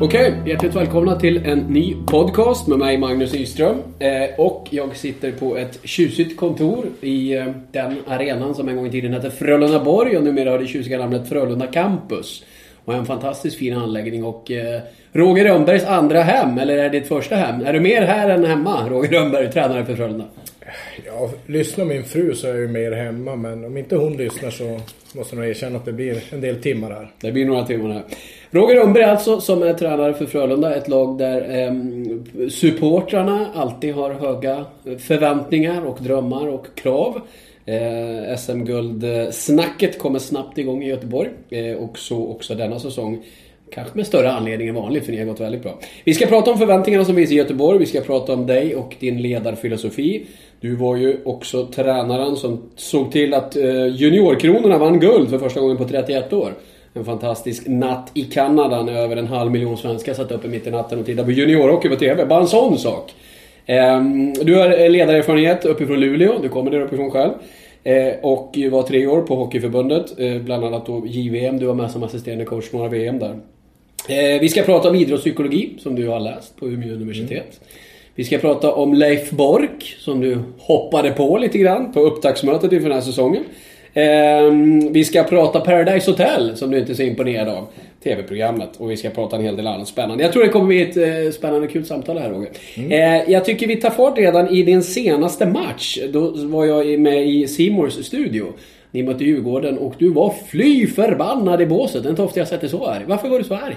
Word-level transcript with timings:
Mm. 0.00 0.08
Okej, 0.08 0.34
hjärtligt 0.46 0.74
välkomna 0.74 1.16
till 1.16 1.46
en 1.46 1.58
ny 1.58 1.96
podcast 2.06 2.66
med 2.66 2.78
mig 2.78 2.98
Magnus 2.98 3.34
Yström. 3.34 3.76
Eh, 3.98 4.40
och 4.40 4.68
jag 4.70 4.96
sitter 4.96 5.32
på 5.32 5.56
ett 5.56 5.78
tjusigt 5.84 6.36
kontor 6.36 6.86
i 7.00 7.36
eh, 7.36 7.46
den 7.72 7.96
arenan 8.06 8.54
som 8.54 8.68
en 8.68 8.76
gång 8.76 8.86
i 8.86 8.90
tiden 8.90 9.12
hette 9.12 9.30
Frölundaborg 9.30 10.16
och 10.16 10.24
numera 10.24 10.50
har 10.50 10.58
det 10.58 10.66
tjusiga 10.66 10.98
namnet 10.98 11.28
Frölunda 11.28 11.66
Campus. 11.66 12.44
Och 12.84 12.94
en 12.94 13.06
fantastiskt 13.06 13.56
fin 13.56 13.76
anläggning 13.76 14.24
och 14.24 14.50
eh, 14.50 14.80
Roger 15.12 15.44
Rönnbergs 15.44 15.84
andra 15.84 16.22
hem, 16.22 16.58
eller 16.58 16.78
är 16.78 16.82
det 16.82 16.98
ditt 16.98 17.08
första 17.08 17.36
hem? 17.36 17.66
Är 17.66 17.72
du 17.72 17.80
mer 17.80 18.02
här 18.02 18.28
än 18.28 18.44
hemma, 18.44 18.88
Roger 18.88 19.10
Rönnberg, 19.10 19.52
tränare 19.52 19.84
för 19.84 19.94
Frölunda? 19.94 20.24
Ja, 21.06 21.30
lyssnar 21.46 21.84
min 21.84 22.04
fru 22.04 22.34
så 22.34 22.46
är 22.46 22.50
jag 22.50 22.60
ju 22.60 22.68
mer 22.68 22.92
hemma 22.92 23.36
men 23.36 23.64
om 23.64 23.76
inte 23.76 23.96
hon 23.96 24.16
lyssnar 24.16 24.50
så 24.50 24.80
måste 25.14 25.36
jag 25.36 25.40
nog 25.40 25.50
erkänna 25.50 25.76
att 25.76 25.84
det 25.84 25.92
blir 25.92 26.22
en 26.30 26.40
del 26.40 26.62
timmar 26.62 26.90
här. 26.90 27.10
Det 27.20 27.32
blir 27.32 27.44
några 27.44 27.66
timmar 27.66 27.90
här. 27.90 28.02
Roger 28.50 28.76
Rönnberg 28.76 29.04
alltså 29.04 29.40
som 29.40 29.62
är 29.62 29.74
tränare 29.74 30.14
för 30.14 30.26
Frölunda. 30.26 30.74
Ett 30.74 30.88
lag 30.88 31.18
där 31.18 31.66
eh, 31.66 31.74
supportrarna 32.48 33.46
alltid 33.54 33.94
har 33.94 34.10
höga 34.10 34.64
eh, 34.84 34.96
förväntningar 34.96 35.86
och 35.86 35.98
drömmar 36.00 36.48
och 36.48 36.66
krav. 36.74 37.20
Eh, 37.64 38.36
SM-guldsnacket 38.36 39.98
kommer 39.98 40.18
snabbt 40.18 40.58
igång 40.58 40.82
i 40.82 40.88
Göteborg. 40.88 41.30
Eh, 41.50 41.76
och 41.76 41.98
så 41.98 42.26
också 42.26 42.54
denna 42.54 42.78
säsong. 42.78 43.24
Kanske 43.72 43.96
med 43.96 44.06
större 44.06 44.32
anledning 44.32 44.68
än 44.68 44.74
vanligt 44.74 45.04
för 45.04 45.12
ni 45.12 45.18
har 45.18 45.24
gått 45.24 45.40
väldigt 45.40 45.62
bra. 45.62 45.78
Vi 46.04 46.14
ska 46.14 46.26
prata 46.26 46.50
om 46.50 46.58
förväntningarna 46.58 47.04
som 47.04 47.14
finns 47.14 47.32
i 47.32 47.34
Göteborg. 47.34 47.78
Vi 47.78 47.86
ska 47.86 48.00
prata 48.00 48.32
om 48.32 48.46
dig 48.46 48.76
och 48.76 48.96
din 49.00 49.22
ledarfilosofi. 49.22 50.26
Du 50.60 50.76
var 50.76 50.96
ju 50.96 51.16
också 51.24 51.66
tränaren 51.66 52.36
som 52.36 52.62
såg 52.76 53.12
till 53.12 53.34
att 53.34 53.56
eh, 53.56 53.86
juniorkronorna 53.86 54.78
vann 54.78 55.00
guld 55.00 55.30
för 55.30 55.38
första 55.38 55.60
gången 55.60 55.76
på 55.76 55.84
31 55.84 56.32
år. 56.32 56.52
En 56.94 57.04
fantastisk 57.04 57.62
natt 57.66 58.10
i 58.14 58.22
Kanada 58.22 58.82
när 58.82 58.92
över 58.92 59.16
en 59.16 59.26
halv 59.26 59.50
miljon 59.50 59.76
svenskar 59.76 60.14
satt 60.14 60.32
uppe 60.32 60.48
mitt 60.48 60.66
i 60.66 60.70
natten 60.70 60.98
och 60.98 61.06
tittade 61.06 61.24
på 61.24 61.32
juniorhockey 61.32 61.88
på 61.88 61.96
TV. 61.96 62.24
Bara 62.24 62.40
en 62.40 62.46
sån 62.46 62.78
sak. 62.78 63.14
Ehm, 63.66 64.32
du 64.32 64.54
har 64.54 64.80
eh, 64.80 64.90
ledarerfarenhet 64.90 65.64
uppifrån 65.64 66.00
Luleå. 66.00 66.38
Du 66.42 66.48
kommer 66.48 66.70
där 66.70 66.80
uppifrån 66.80 67.10
själv. 67.10 67.32
Eh, 67.84 68.14
och 68.22 68.58
var 68.70 68.82
tre 68.82 69.06
år 69.06 69.22
på 69.22 69.34
Hockeyförbundet. 69.36 70.16
Bland 70.44 70.64
annat 70.64 70.86
då 70.86 71.06
JVM. 71.06 71.58
Du 71.58 71.66
var 71.66 71.74
med 71.74 71.90
som 71.90 72.02
assisterande 72.02 72.44
coach 72.44 72.72
några 72.72 72.88
VM 72.88 73.18
där. 73.18 73.38
Vi 74.40 74.48
ska 74.48 74.62
prata 74.62 74.90
om 74.90 74.96
idrottspsykologi 74.96 75.76
som 75.78 75.94
du 75.94 76.08
har 76.08 76.20
läst 76.20 76.56
på 76.56 76.68
Umeå 76.68 76.94
universitet. 76.94 77.60
Mm. 77.60 77.89
Vi 78.14 78.24
ska 78.24 78.38
prata 78.38 78.72
om 78.72 78.94
Leif 78.94 79.30
Bork 79.30 79.96
som 79.98 80.20
du 80.20 80.38
hoppade 80.58 81.10
på 81.10 81.38
lite 81.38 81.58
grann 81.58 81.92
på 81.92 82.00
upptaktsmötet 82.00 82.72
inför 82.72 82.88
den 82.88 82.98
här 82.98 83.04
säsongen. 83.04 83.44
Ehm, 83.94 84.92
vi 84.92 85.04
ska 85.04 85.24
prata 85.24 85.60
Paradise 85.60 86.10
Hotel 86.10 86.56
som 86.56 86.70
du 86.70 86.78
inte 86.78 86.92
är 86.92 86.94
så 86.94 87.02
imponerad 87.02 87.48
av. 87.48 87.66
TV-programmet. 88.04 88.70
Och 88.78 88.90
vi 88.90 88.96
ska 88.96 89.10
prata 89.10 89.36
en 89.36 89.42
hel 89.42 89.56
del 89.56 89.66
annat 89.66 89.88
spännande. 89.88 90.24
Jag 90.24 90.32
tror 90.32 90.42
det 90.42 90.48
kommer 90.48 90.66
bli 90.66 90.82
ett 90.82 90.96
eh, 90.96 91.32
spännande 91.32 91.66
kul 91.66 91.84
samtal 91.84 92.18
här 92.18 92.30
Roger. 92.30 92.50
Mm. 92.76 92.92
Eh, 92.92 93.30
jag 93.32 93.44
tycker 93.44 93.66
vi 93.66 93.76
tar 93.76 93.90
fart 93.90 94.18
redan 94.18 94.48
i 94.48 94.62
din 94.62 94.82
senaste 94.82 95.46
match. 95.46 95.98
Då 96.12 96.30
var 96.36 96.64
jag 96.64 97.00
med 97.00 97.26
i 97.28 97.48
Simors 97.48 97.92
studio. 97.92 98.46
Ni 98.90 99.02
mötte 99.02 99.24
Djurgården 99.24 99.78
och 99.78 99.94
du 99.98 100.08
var 100.08 100.34
fly 100.48 100.86
förbannad 100.86 101.60
i 101.60 101.66
båset. 101.66 102.02
Det 102.02 102.08
är 102.08 102.10
inte 102.10 102.22
ofta 102.22 102.40
jag 102.40 102.48
sett 102.48 102.60
dig 102.60 102.70
så 102.70 102.86
arg. 102.86 103.04
Varför 103.06 103.28
var 103.28 103.38
du 103.38 103.44
så 103.44 103.54
arg? 103.54 103.76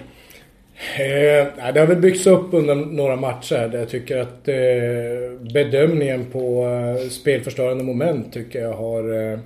Eh, 0.97 1.73
det 1.73 1.79
har 1.79 1.87
väl 1.87 2.01
byggts 2.01 2.27
upp 2.27 2.53
under 2.53 2.75
några 2.75 3.15
matcher 3.15 3.67
där 3.67 3.79
jag 3.79 3.89
tycker 3.89 4.17
att 4.17 4.47
eh, 4.47 5.53
bedömningen 5.53 6.25
på 6.25 6.65
eh, 6.65 7.09
spelförstörande 7.09 7.83
moment 7.83 8.33
tycker 8.33 8.61
jag 8.61 8.73
har 8.73 9.31
eh, 9.31 9.39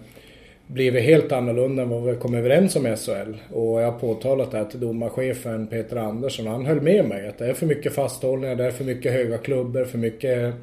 blivit 0.67 1.03
helt 1.03 1.31
annorlunda 1.31 1.83
än 1.83 1.89
vad 1.89 2.03
vi 2.03 2.15
kom 2.15 2.35
överens 2.35 2.75
om 2.75 2.87
i 2.87 2.95
SHL. 2.95 3.33
Och 3.53 3.81
jag 3.81 3.91
har 3.91 3.99
påtalat 3.99 4.51
det 4.51 4.57
här 4.57 4.65
till 4.65 4.79
domarchefen 4.79 5.67
Peter 5.67 5.97
Andersson. 5.97 6.47
Han 6.47 6.65
höll 6.65 6.81
med 6.81 7.05
mig 7.05 7.27
att 7.27 7.37
det 7.37 7.45
är 7.45 7.53
för 7.53 7.65
mycket 7.65 7.93
fasthållningar, 7.93 8.55
det 8.55 8.65
är 8.65 8.71
för 8.71 8.83
mycket 8.83 9.11
höga 9.11 9.37
klubbor, 9.37 9.85
för 9.85 9.97
mycket 9.97 10.53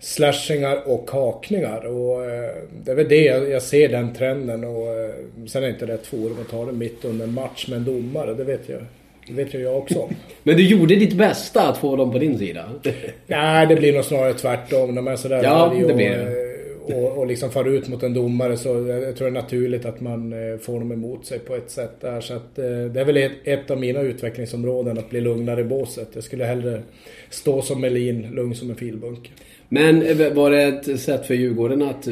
slashingar 0.00 0.88
och 0.88 1.10
hakningar. 1.10 1.86
Och 1.86 2.24
eh, 2.24 2.54
det 2.84 2.90
är 2.90 2.94
väl 2.94 3.08
det 3.08 3.24
jag, 3.24 3.62
ser 3.62 3.88
den 3.88 4.14
trenden 4.14 4.64
och 4.64 4.94
eh, 4.94 5.10
sen 5.46 5.62
är 5.62 5.66
det 5.66 5.72
inte 5.72 5.86
rätt 5.86 6.06
forum 6.06 6.36
att 6.40 6.50
ta 6.50 6.64
det 6.64 6.72
mitt 6.72 7.04
under 7.04 7.24
en 7.24 7.34
match 7.34 7.68
med 7.68 7.76
en 7.76 7.84
domare, 7.84 8.34
det 8.34 8.44
vet 8.44 8.68
jag. 8.68 8.80
Det 9.28 9.34
vet 9.34 9.54
ju 9.54 9.58
jag 9.58 9.76
också. 9.76 10.08
Men 10.42 10.56
du 10.56 10.66
gjorde 10.66 10.96
ditt 10.96 11.14
bästa 11.14 11.68
att 11.68 11.78
få 11.78 11.96
dem 11.96 12.12
på 12.12 12.18
din 12.18 12.38
sida? 12.38 12.64
Nej, 13.26 13.66
det 13.66 13.76
blir 13.76 13.92
nog 13.92 14.04
snarare 14.04 14.34
tvärtom. 14.34 14.94
De 14.94 15.08
är 15.08 15.16
sådär 15.16 15.40
ja, 15.42 15.74
det 15.88 15.94
blir 15.94 16.08
det 16.08 16.48
och, 16.94 17.18
och 17.18 17.26
liksom 17.26 17.50
far 17.50 17.64
ut 17.64 17.88
mot 17.88 18.02
en 18.02 18.14
domare 18.14 18.56
så 18.56 18.68
jag 18.68 19.16
tror 19.16 19.30
det 19.30 19.38
är 19.38 19.42
naturligt 19.42 19.84
att 19.84 20.00
man 20.00 20.32
eh, 20.32 20.58
får 20.58 20.78
dem 20.78 20.92
emot 20.92 21.26
sig 21.26 21.38
på 21.38 21.54
ett 21.54 21.70
sätt 21.70 22.00
där. 22.00 22.20
Så 22.20 22.34
att, 22.34 22.58
eh, 22.58 22.64
det 22.64 23.00
är 23.00 23.04
väl 23.04 23.16
ett, 23.16 23.32
ett 23.44 23.70
av 23.70 23.80
mina 23.80 24.00
utvecklingsområden 24.00 24.98
att 24.98 25.10
bli 25.10 25.20
lugnare 25.20 25.60
i 25.60 25.64
båset. 25.64 26.08
Jag 26.12 26.24
skulle 26.24 26.44
hellre 26.44 26.82
stå 27.30 27.62
som 27.62 27.80
Melin, 27.80 28.30
lugn 28.32 28.54
som 28.54 28.70
en 28.70 28.76
filbunke. 28.76 29.30
Men 29.68 30.02
eh, 30.02 30.32
var 30.32 30.50
det 30.50 30.62
ett 30.62 31.00
sätt 31.00 31.26
för 31.26 31.34
Djurgården 31.34 31.82
att 31.82 32.08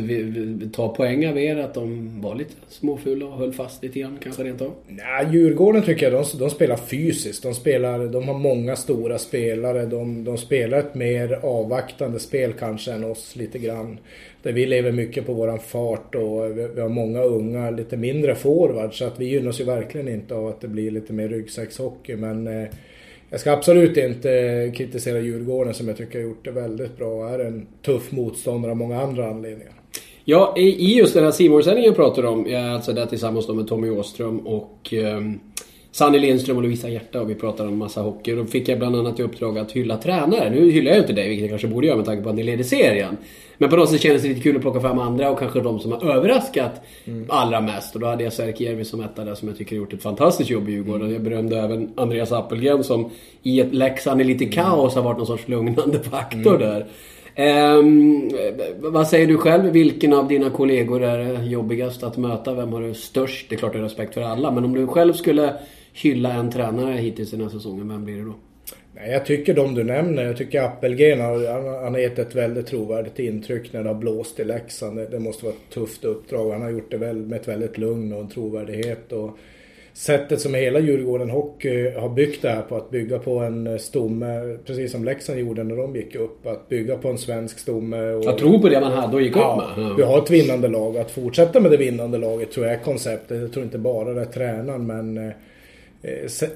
ta 0.72 0.94
poäng 0.94 1.28
av 1.28 1.39
er? 1.39 1.56
Att 1.56 1.75
de 1.75 2.21
var 2.21 2.34
lite 2.34 2.53
småfula 2.69 3.27
och 3.27 3.39
höll 3.39 3.53
fast 3.53 3.83
lite 3.83 3.99
grann 3.99 4.19
kanske 4.22 4.44
rent 4.44 4.62
av? 4.62 4.72
Nej, 4.89 5.27
Djurgården 5.33 5.83
tycker 5.83 6.11
jag 6.11 6.25
de, 6.25 6.39
de 6.39 6.50
spelar 6.50 6.77
fysiskt. 6.77 7.43
De, 7.43 7.55
spelar, 7.55 7.99
de 8.06 8.28
har 8.28 8.39
många 8.39 8.77
stora 8.77 9.19
spelare. 9.19 9.87
De, 9.87 10.25
de 10.25 10.39
spelar 10.39 10.78
ett 10.78 10.95
mer 10.95 11.39
avvaktande 11.43 12.19
spel 12.19 12.53
kanske 12.53 12.93
än 12.93 13.05
oss 13.05 13.37
lite 13.37 13.59
grann. 13.59 13.99
Där 14.43 14.53
vi 14.53 14.66
lever 14.66 14.93
mycket 14.93 15.27
på 15.27 15.33
våran 15.33 15.59
fart 15.59 16.15
och 16.15 16.59
vi 16.77 16.81
har 16.81 16.89
många 16.89 17.22
unga, 17.22 17.71
lite 17.71 17.97
mindre 17.97 18.34
forwards. 18.34 18.99
Så 18.99 19.05
att 19.05 19.21
vi 19.21 19.25
gynnas 19.25 19.61
ju 19.61 19.65
verkligen 19.65 20.09
inte 20.09 20.34
av 20.34 20.47
att 20.47 20.61
det 20.61 20.69
blir 20.69 20.91
lite 20.91 21.12
mer 21.12 21.28
ryggsäckshockey. 21.28 22.16
Men 22.16 22.47
eh, 22.47 22.69
jag 23.31 23.41
ska 23.41 23.53
absolut 23.53 23.97
inte 23.97 24.32
eh, 24.32 24.72
kritisera 24.72 25.20
Djurgården 25.20 25.75
som 25.75 25.88
jag 25.88 25.97
tycker 25.97 26.19
har 26.19 26.26
gjort 26.26 26.44
det 26.44 26.50
väldigt 26.50 26.97
bra 26.97 27.09
och 27.09 27.31
är 27.31 27.38
en 27.38 27.66
tuff 27.82 28.12
motståndare 28.12 28.70
av 28.70 28.76
många 28.76 29.00
andra 29.00 29.31
anledningar. 29.31 29.72
Ja, 30.25 30.54
i 30.56 30.98
just 30.98 31.14
den 31.14 31.25
här 31.25 31.31
Simor-sändningen 31.31 31.94
pratar 31.94 32.22
du 32.22 32.28
om, 32.28 32.47
eh, 32.47 32.72
alltså 32.72 32.92
där 32.92 33.06
tillsammans 33.06 33.48
med 33.48 33.69
Tommy 33.69 33.91
Åström 33.91 34.47
och 34.47 34.92
um, 34.92 35.41
Sanny 35.97 36.19
Lindström 36.19 36.57
och 36.57 36.62
Lovisa 36.62 36.89
Hjärta 36.89 37.21
och 37.21 37.31
vi 37.31 37.34
pratar 37.34 37.67
om 37.67 37.79
massa 37.79 38.01
hockey. 38.01 38.33
Och 38.33 38.37
då 38.37 38.45
fick 38.45 38.69
jag 38.69 38.79
bland 38.79 38.97
annat 38.97 39.21
i 39.21 39.23
uppdrag 39.23 39.59
att 39.59 39.73
hylla 39.73 39.97
tränare. 39.97 40.51
Nu 40.51 40.71
hyllar 40.71 40.91
jag 40.91 41.01
inte 41.01 41.12
dig, 41.12 41.29
vilket 41.29 41.43
jag 41.43 41.51
kanske 41.51 41.69
borde 41.69 41.87
göra 41.87 41.97
med 41.97 42.07
tanke 42.07 42.23
på 42.23 42.29
att 42.29 42.34
ni 42.34 42.43
leder 42.43 42.65
serien. 42.65 43.17
Men 43.59 43.71
på 43.71 43.77
något 43.77 43.91
sätt 43.91 44.01
kändes 44.01 44.23
det 44.23 44.29
lite 44.29 44.41
kul 44.41 44.57
att 44.57 44.62
plocka 44.62 44.81
fram 44.81 44.99
andra 44.99 45.31
och 45.31 45.39
kanske 45.39 45.61
de 45.61 45.81
som 45.81 45.93
har 45.93 46.11
överraskat 46.11 46.83
mm. 47.05 47.27
allra 47.29 47.61
mest. 47.61 47.95
Och 47.95 48.01
då 48.01 48.07
hade 48.07 48.25
jag 48.25 48.33
Sverker 48.33 48.65
Järvi 48.65 48.84
som 48.84 49.01
etta 49.01 49.25
där 49.25 49.34
som 49.34 49.49
jag 49.49 49.59
tycker 49.59 49.77
har 49.77 49.81
gjort 49.81 49.93
ett 49.93 50.03
fantastiskt 50.03 50.51
jobb 50.51 50.69
i 50.69 50.73
Djurgården. 50.73 51.01
Mm. 51.01 51.12
Jag 51.12 51.23
berömde 51.23 51.59
även 51.61 51.93
Andreas 51.97 52.33
Appelgren 52.33 52.84
som 52.84 53.11
i 53.43 53.61
ett 53.61 53.75
Leksand 53.75 54.21
i 54.21 54.25
lite 54.25 54.45
mm. 54.45 54.55
kaos 54.55 54.95
har 54.95 55.03
varit 55.03 55.19
någon 55.19 55.27
sorts 55.27 55.49
lugnande 55.49 55.99
faktor 55.99 56.63
mm. 56.63 56.69
där. 56.69 56.87
Um, 57.78 58.31
vad 58.78 59.09
säger 59.09 59.27
du 59.27 59.37
själv? 59.37 59.73
Vilken 59.73 60.13
av 60.13 60.28
dina 60.28 60.51
kollegor 60.51 61.03
är 61.03 61.43
jobbigast 61.43 62.03
att 62.03 62.17
möta? 62.17 62.55
Vem 62.55 62.73
har 62.73 62.81
du 62.81 62.95
störst? 62.95 63.47
Det 63.49 63.55
är 63.55 63.59
klart 63.59 63.73
du 63.73 63.78
har 63.78 63.84
respekt 63.84 64.15
för 64.15 64.23
alla. 64.23 64.51
Men 64.51 64.65
om 64.65 64.75
du 64.75 64.87
själv 64.87 65.13
skulle 65.13 65.55
hylla 66.03 66.33
en 66.33 66.51
tränare 66.51 66.95
hittills 66.95 67.31
den 67.31 67.41
här 67.41 67.49
säsongen, 67.49 67.89
vem 67.89 68.05
blir 68.05 68.17
det 68.17 68.25
då? 68.25 68.34
Nej, 68.95 69.11
jag 69.11 69.27
tycker 69.27 69.55
de 69.55 69.75
du 69.75 69.84
nämner, 69.84 70.25
jag 70.25 70.37
tycker 70.37 70.62
Appelgren 70.62 71.21
har, 71.21 71.83
han 71.84 71.95
har 71.95 72.01
gett 72.01 72.19
ett 72.19 72.34
väldigt 72.34 72.66
trovärdigt 72.66 73.19
intryck 73.19 73.72
när 73.72 73.83
det 73.83 73.89
har 73.89 73.95
blåst 73.95 74.41
i 74.41 74.45
Leksand. 74.45 74.97
Det, 74.97 75.07
det 75.07 75.21
måste 75.21 75.45
vara 75.45 75.54
ett 75.54 75.75
tufft 75.75 76.04
uppdrag. 76.04 76.53
Han 76.53 76.63
har 76.63 76.71
gjort 76.71 76.91
det 76.91 76.97
väl, 76.97 77.16
med 77.16 77.41
ett 77.41 77.48
väldigt 77.48 77.78
lugn 77.78 78.13
och 78.13 78.21
en 78.21 78.28
trovärdighet. 78.28 79.13
Och 79.13 79.39
sättet 79.93 80.41
som 80.41 80.54
hela 80.54 80.78
Djurgården 80.78 81.31
Hockey 81.31 81.91
har 81.91 82.09
byggt 82.09 82.42
det 82.42 82.51
här 82.51 82.63
på, 82.63 82.77
att 82.77 82.91
bygga 82.91 83.19
på 83.19 83.39
en 83.39 83.78
stomme, 83.78 84.59
precis 84.65 84.92
som 84.92 85.04
Leksand 85.04 85.39
gjorde 85.39 85.65
när 85.65 85.77
de 85.77 85.97
gick 85.97 86.15
upp. 86.15 86.47
Att 86.47 86.69
bygga 86.69 86.97
på 86.97 87.09
en 87.09 87.19
svensk 87.19 87.59
stomme. 87.59 88.10
Och, 88.10 88.25
jag 88.25 88.39
tror 88.39 88.59
på 88.59 88.69
det 88.69 88.81
man 88.81 88.92
hade 88.92 89.16
och 89.16 89.22
gick 89.22 89.37
ja, 89.37 89.69
upp 89.71 89.78
med. 89.78 89.87
Ja. 89.87 89.95
Vi 89.97 90.03
har 90.03 90.19
ett 90.19 90.31
vinnande 90.31 90.69
lag. 90.69 90.99
Att 90.99 91.10
fortsätta 91.10 91.60
med 91.60 91.71
det 91.71 91.77
vinnande 91.77 92.19
laget 92.19 92.51
tror 92.53 92.66
jag 92.66 92.75
är 92.75 92.81
konceptet. 92.81 93.41
Jag 93.41 93.53
tror 93.53 93.65
inte 93.65 93.78
bara 93.78 94.13
det 94.13 94.21
är 94.21 94.25
tränaren 94.25 94.87
men 94.87 95.19
eh, 95.19 95.25
Eh, 95.25 95.33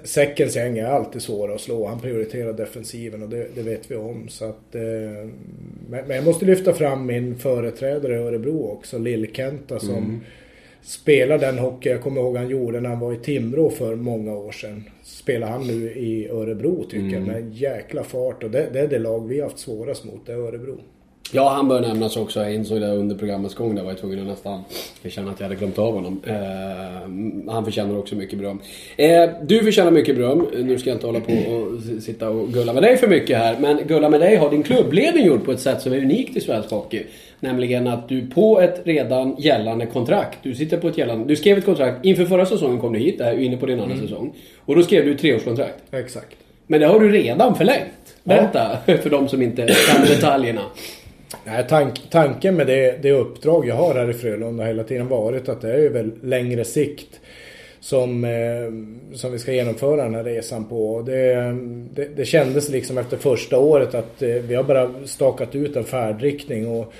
Säckens 0.05 0.57
gäng 0.57 0.79
är 0.79 0.87
alltid 0.87 1.23
svåra 1.23 1.55
att 1.55 1.61
slå. 1.61 1.87
Han 1.87 2.01
prioriterar 2.01 2.53
defensiven 2.53 3.23
och 3.23 3.29
det, 3.29 3.47
det 3.55 3.63
vet 3.63 3.91
vi 3.91 3.97
om. 3.97 4.29
Så 4.29 4.45
att, 4.45 4.75
eh, 4.75 5.29
men 5.89 6.11
jag 6.11 6.25
måste 6.25 6.45
lyfta 6.45 6.73
fram 6.73 7.07
min 7.07 7.39
företrädare 7.39 8.15
i 8.15 8.19
Örebro 8.19 8.67
också, 8.67 8.99
Lill-Kenta 8.99 9.79
som, 9.79 9.97
mm. 9.97 10.21
spela 10.83 11.39
den 11.39 11.59
hockey 11.59 11.89
jag 11.89 12.03
kommer 12.03 12.21
ihåg 12.21 12.37
han 12.37 12.49
gjorde 12.49 12.81
när 12.81 12.89
han 12.89 13.01
var 13.01 13.13
i 13.13 13.17
Timrå 13.17 13.71
för 13.71 13.95
många 13.95 14.37
år 14.37 14.53
sedan. 14.53 14.85
Spelar 15.03 15.49
han 15.49 15.67
nu 15.67 15.91
i 15.91 16.29
Örebro 16.29 16.85
tycker 16.85 16.99
mm. 16.99 17.13
jag 17.13 17.27
med 17.27 17.55
jäkla 17.55 18.05
fart 18.05 18.43
och 18.43 18.51
det, 18.51 18.69
det, 18.73 18.81
är 18.81 18.89
det 18.89 18.99
lag 18.99 19.29
vi 19.29 19.41
har 19.41 19.49
haft 19.49 19.59
svårast 19.59 20.05
mot, 20.05 20.27
det 20.27 20.33
är 20.33 20.37
Örebro. 20.37 20.81
Ja, 21.32 21.49
han 21.49 21.69
bör 21.69 21.81
nämnas 21.81 22.17
också. 22.17 22.41
Jag 22.41 22.55
insåg 22.55 22.81
det 22.81 22.87
under 22.87 23.17
programmets 23.17 23.55
gång. 23.55 23.75
Där 23.75 23.82
var 23.82 23.91
jag 23.91 23.99
tvungen 23.99 24.21
att 24.21 24.27
nästan 24.27 24.65
känna 25.09 25.31
att 25.31 25.41
jag 25.41 25.44
hade 25.44 25.56
glömt 25.56 25.79
av 25.79 25.94
honom. 25.94 26.21
Eh, 26.27 27.53
han 27.53 27.65
förtjänar 27.65 27.99
också 27.99 28.15
mycket 28.15 28.38
beröm. 28.38 28.61
Eh, 28.97 29.31
du 29.43 29.65
förtjänar 29.65 29.91
mycket 29.91 30.17
beröm. 30.17 30.47
Nu 30.55 30.79
ska 30.79 30.91
jag 30.91 30.97
inte 30.97 31.06
hålla 31.06 31.21
på 31.21 31.32
och 31.32 32.03
sitta 32.03 32.29
och 32.29 32.49
gulla 32.53 32.73
med 32.73 32.82
dig 32.82 32.97
för 32.97 33.09
mycket 33.09 33.38
här. 33.38 33.56
Men 33.61 33.81
gulla 33.87 34.09
med 34.09 34.21
dig 34.21 34.37
har 34.37 34.50
din 34.50 34.62
klubbledning 34.62 35.27
gjort 35.27 35.44
på 35.44 35.53
ett 35.53 35.61
sätt 35.61 35.82
som 35.82 35.93
är 35.93 35.99
unikt 35.99 36.37
i 36.37 36.41
svensk 36.41 36.71
hockey. 36.71 37.03
Nämligen 37.41 37.87
att 37.87 38.09
du 38.09 38.26
på 38.26 38.61
ett 38.61 38.81
redan 38.85 39.37
gällande 39.38 39.87
kontrakt. 39.87 40.38
Du 40.43 40.55
sitter 40.55 40.76
på 40.76 40.88
ett 40.88 40.99
gällande... 40.99 41.25
Du 41.29 41.37
skrev 41.37 41.59
ett 41.59 41.65
kontrakt. 41.65 42.05
Inför 42.05 42.25
förra 42.25 42.47
säsongen 42.47 42.79
kom 42.79 42.93
du 42.93 42.99
hit. 42.99 43.19
Där 43.19 43.33
är 43.33 43.38
inne 43.38 43.56
på 43.56 43.67
din 43.67 43.81
andra 43.81 43.94
mm. 43.94 44.09
säsong. 44.09 44.35
Och 44.59 44.76
då 44.76 44.83
skrev 44.83 45.05
du 45.05 45.12
ett 45.12 45.21
treårskontrakt. 45.21 45.83
Exakt. 45.91 46.37
Men 46.67 46.81
det 46.81 46.87
har 46.87 47.00
du 47.00 47.11
redan 47.11 47.55
förlängt. 47.55 48.17
Berätta 48.25 48.79
ja. 48.87 48.97
för 49.03 49.11
de 49.11 49.29
som 49.29 49.43
inte 49.43 49.67
kan 49.67 50.06
detaljerna. 50.09 50.62
Nej, 51.44 51.67
tank, 51.69 52.03
tanken 52.11 52.56
med 52.56 52.67
det, 52.67 53.03
det 53.03 53.12
uppdrag 53.12 53.67
jag 53.67 53.75
har 53.75 53.94
här 53.94 54.11
i 54.11 54.12
Frölunda 54.12 54.65
hela 54.65 54.85
tiden 54.85 55.09
varit 55.09 55.49
att 55.49 55.61
det 55.61 55.73
är 55.73 55.79
ju 55.79 55.88
väl 55.88 56.12
längre 56.23 56.65
sikt 56.65 57.21
som, 57.81 58.25
eh, 58.25 59.17
som 59.17 59.32
vi 59.32 59.38
ska 59.38 59.53
genomföra 59.53 60.03
den 60.03 60.15
här 60.15 60.25
resan 60.25 60.65
på. 60.65 61.03
Det, 61.03 61.35
det, 61.94 62.09
det 62.17 62.25
kändes 62.25 62.69
liksom 62.69 62.99
efter 62.99 63.17
första 63.17 63.59
året 63.59 63.94
att 63.94 64.23
eh, 64.23 64.29
vi 64.29 64.55
har 64.55 64.62
bara 64.62 64.91
stakat 65.05 65.55
ut 65.55 65.77
en 65.77 65.85
färdriktning 65.85 66.69
och 66.69 66.93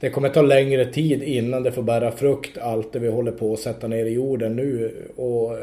det 0.00 0.10
kommer 0.10 0.28
ta 0.28 0.42
längre 0.42 0.84
tid 0.84 1.22
innan 1.22 1.62
det 1.62 1.72
får 1.72 1.82
bära 1.82 2.10
frukt 2.10 2.58
allt 2.58 2.92
det 2.92 2.98
vi 2.98 3.08
håller 3.08 3.32
på 3.32 3.52
att 3.52 3.60
sätta 3.60 3.88
ner 3.88 4.04
i 4.04 4.12
jorden 4.12 4.56
nu. 4.56 4.92
Och 5.16 5.52
eh, 5.52 5.58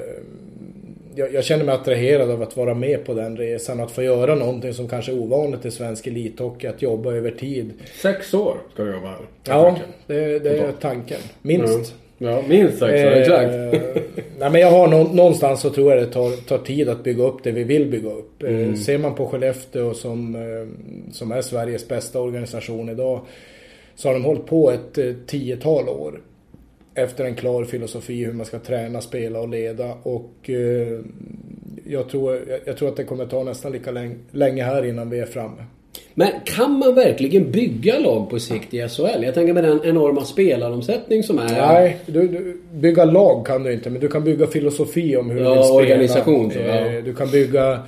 jag, 1.18 1.34
jag, 1.34 1.44
känner 1.44 1.66
mig 1.66 1.76
attraherad 1.76 2.32
av 2.32 2.42
att 2.42 2.58
vara 2.58 2.74
med 2.74 3.06
på 3.06 3.14
den 3.14 3.38
resan. 3.38 3.80
Att 3.80 3.92
få 3.92 4.04
göra 4.04 4.36
någonting 4.36 4.74
som 4.74 4.88
kanske 4.88 5.12
är 5.12 5.20
ovanligt 5.20 5.66
i 5.66 5.72
svensk 5.72 6.08
elithockey. 6.08 6.68
Att 6.68 6.82
jobba 6.82 7.14
över 7.14 7.32
tid. 7.32 7.74
Sex 8.02 8.34
år 8.34 8.58
ska 8.74 8.84
du 8.84 8.92
jobba 8.92 9.08
här? 9.08 9.18
Ja, 9.44 9.78
det, 10.08 10.40
det 10.40 10.58
är 10.58 10.72
tanken. 10.72 11.20
Minst. 11.42 11.74
Mm. 11.74 11.86
Ja, 12.18 12.44
minst 12.48 12.80
sex 12.80 13.06
år, 13.06 13.12
exakt. 13.12 13.54
Eh, 13.54 14.02
nej, 14.40 14.52
men 14.52 14.62
jag 14.62 14.72
har 14.72 14.88
nå, 14.88 15.04
någonstans 15.04 15.62
så 15.62 15.70
tror 15.70 15.92
jag 15.92 16.02
det 16.02 16.14
tar, 16.14 16.32
tar 16.48 16.58
tid 16.58 16.90
att 16.90 17.04
bygga 17.04 17.24
upp 17.24 17.44
det 17.44 17.52
vi 17.52 17.64
vill 17.64 17.92
bygga 17.92 18.10
upp. 18.10 18.44
Eh, 18.44 18.50
mm. 18.50 18.78
ser 18.78 18.98
man 18.98 19.16
på 19.16 19.28
Skellefteå 19.28 19.94
som, 19.94 20.36
eh, 20.36 21.12
som 21.14 21.32
är 21.32 21.42
Sveriges 21.42 21.88
bästa 21.88 22.20
organisation 22.20 22.90
idag. 22.90 23.22
Så 23.96 24.10
har 24.10 24.14
de 24.14 24.24
hållit 24.24 24.46
på 24.46 24.72
ett 24.72 24.98
eh, 24.98 25.14
tiotal 25.28 25.90
år 25.90 26.22
efter 26.98 27.26
en 27.26 27.36
klar 27.36 27.64
filosofi 27.64 28.26
hur 28.26 28.34
man 28.34 28.46
ska 28.46 28.60
träna, 28.60 29.02
spela 29.02 29.40
och 29.40 29.50
leda. 29.50 29.94
Och 30.04 30.50
eh, 30.50 31.00
jag, 31.86 32.10
tror, 32.10 32.40
jag 32.66 32.78
tror 32.78 32.90
att 32.90 32.96
det 32.96 33.04
kommer 33.04 33.26
ta 33.26 33.44
nästan 33.44 33.72
lika 33.72 33.92
länge 34.32 34.64
här 34.64 34.86
innan 34.86 35.10
vi 35.10 35.20
är 35.20 35.26
framme. 35.26 35.64
Men 36.14 36.32
kan 36.46 36.72
man 36.72 36.96
verkligen 36.96 37.52
bygga 37.52 38.00
lag 38.00 38.30
på 38.30 38.40
sikt 38.40 38.74
i 38.74 38.88
SHL? 38.90 39.24
Jag 39.24 39.34
tänker 39.34 39.54
med 39.54 39.64
den 39.64 39.80
enorma 39.84 40.26
spelaromsättning 40.26 41.24
som 41.24 41.40
är. 41.40 41.50
Nej, 41.50 41.98
du, 42.06 42.28
du, 42.28 42.62
bygga 42.74 43.06
lag 43.06 43.46
kan 43.46 43.64
du 43.64 43.74
inte. 43.74 43.90
Men 43.90 44.02
du 44.02 44.08
kan 44.08 44.24
bygga 44.24 44.48
filosofi 44.48 45.18
om 45.18 45.30
hur 45.30 45.42
ja, 45.42 45.50
du 45.50 45.56
vill 45.56 45.64
spela. 45.64 45.78
organisation. 45.78 46.52
Så, 46.52 46.60
ja. 46.60 46.66
Eh, 46.66 47.04
du 47.04 47.14
kan 47.14 47.32
bygga 47.32 47.80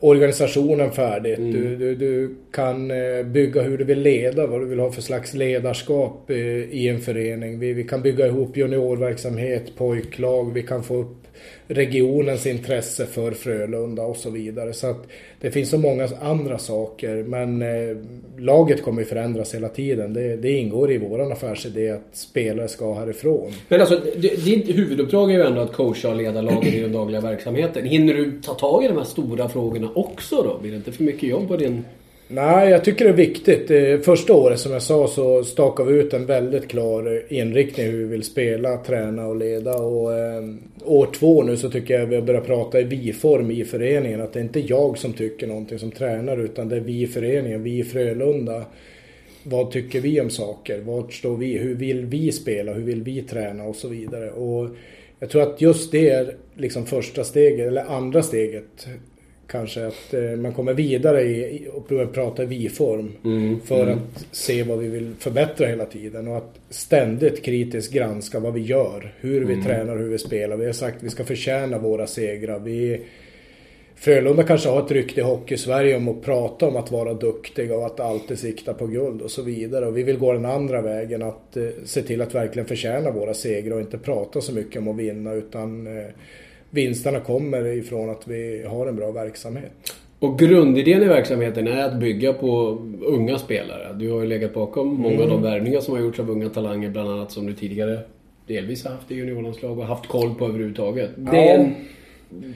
organisationen 0.00 0.92
färdigt. 0.92 1.38
Mm. 1.38 1.52
Du, 1.52 1.76
du, 1.76 1.94
du, 1.94 2.34
kan 2.50 2.90
eh, 2.90 3.22
bygga 3.24 3.62
hur 3.62 3.78
du 3.78 3.84
vill 3.84 4.00
leda, 4.00 4.46
vad 4.46 4.60
du 4.60 4.66
vill 4.66 4.78
ha 4.78 4.92
för 4.92 5.02
slags 5.02 5.34
ledarskap 5.34 6.30
eh, 6.30 6.36
i 6.70 6.88
en 6.88 7.00
förening. 7.00 7.58
Vi, 7.58 7.72
vi 7.72 7.84
kan 7.84 8.02
bygga 8.02 8.26
ihop 8.26 8.56
juniorverksamhet, 8.56 9.76
pojklag, 9.76 10.54
vi 10.54 10.62
kan 10.62 10.82
få 10.82 10.96
upp 10.96 11.26
regionens 11.68 12.46
intresse 12.46 13.06
för 13.06 13.32
Frölunda 13.32 14.02
och 14.02 14.16
så 14.16 14.30
vidare. 14.30 14.72
Så 14.72 14.86
att 14.86 15.06
det 15.40 15.50
finns 15.50 15.70
så 15.70 15.78
många 15.78 16.08
andra 16.22 16.58
saker 16.58 17.22
men 17.22 17.62
eh, 17.62 17.96
laget 18.38 18.82
kommer 18.82 19.00
ju 19.00 19.06
förändras 19.06 19.54
hela 19.54 19.68
tiden. 19.68 20.12
Det, 20.12 20.36
det 20.36 20.50
ingår 20.50 20.92
i 20.92 20.98
våran 20.98 21.32
affärsidé 21.32 21.90
att 21.90 22.08
spelare 22.12 22.68
ska 22.68 22.94
härifrån. 22.94 23.52
Men 23.68 23.80
alltså 23.80 24.00
ditt 24.44 24.68
huvuduppdrag 24.68 25.30
är 25.30 25.34
ju 25.34 25.42
ändå 25.42 25.60
att 25.60 25.72
coacha 25.72 26.08
och 26.08 26.16
leda 26.16 26.42
laget 26.42 26.74
i 26.74 26.80
den 26.80 26.92
dagliga 26.92 27.20
verksamheten. 27.20 27.84
Hinner 27.84 28.14
du 28.14 28.40
ta 28.40 28.54
tag 28.54 28.84
i 28.84 28.88
de 28.88 28.96
här 28.96 29.04
stora 29.04 29.48
frågorna 29.48 29.90
också 29.94 30.42
då? 30.42 30.58
Blir 30.58 30.70
det 30.70 30.76
inte 30.76 30.92
för 30.92 31.04
mycket 31.04 31.28
jobb 31.28 31.48
på 31.48 31.56
din 31.56 31.84
Nej, 32.28 32.70
jag 32.70 32.84
tycker 32.84 33.04
det 33.04 33.10
är 33.10 33.14
viktigt. 33.14 34.04
Första 34.04 34.34
året 34.34 34.60
som 34.60 34.72
jag 34.72 34.82
sa 34.82 35.08
så 35.08 35.44
stakade 35.44 35.92
vi 35.92 35.98
ut 35.98 36.14
en 36.14 36.26
väldigt 36.26 36.68
klar 36.68 37.22
inriktning 37.28 37.86
hur 37.86 37.98
vi 37.98 38.04
vill 38.04 38.22
spela, 38.22 38.76
träna 38.76 39.26
och 39.26 39.36
leda. 39.36 39.74
Och 39.74 40.14
eh, 40.14 40.44
år 40.84 41.08
två 41.14 41.42
nu 41.42 41.56
så 41.56 41.70
tycker 41.70 41.98
jag 41.98 42.06
vi 42.06 42.14
har 42.14 42.22
börjat 42.22 42.46
prata 42.46 42.80
i 42.80 42.84
vi-form 42.84 43.50
i 43.50 43.64
föreningen. 43.64 44.20
Att 44.20 44.32
det 44.32 44.38
är 44.38 44.42
inte 44.42 44.60
jag 44.60 44.98
som 44.98 45.12
tycker 45.12 45.46
någonting 45.46 45.78
som 45.78 45.90
tränare 45.90 46.42
utan 46.42 46.68
det 46.68 46.76
är 46.76 46.80
vi 46.80 47.02
i 47.02 47.06
föreningen, 47.06 47.62
vi 47.62 47.78
i 47.78 47.84
Frölunda. 47.84 48.64
Vad 49.42 49.70
tycker 49.70 50.00
vi 50.00 50.20
om 50.20 50.30
saker? 50.30 50.80
Vart 50.80 51.12
står 51.12 51.36
vi? 51.36 51.58
Hur 51.58 51.74
vill 51.74 52.06
vi 52.06 52.32
spela? 52.32 52.72
Hur 52.72 52.82
vill 52.82 53.02
vi 53.02 53.22
träna? 53.22 53.64
Och 53.64 53.76
så 53.76 53.88
vidare. 53.88 54.30
Och 54.30 54.68
jag 55.18 55.30
tror 55.30 55.42
att 55.42 55.60
just 55.60 55.92
det 55.92 56.10
är 56.10 56.34
liksom 56.54 56.86
första 56.86 57.24
steget, 57.24 57.68
eller 57.68 57.84
andra 57.84 58.22
steget 58.22 58.86
kanske 59.46 59.86
att 59.86 60.14
eh, 60.14 60.36
man 60.36 60.52
kommer 60.52 60.74
vidare 60.74 61.22
i, 61.22 61.68
och 61.72 61.82
börjar 61.82 62.06
prata 62.06 62.42
i 62.42 62.46
vi-form. 62.46 63.12
Mm, 63.24 63.60
för 63.60 63.82
mm. 63.82 63.98
att 63.98 64.26
se 64.30 64.62
vad 64.62 64.78
vi 64.78 64.88
vill 64.88 65.14
förbättra 65.18 65.66
hela 65.66 65.84
tiden. 65.84 66.28
Och 66.28 66.36
att 66.36 66.60
ständigt 66.70 67.44
kritiskt 67.44 67.92
granska 67.92 68.40
vad 68.40 68.54
vi 68.54 68.60
gör. 68.60 69.14
Hur 69.20 69.44
vi 69.44 69.52
mm. 69.52 69.64
tränar, 69.64 69.96
hur 69.96 70.08
vi 70.08 70.18
spelar. 70.18 70.56
Vi 70.56 70.66
har 70.66 70.72
sagt 70.72 70.96
att 70.96 71.02
vi 71.02 71.10
ska 71.10 71.24
förtjäna 71.24 71.78
våra 71.78 72.06
segrar. 72.06 72.58
Vi, 72.58 73.00
Frölunda 73.98 74.42
kanske 74.42 74.68
har 74.68 74.84
ett 74.84 74.90
rykte 74.90 75.20
i 75.20 75.24
hockey-Sverige 75.24 75.96
om 75.96 76.08
att 76.08 76.22
prata 76.22 76.66
om 76.68 76.76
att 76.76 76.90
vara 76.90 77.14
duktiga 77.14 77.76
och 77.76 77.86
att 77.86 78.00
alltid 78.00 78.38
sikta 78.38 78.74
på 78.74 78.86
guld 78.86 79.22
och 79.22 79.30
så 79.30 79.42
vidare. 79.42 79.86
Och 79.86 79.96
vi 79.96 80.02
vill 80.02 80.18
gå 80.18 80.32
den 80.32 80.44
andra 80.44 80.82
vägen, 80.82 81.22
att 81.22 81.56
eh, 81.56 81.68
se 81.84 82.02
till 82.02 82.22
att 82.22 82.34
verkligen 82.34 82.68
förtjäna 82.68 83.10
våra 83.10 83.34
segrar 83.34 83.74
och 83.74 83.80
inte 83.80 83.98
prata 83.98 84.40
så 84.40 84.52
mycket 84.52 84.82
om 84.82 84.88
att 84.88 84.96
vinna 84.96 85.32
utan 85.32 85.86
eh, 85.86 86.04
vinsterna 86.76 87.20
kommer 87.20 87.66
ifrån 87.66 88.10
att 88.10 88.28
vi 88.28 88.64
har 88.68 88.86
en 88.86 88.96
bra 88.96 89.10
verksamhet. 89.10 89.72
Och 90.18 90.38
grundidén 90.38 91.02
i 91.02 91.06
verksamheten 91.06 91.68
är 91.68 91.84
att 91.84 92.00
bygga 92.00 92.32
på 92.32 92.78
unga 93.00 93.38
spelare. 93.38 93.92
Du 93.94 94.10
har 94.10 94.20
ju 94.20 94.26
legat 94.26 94.54
bakom 94.54 94.88
många 94.88 95.14
mm. 95.14 95.22
av 95.22 95.28
de 95.28 95.38
mm. 95.38 95.52
värvningar 95.52 95.80
som 95.80 95.94
har 95.94 96.00
gjorts 96.00 96.20
av 96.20 96.30
unga 96.30 96.48
talanger 96.48 96.90
bland 96.90 97.10
annat 97.10 97.32
som 97.32 97.46
du 97.46 97.52
tidigare 97.52 97.98
delvis 98.46 98.84
har 98.84 98.90
haft 98.90 99.10
i 99.10 99.14
juniorlandslag 99.14 99.78
och 99.78 99.86
haft 99.86 100.06
koll 100.06 100.34
på 100.34 100.46
överhuvudtaget. 100.46 101.10
Det 101.16 101.50
är 101.50 101.58
en 101.58 101.74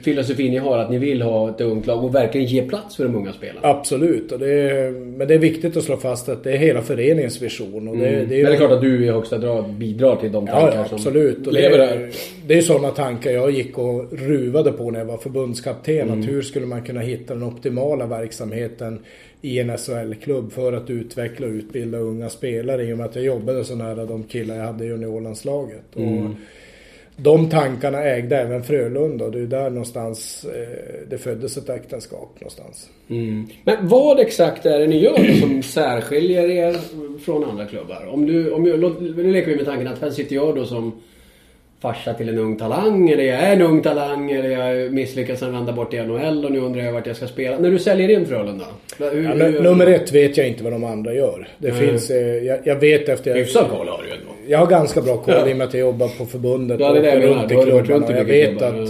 filosofin 0.01 0.51
ni 0.51 0.57
har, 0.57 0.77
att 0.77 0.89
ni 0.89 0.97
vill 0.97 1.21
ha 1.21 1.49
ett 1.49 1.61
ungt 1.61 1.87
lag 1.87 2.03
och 2.03 2.15
verkligen 2.15 2.47
ge 2.47 2.61
plats 2.61 2.95
för 2.95 3.03
de 3.03 3.15
unga 3.15 3.33
spelarna. 3.33 3.59
Absolut, 3.67 4.31
och 4.31 4.39
det 4.39 4.51
är, 4.51 4.91
men 4.91 5.27
det 5.27 5.33
är 5.33 5.37
viktigt 5.37 5.77
att 5.77 5.83
slå 5.83 5.97
fast 5.97 6.29
att 6.29 6.43
det 6.43 6.51
är 6.51 6.57
hela 6.57 6.81
föreningens 6.81 7.41
vision. 7.41 7.87
Och 7.87 7.97
det, 7.97 8.07
mm. 8.07 8.29
det 8.29 8.35
är, 8.39 8.43
men 8.43 8.51
det 8.51 8.55
är 8.55 8.57
klart 8.57 8.71
att 8.71 8.81
du 8.81 9.05
i 9.05 9.09
högsta 9.09 9.37
grad 9.37 9.73
bidrar 9.73 10.15
till 10.15 10.31
de 10.31 10.47
tankar 10.47 10.75
ja, 10.75 10.87
absolut. 10.91 11.43
som 11.43 11.53
lever 11.53 11.77
där. 11.77 12.09
Det 12.47 12.57
är 12.57 12.61
sådana 12.61 12.89
tankar 12.89 13.31
jag 13.31 13.51
gick 13.51 13.77
och 13.77 14.13
ruvade 14.13 14.71
på 14.71 14.91
när 14.91 14.99
jag 14.99 15.05
var 15.05 15.17
förbundskapten. 15.17 15.99
Mm. 15.99 16.19
Att 16.19 16.27
hur 16.27 16.41
skulle 16.41 16.65
man 16.65 16.81
kunna 16.81 17.01
hitta 17.01 17.33
den 17.33 17.43
optimala 17.43 18.05
verksamheten 18.05 18.99
i 19.41 19.59
en 19.59 19.77
SHL-klubb 19.77 20.51
för 20.51 20.73
att 20.73 20.89
utveckla 20.89 21.47
och 21.47 21.53
utbilda 21.53 21.97
unga 21.97 22.29
spelare 22.29 22.83
i 22.83 22.93
och 22.93 22.97
med 22.97 23.05
att 23.05 23.15
jag 23.15 23.25
jobbade 23.25 23.63
så 23.63 23.75
nära 23.75 24.05
de 24.05 24.23
killar 24.23 24.55
jag 24.55 24.65
hade 24.65 24.85
i 24.85 24.87
juniorlandslaget. 24.87 25.95
Mm. 25.95 26.25
Och, 26.25 26.31
de 27.15 27.49
tankarna 27.49 28.03
ägde 28.03 28.37
även 28.37 28.63
Frölunda 28.63 29.25
och 29.25 29.31
det 29.31 29.39
är 29.39 29.45
där 29.45 29.69
någonstans 29.69 30.45
eh, 30.45 31.07
det 31.09 31.17
föddes 31.17 31.57
ett 31.57 31.69
äktenskap 31.69 32.29
någonstans. 32.39 32.89
Mm. 33.09 33.47
Men 33.63 33.87
vad 33.87 34.19
exakt 34.19 34.65
är 34.65 34.79
det 34.79 34.87
ni 34.87 34.99
gör 34.99 35.39
som 35.39 35.63
särskiljer 35.63 36.49
er 36.49 36.77
från 37.19 37.43
andra 37.43 37.65
klubbar? 37.65 38.07
Om 38.11 38.25
du, 38.25 38.51
om 38.51 38.65
jag, 38.65 38.79
nu 39.01 39.31
leker 39.31 39.51
vi 39.51 39.55
med 39.55 39.65
tanken 39.65 39.87
att 39.87 40.01
här 40.01 40.09
sitter 40.09 40.35
jag 40.35 40.55
då 40.55 40.65
som 40.65 41.01
farsa 41.81 42.13
till 42.13 42.29
en 42.29 42.37
ung 42.37 42.57
talang 42.57 43.09
eller 43.09 43.23
jag 43.23 43.39
är 43.39 43.53
en 43.53 43.61
ung 43.61 43.81
talang 43.81 44.31
eller 44.31 44.49
jag 44.49 44.93
misslyckas 44.93 45.43
att 45.43 45.53
vända 45.53 45.73
bort 45.73 45.93
i 45.93 45.97
NHL 46.03 46.45
och 46.45 46.51
nu 46.51 46.59
undrar 46.59 46.83
jag 46.83 46.93
vart 46.93 47.07
jag 47.07 47.15
ska 47.15 47.27
spela. 47.27 47.59
När 47.59 47.71
du 47.71 47.79
säljer 47.79 48.09
in 48.09 48.25
Frölunda? 48.25 48.65
Hur, 48.99 49.23
ja, 49.23 49.33
hur, 49.33 49.61
nummer 49.61 49.87
ett 49.87 50.11
vet 50.11 50.37
jag 50.37 50.47
inte 50.47 50.63
vad 50.63 50.73
de 50.73 50.83
andra 50.83 51.13
gör. 51.13 51.47
Det 51.57 51.69
mm. 51.69 51.87
finns, 51.87 52.09
eh, 52.09 52.17
jag, 52.17 52.59
jag, 52.63 52.75
vet 52.75 53.09
efter... 53.09 53.35
Hyfsad 53.35 53.69
koll 53.69 53.87
har. 53.87 54.00
Jag 54.51 54.59
har 54.59 54.67
ganska 54.67 55.01
bra 55.01 55.17
koll 55.17 55.49
i 55.49 55.53
och 55.53 55.57
med 55.57 55.67
att 55.67 55.73
jag 55.73 55.81
jobbar 55.81 56.07
på 56.07 56.25
förbundet 56.25 56.79
ja, 56.79 56.89
och 56.89 56.95
det 56.95 57.19
runt 57.19 57.51
i 57.51 57.55
klubbarna. 57.55 58.17
Jag 58.17 58.25
vet 58.25 58.61
att 58.61 58.89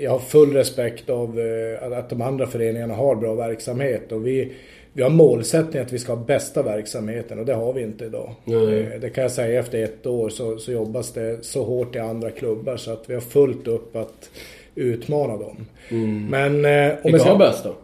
jag 0.00 0.10
har 0.10 0.18
full 0.18 0.52
respekt 0.52 1.10
av 1.10 1.40
eh, 1.40 1.98
att 1.98 2.10
de 2.10 2.22
andra 2.22 2.46
föreningarna 2.46 2.94
har 2.94 3.14
bra 3.14 3.34
verksamhet 3.34 4.12
och 4.12 4.26
vi 4.26 4.52
vi 4.92 5.02
har 5.02 5.10
målsättning 5.10 5.82
att 5.82 5.92
vi 5.92 5.98
ska 5.98 6.14
ha 6.14 6.24
bästa 6.24 6.62
verksamheten 6.62 7.38
och 7.38 7.46
det 7.46 7.54
har 7.54 7.72
vi 7.72 7.82
inte 7.82 8.04
idag. 8.04 8.34
Mm. 8.46 9.00
Det 9.00 9.10
kan 9.10 9.22
jag 9.22 9.30
säga 9.30 9.60
efter 9.60 9.84
ett 9.84 10.06
år 10.06 10.28
så, 10.28 10.58
så 10.58 10.72
jobbas 10.72 11.12
det 11.12 11.44
så 11.44 11.64
hårt 11.64 11.96
i 11.96 11.98
andra 11.98 12.30
klubbar 12.30 12.76
så 12.76 12.92
att 12.92 13.10
vi 13.10 13.14
har 13.14 13.20
fullt 13.20 13.68
upp 13.68 13.96
att 13.96 14.30
utmana 14.74 15.36
dem. 15.36 15.66
Mm. 15.88 16.26
Men... 16.26 16.64
Eh, 16.64 16.96
Vilka 17.04 17.24
har 17.24 17.38
bäst 17.38 17.64
då? 17.64 17.74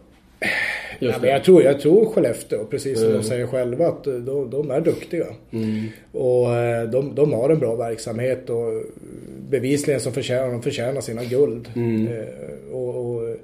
Ja, 0.99 1.13
men 1.21 1.29
jag, 1.29 1.43
tror, 1.43 1.63
jag 1.63 1.79
tror 1.79 2.05
Skellefteå, 2.05 2.65
precis 2.65 2.99
som 2.99 3.07
mm. 3.07 3.21
de 3.21 3.27
säger 3.27 3.47
själva, 3.47 3.87
att 3.87 4.03
de, 4.03 4.49
de 4.49 4.71
är 4.71 4.81
duktiga. 4.81 5.25
Mm. 5.51 5.85
Och 6.11 6.55
eh, 6.55 6.89
de, 6.89 7.15
de, 7.15 7.33
har 7.33 7.49
en 7.49 7.59
bra 7.59 7.75
verksamhet 7.75 8.49
och 8.49 8.83
bevisligen 9.49 9.99
så 9.99 10.11
förtjänar 10.11 10.51
de 10.51 10.61
förtjänar 10.61 11.01
sina 11.01 11.23
guld. 11.23 11.69
Mm. 11.75 12.07
Eh, 12.07 12.73
och, 12.75 13.15
och 13.15 13.35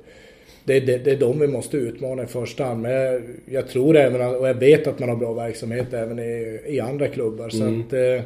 det, 0.63 0.79
det, 0.79 0.97
det, 0.97 1.11
är 1.11 1.15
de 1.15 1.39
vi 1.39 1.47
måste 1.47 1.77
utmana 1.77 2.23
i 2.23 2.27
första 2.27 2.63
hand. 2.63 2.81
Men 2.81 2.91
jag, 2.91 3.21
jag, 3.45 3.67
tror 3.67 3.97
även, 3.97 4.21
och 4.35 4.47
jag 4.47 4.53
vet 4.53 4.87
att 4.87 4.99
man 4.99 5.09
har 5.09 5.15
bra 5.15 5.33
verksamhet 5.33 5.93
även 5.93 6.19
i, 6.19 6.59
i 6.67 6.79
andra 6.79 7.07
klubbar. 7.07 7.49
Så 7.49 7.63
mm. 7.63 7.81
att, 7.81 7.93
eh, 7.93 8.25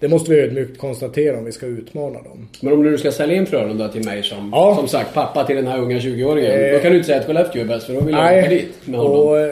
det 0.00 0.08
måste 0.08 0.30
vi 0.30 0.40
ödmjukt 0.40 0.78
konstatera 0.78 1.38
om 1.38 1.44
vi 1.44 1.52
ska 1.52 1.66
utmana 1.66 2.22
dem. 2.22 2.48
Men 2.60 2.72
om 2.72 2.82
du 2.82 2.98
ska 2.98 3.12
sälja 3.12 3.36
in 3.36 3.46
Frölunda 3.46 3.88
till 3.88 4.04
mig 4.04 4.22
som, 4.22 4.50
ja. 4.52 4.76
som 4.76 4.88
sagt 4.88 5.14
pappa 5.14 5.44
till 5.44 5.56
den 5.56 5.66
här 5.66 5.78
unga 5.78 5.98
20-åringen. 5.98 6.50
Eh, 6.50 6.72
då 6.72 6.78
kan 6.78 6.90
du 6.90 6.96
inte 6.96 7.06
säga 7.06 7.20
att 7.20 7.26
Skellefteå 7.26 7.62
är 7.62 7.66
bäst 7.66 7.86
för 7.86 7.94
då 7.94 8.00
vill 8.00 8.14
jag 8.14 8.38
åka 8.38 8.48
dit 8.48 8.68
med 8.84 9.00
honom. 9.00 9.18
Och, 9.18 9.38
eh, 9.38 9.48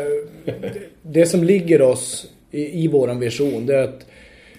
det 1.02 1.26
som 1.26 1.44
ligger 1.44 1.82
oss 1.82 2.26
i, 2.50 2.84
i 2.84 2.88
våran 2.88 3.20
vision 3.20 3.66
det 3.66 3.74
är 3.74 3.82
att 3.82 4.04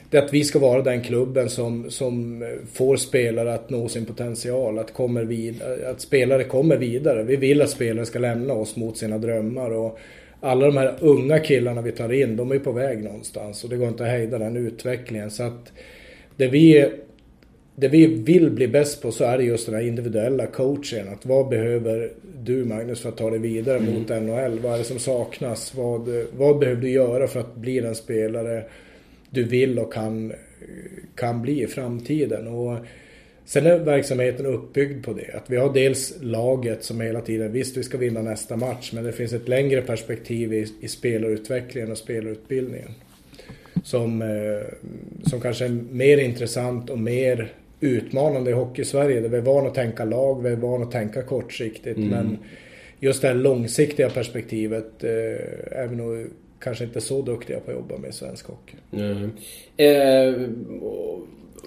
det 0.09 0.17
är 0.17 0.21
att 0.21 0.33
vi 0.33 0.43
ska 0.43 0.59
vara 0.59 0.81
den 0.81 1.01
klubben 1.01 1.49
som, 1.49 1.91
som 1.91 2.45
får 2.73 2.97
spelare 2.97 3.53
att 3.53 3.69
nå 3.69 3.87
sin 3.87 4.05
potential, 4.05 4.79
att, 4.79 4.93
kommer 4.93 5.23
vid, 5.23 5.61
att 5.91 6.01
spelare 6.01 6.43
kommer 6.43 6.77
vidare. 6.77 7.23
Vi 7.23 7.35
vill 7.35 7.61
att 7.61 7.69
spelare 7.69 8.05
ska 8.05 8.19
lämna 8.19 8.53
oss 8.53 8.75
mot 8.75 8.97
sina 8.97 9.17
drömmar. 9.17 9.71
Och 9.71 9.99
alla 10.39 10.65
de 10.65 10.77
här 10.77 10.95
unga 10.99 11.39
killarna 11.39 11.81
vi 11.81 11.91
tar 11.91 12.13
in, 12.13 12.35
de 12.35 12.51
är 12.51 12.59
på 12.59 12.71
väg 12.71 13.03
någonstans 13.03 13.63
och 13.63 13.69
det 13.69 13.77
går 13.77 13.87
inte 13.87 14.03
att 14.03 14.09
hejda 14.09 14.37
den 14.37 14.57
utvecklingen. 14.57 15.31
Så 15.31 15.43
att 15.43 15.71
det 16.35 16.47
vi, 16.47 16.91
det 17.75 17.87
vi 17.87 18.05
vill 18.05 18.51
bli 18.51 18.67
bäst 18.67 19.01
på 19.01 19.11
så 19.11 19.23
är 19.23 19.37
det 19.37 19.43
just 19.43 19.65
den 19.65 19.75
här 19.75 19.81
individuella 19.81 20.47
coachen. 20.47 21.07
Att 21.13 21.25
vad 21.25 21.49
behöver 21.49 22.11
du 22.43 22.65
Magnus 22.65 23.01
för 23.01 23.09
att 23.09 23.17
ta 23.17 23.29
dig 23.29 23.39
vidare 23.39 23.77
mm. 23.77 23.93
mot 23.93 24.09
NHL? 24.09 24.59
Vad 24.59 24.73
är 24.73 24.77
det 24.77 24.83
som 24.83 24.99
saknas? 24.99 25.75
Vad, 25.75 26.09
vad 26.37 26.59
behöver 26.59 26.81
du 26.81 26.89
göra 26.89 27.27
för 27.27 27.39
att 27.39 27.55
bli 27.55 27.79
den 27.79 27.95
spelare 27.95 28.63
du 29.29 29.43
vill 29.43 29.79
och 29.79 29.93
kan, 29.93 30.33
kan 31.15 31.41
bli 31.41 31.63
i 31.63 31.67
framtiden. 31.67 32.47
Och 32.47 32.77
sen 33.49 33.65
är 33.65 33.77
verksamheten 33.77 34.45
uppbyggd 34.45 35.05
på 35.05 35.13
det. 35.13 35.33
Att 35.33 35.49
vi 35.49 35.57
har 35.57 35.73
dels 35.73 36.13
laget 36.21 36.83
som 36.83 37.01
hela 37.01 37.21
tiden, 37.21 37.51
visst 37.51 37.77
vi 37.77 37.83
ska 37.83 37.97
vinna 37.97 38.21
nästa 38.21 38.57
match, 38.57 38.91
men 38.93 39.03
det 39.03 39.11
finns 39.11 39.33
ett 39.33 39.47
längre 39.47 39.81
perspektiv 39.81 40.53
i, 40.53 40.67
i 40.79 40.87
spelarutvecklingen 40.87 41.91
och 41.91 41.97
spelarutbildningen. 41.97 42.91
Som, 43.83 44.21
eh, 44.21 44.73
som 45.29 45.41
kanske 45.41 45.65
är 45.65 45.69
mer 45.91 46.17
intressant 46.17 46.89
och 46.89 46.99
mer 46.99 47.53
utmanande 47.79 48.49
i 48.49 48.53
Hockey-Sverige. 48.53 49.21
Där 49.21 49.29
vi 49.29 49.37
är 49.37 49.41
vana 49.41 49.67
att 49.67 49.75
tänka 49.75 50.05
lag, 50.05 50.43
vi 50.43 50.49
är 50.49 50.55
vana 50.55 50.85
att 50.85 50.91
tänka 50.91 51.21
kortsiktigt. 51.21 51.97
Mm. 51.97 52.09
Men 52.09 52.37
just 52.99 53.21
det 53.21 53.27
här 53.27 53.35
långsiktiga 53.35 54.09
perspektivet 54.09 55.03
eh, 55.03 55.79
är 55.79 55.87
vi 55.89 55.95
nog 55.95 56.27
kanske 56.59 56.83
inte 56.83 57.01
så 57.01 57.21
duktiga 57.21 57.59
på 57.59 57.71
att 57.71 57.77
jobba 57.77 57.97
med 57.97 58.13
svensk 58.13 58.47
hockey. 58.47 58.75
Mm. 58.91 59.31
Eh, 59.77 60.49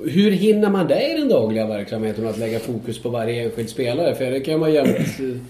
hur 0.01 0.31
hinner 0.31 0.71
man 0.71 0.89
det 0.89 1.11
i 1.11 1.19
den 1.19 1.29
dagliga 1.29 1.67
verksamheten 1.67 2.27
att 2.27 2.39
lägga 2.39 2.59
fokus 2.59 3.03
på 3.03 3.09
varje 3.09 3.43
enskild 3.43 3.69
spelare? 3.69 4.15
För 4.15 4.31
det 4.31 4.41
kan 4.41 4.61
man 4.61 4.73
jämt... 4.73 4.97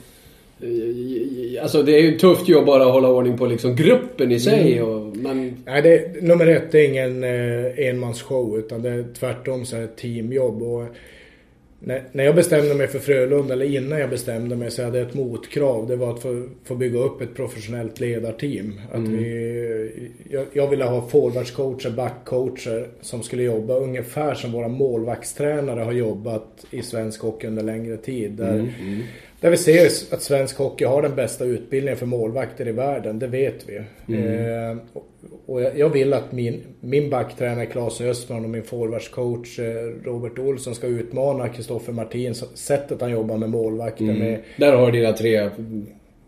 Alltså 1.63 1.83
det 1.83 1.93
är 1.93 2.03
ju 2.03 2.15
ett 2.15 2.21
tufft 2.21 2.49
jobb 2.49 2.67
bara 2.67 2.87
att 2.87 2.93
hålla 2.93 3.09
ordning 3.09 3.39
på 3.39 3.47
liksom 3.47 3.77
gruppen 3.77 4.33
i 4.33 4.41
sig. 4.41 4.73
Mm. 4.73 4.89
Och, 4.89 5.17
men... 5.17 5.57
Nej, 5.67 5.83
det, 5.83 6.23
nummer 6.23 6.47
ett, 6.47 6.73
det 6.73 6.81
är 6.81 6.89
ingen 6.89 7.25
eh, 7.25 7.89
enmansshow 7.89 8.59
utan 8.59 8.83
det 8.83 8.91
är 8.91 9.05
tvärtom 9.19 9.65
så 9.65 9.77
är 9.77 9.81
det 9.81 9.85
ett 9.85 9.97
teamjobb. 9.97 10.63
Och 10.63 10.85
när, 11.85 12.25
jag 12.25 12.35
bestämde 12.35 12.75
mig 12.75 12.89
för 12.89 12.99
Frölunda, 12.99 13.55
eller 13.55 13.67
innan 13.67 13.99
jag 13.99 14.11
bestämde 14.11 14.57
mig, 14.57 14.71
så 14.71 14.85
hade 14.85 14.99
jag 14.99 15.09
ett 15.09 15.15
motkrav. 15.15 15.87
Det 15.87 15.97
var 15.97 16.15
att 16.15 16.23
få, 16.23 16.49
få 16.65 16.75
bygga 16.75 16.99
upp 16.99 17.21
ett 17.21 17.35
professionellt 17.35 18.01
ledarteam. 18.01 18.81
Att 18.91 18.97
mm. 18.97 19.17
vi, 19.17 20.11
jag, 20.31 20.47
jag, 20.53 20.71
ville 20.71 20.85
ha 20.85 21.09
forwardscoacher, 21.09 21.91
backcoacher 21.91 22.89
som 23.01 23.23
skulle 23.23 23.43
jobba 23.43 23.75
ungefär 23.75 24.35
som 24.35 24.53
våra 24.53 24.69
målvaktstränare 24.69 25.81
har 25.81 25.93
jobbat 25.93 26.65
i 26.71 26.83
svensk 26.83 27.21
hockey 27.21 27.47
under 27.47 27.63
längre 27.63 27.97
tid. 27.97 28.33
Där, 28.33 28.55
mm. 28.55 28.69
Mm. 28.81 29.03
Där 29.43 29.51
vi 29.51 29.57
ser 29.57 29.87
att 29.87 30.23
svensk 30.23 30.59
hockey 30.59 30.85
har 30.85 31.03
den 31.03 31.15
bästa 31.15 31.45
utbildningen 31.45 31.99
för 31.99 32.07
målvakter 32.07 32.69
i 32.69 32.73
världen, 32.73 33.19
det 33.19 33.27
vet 33.27 33.69
vi. 33.69 33.81
Mm. 34.09 34.71
Eh, 34.71 34.79
och 35.47 35.63
jag, 35.63 35.89
vill 35.89 36.15
att 36.15 36.33
min, 36.33 36.61
min 36.81 37.11
backtränare 37.11 37.67
Claes 37.67 38.01
Östman 38.01 38.45
och 38.45 38.51
min 38.51 38.63
forwardscoach 38.63 39.59
eh, 39.59 39.65
Robert 40.05 40.39
Olsson 40.39 40.75
ska 40.75 40.87
utmana 40.87 41.49
Kristoffer 41.49 41.93
Martin. 41.93 42.35
Sättet 42.35 43.01
han 43.01 43.11
jobbar 43.11 43.37
med 43.37 43.51
målvakter 43.51 44.05
mm. 44.05 44.19
med. 44.19 44.41
Där 44.57 44.77
har 44.77 44.93
du 44.93 44.99
dina 44.99 45.13
tre 45.13 45.51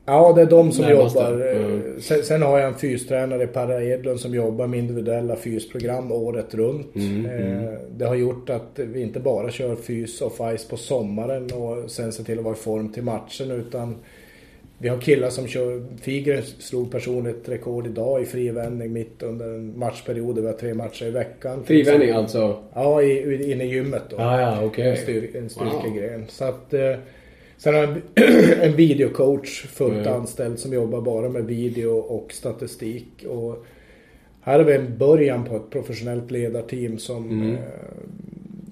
Ja, 0.07 0.33
det 0.33 0.43
är 0.43 0.47
de 0.47 0.73
som 0.73 0.85
Närmaste. 0.85 1.19
jobbar. 1.19 1.33
Mm. 1.33 2.01
Sen, 2.01 2.23
sen, 2.23 2.43
har 2.43 2.59
jag 2.59 2.69
en 2.69 2.75
fystränare, 2.75 3.47
Perra 3.47 3.83
Edlund, 3.85 4.21
som 4.21 4.35
jobbar 4.35 4.67
med 4.67 4.79
individuella 4.79 5.37
fysprogram 5.37 6.13
året 6.13 6.55
runt. 6.55 6.97
Mm, 6.97 7.27
mm. 7.27 7.69
Eh, 7.69 7.75
det 7.97 8.05
har 8.05 8.15
gjort 8.15 8.51
att 8.51 8.71
vi 8.75 9.03
inte 9.03 9.21
bara 9.21 9.51
kör 9.51 9.77
fys 9.77 10.21
och 10.21 10.33
ice 10.33 10.69
på 10.69 10.77
sommaren 10.77 11.51
och 11.53 11.91
sen 11.91 12.13
ser 12.13 12.25
till 12.25 12.39
att 12.39 12.45
vara 12.45 12.55
i 12.55 12.59
form 12.59 12.93
till 12.93 13.03
matchen 13.03 13.51
utan 13.51 13.97
vi 14.79 14.89
har 14.89 14.99
killar 14.99 15.31
som 15.31 15.47
kör, 15.47 15.85
Figren 16.01 16.43
slog 16.43 16.91
personligt 16.91 17.49
rekord 17.49 17.87
idag 17.87 18.23
i 18.23 18.25
frivändning 18.25 18.93
mitt 18.93 19.23
under 19.23 19.47
en 19.47 19.79
matchperiod. 19.79 20.39
Vi 20.39 20.47
har 20.47 20.53
tre 20.53 20.75
matcher 20.75 21.07
i 21.07 21.11
veckan. 21.11 21.65
Frivändning 21.65 22.11
alltså? 22.11 22.63
Ja, 22.75 23.03
i, 23.03 23.53
inne 23.53 23.65
i 23.65 23.69
gymmet 23.69 24.03
då. 24.11 24.17
Ah, 24.19 24.41
ja, 24.41 24.65
okay. 24.65 24.89
En, 24.89 24.97
styr, 24.97 25.37
en 25.37 25.51
styrkegren. 25.51 26.21
Wow. 26.21 26.29
Så 26.29 26.45
att, 26.45 26.75
eh, 26.75 26.97
sen 27.57 27.75
har 27.75 27.81
jag 27.83 27.97
en 28.63 28.73
videocoach 28.77 29.67
fullt 29.67 30.07
mm. 30.07 30.13
anställd 30.13 30.59
som 30.59 30.73
jobbar 30.73 31.01
bara 31.01 31.29
med 31.29 31.45
video 31.45 31.91
och 31.91 32.33
statistik. 32.33 33.25
Och 33.29 33.67
här 34.41 34.59
har 34.59 34.65
vi 34.65 34.75
en 34.75 34.99
början 34.99 35.45
på 35.45 35.57
ett 35.57 35.71
professionellt 35.71 36.31
ledarteam 36.31 36.99
som 36.99 37.31
mm. 37.31 37.55
eh, 37.55 37.61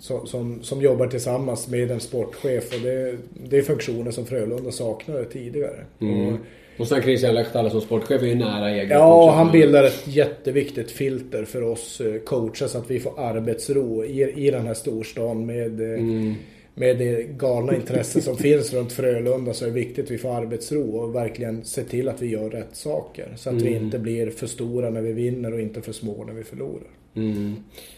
som, 0.01 0.27
som, 0.27 0.63
som, 0.63 0.81
jobbar 0.81 1.07
tillsammans 1.07 1.69
med 1.69 1.91
en 1.91 2.01
sportchef. 2.01 2.75
Och 2.75 2.81
det, 2.81 3.17
det 3.49 3.59
är 3.59 3.63
funktioner 3.63 4.11
som 4.11 4.27
Frölunda 4.27 4.71
saknade 4.71 5.25
tidigare. 5.25 5.85
Mm. 6.01 6.27
Och, 6.27 6.39
och 6.79 6.89
sen 6.89 7.03
Christian 7.03 7.35
Lehtala 7.35 7.71
som 7.71 7.81
sportchef 7.81 8.23
är 8.23 8.27
ju 8.27 8.35
nära 8.35 8.71
egen 8.71 8.91
Ja, 8.91 9.31
han 9.31 9.53
bildar 9.53 9.85
ett 9.85 10.07
jätteviktigt 10.07 10.91
filter 10.91 11.45
för 11.45 11.63
oss 11.63 12.01
eh, 12.01 12.21
coacher 12.21 12.67
så 12.67 12.79
att 12.79 12.91
vi 12.91 13.01
får 13.01 13.21
arbetsro 13.21 14.05
i, 14.05 14.47
i 14.47 14.51
den 14.51 14.67
här 14.67 14.75
storstan 14.75 15.47
med 15.47 15.81
eh, 15.81 15.99
mm 15.99 16.35
med 16.75 16.99
det 16.99 17.39
galna 17.39 17.77
intresse 17.77 18.21
som 18.21 18.37
finns 18.37 18.73
runt 18.73 18.93
Frölunda 18.93 19.53
så 19.53 19.65
är 19.65 19.69
det 19.69 19.75
viktigt 19.75 20.05
att 20.05 20.11
vi 20.11 20.19
får 20.19 20.37
arbetsro 20.37 20.97
och 20.97 21.15
verkligen 21.15 21.65
se 21.65 21.83
till 21.85 22.09
att 22.09 22.23
vi 22.23 22.27
gör 22.27 22.51
rätt 22.51 22.77
saker. 22.77 23.33
Så 23.37 23.49
att 23.49 23.61
mm. 23.61 23.65
vi 23.65 23.79
inte 23.79 23.99
blir 23.99 24.31
för 24.31 24.47
stora 24.47 24.91
när 24.91 25.01
vi 25.01 25.13
vinner 25.13 25.53
och 25.53 25.61
inte 25.61 25.83
för 25.83 25.93
små 25.93 26.25
när 26.25 26.35
vi 26.35 26.45
förlorar. 26.45 26.89
Mm. 27.15 27.55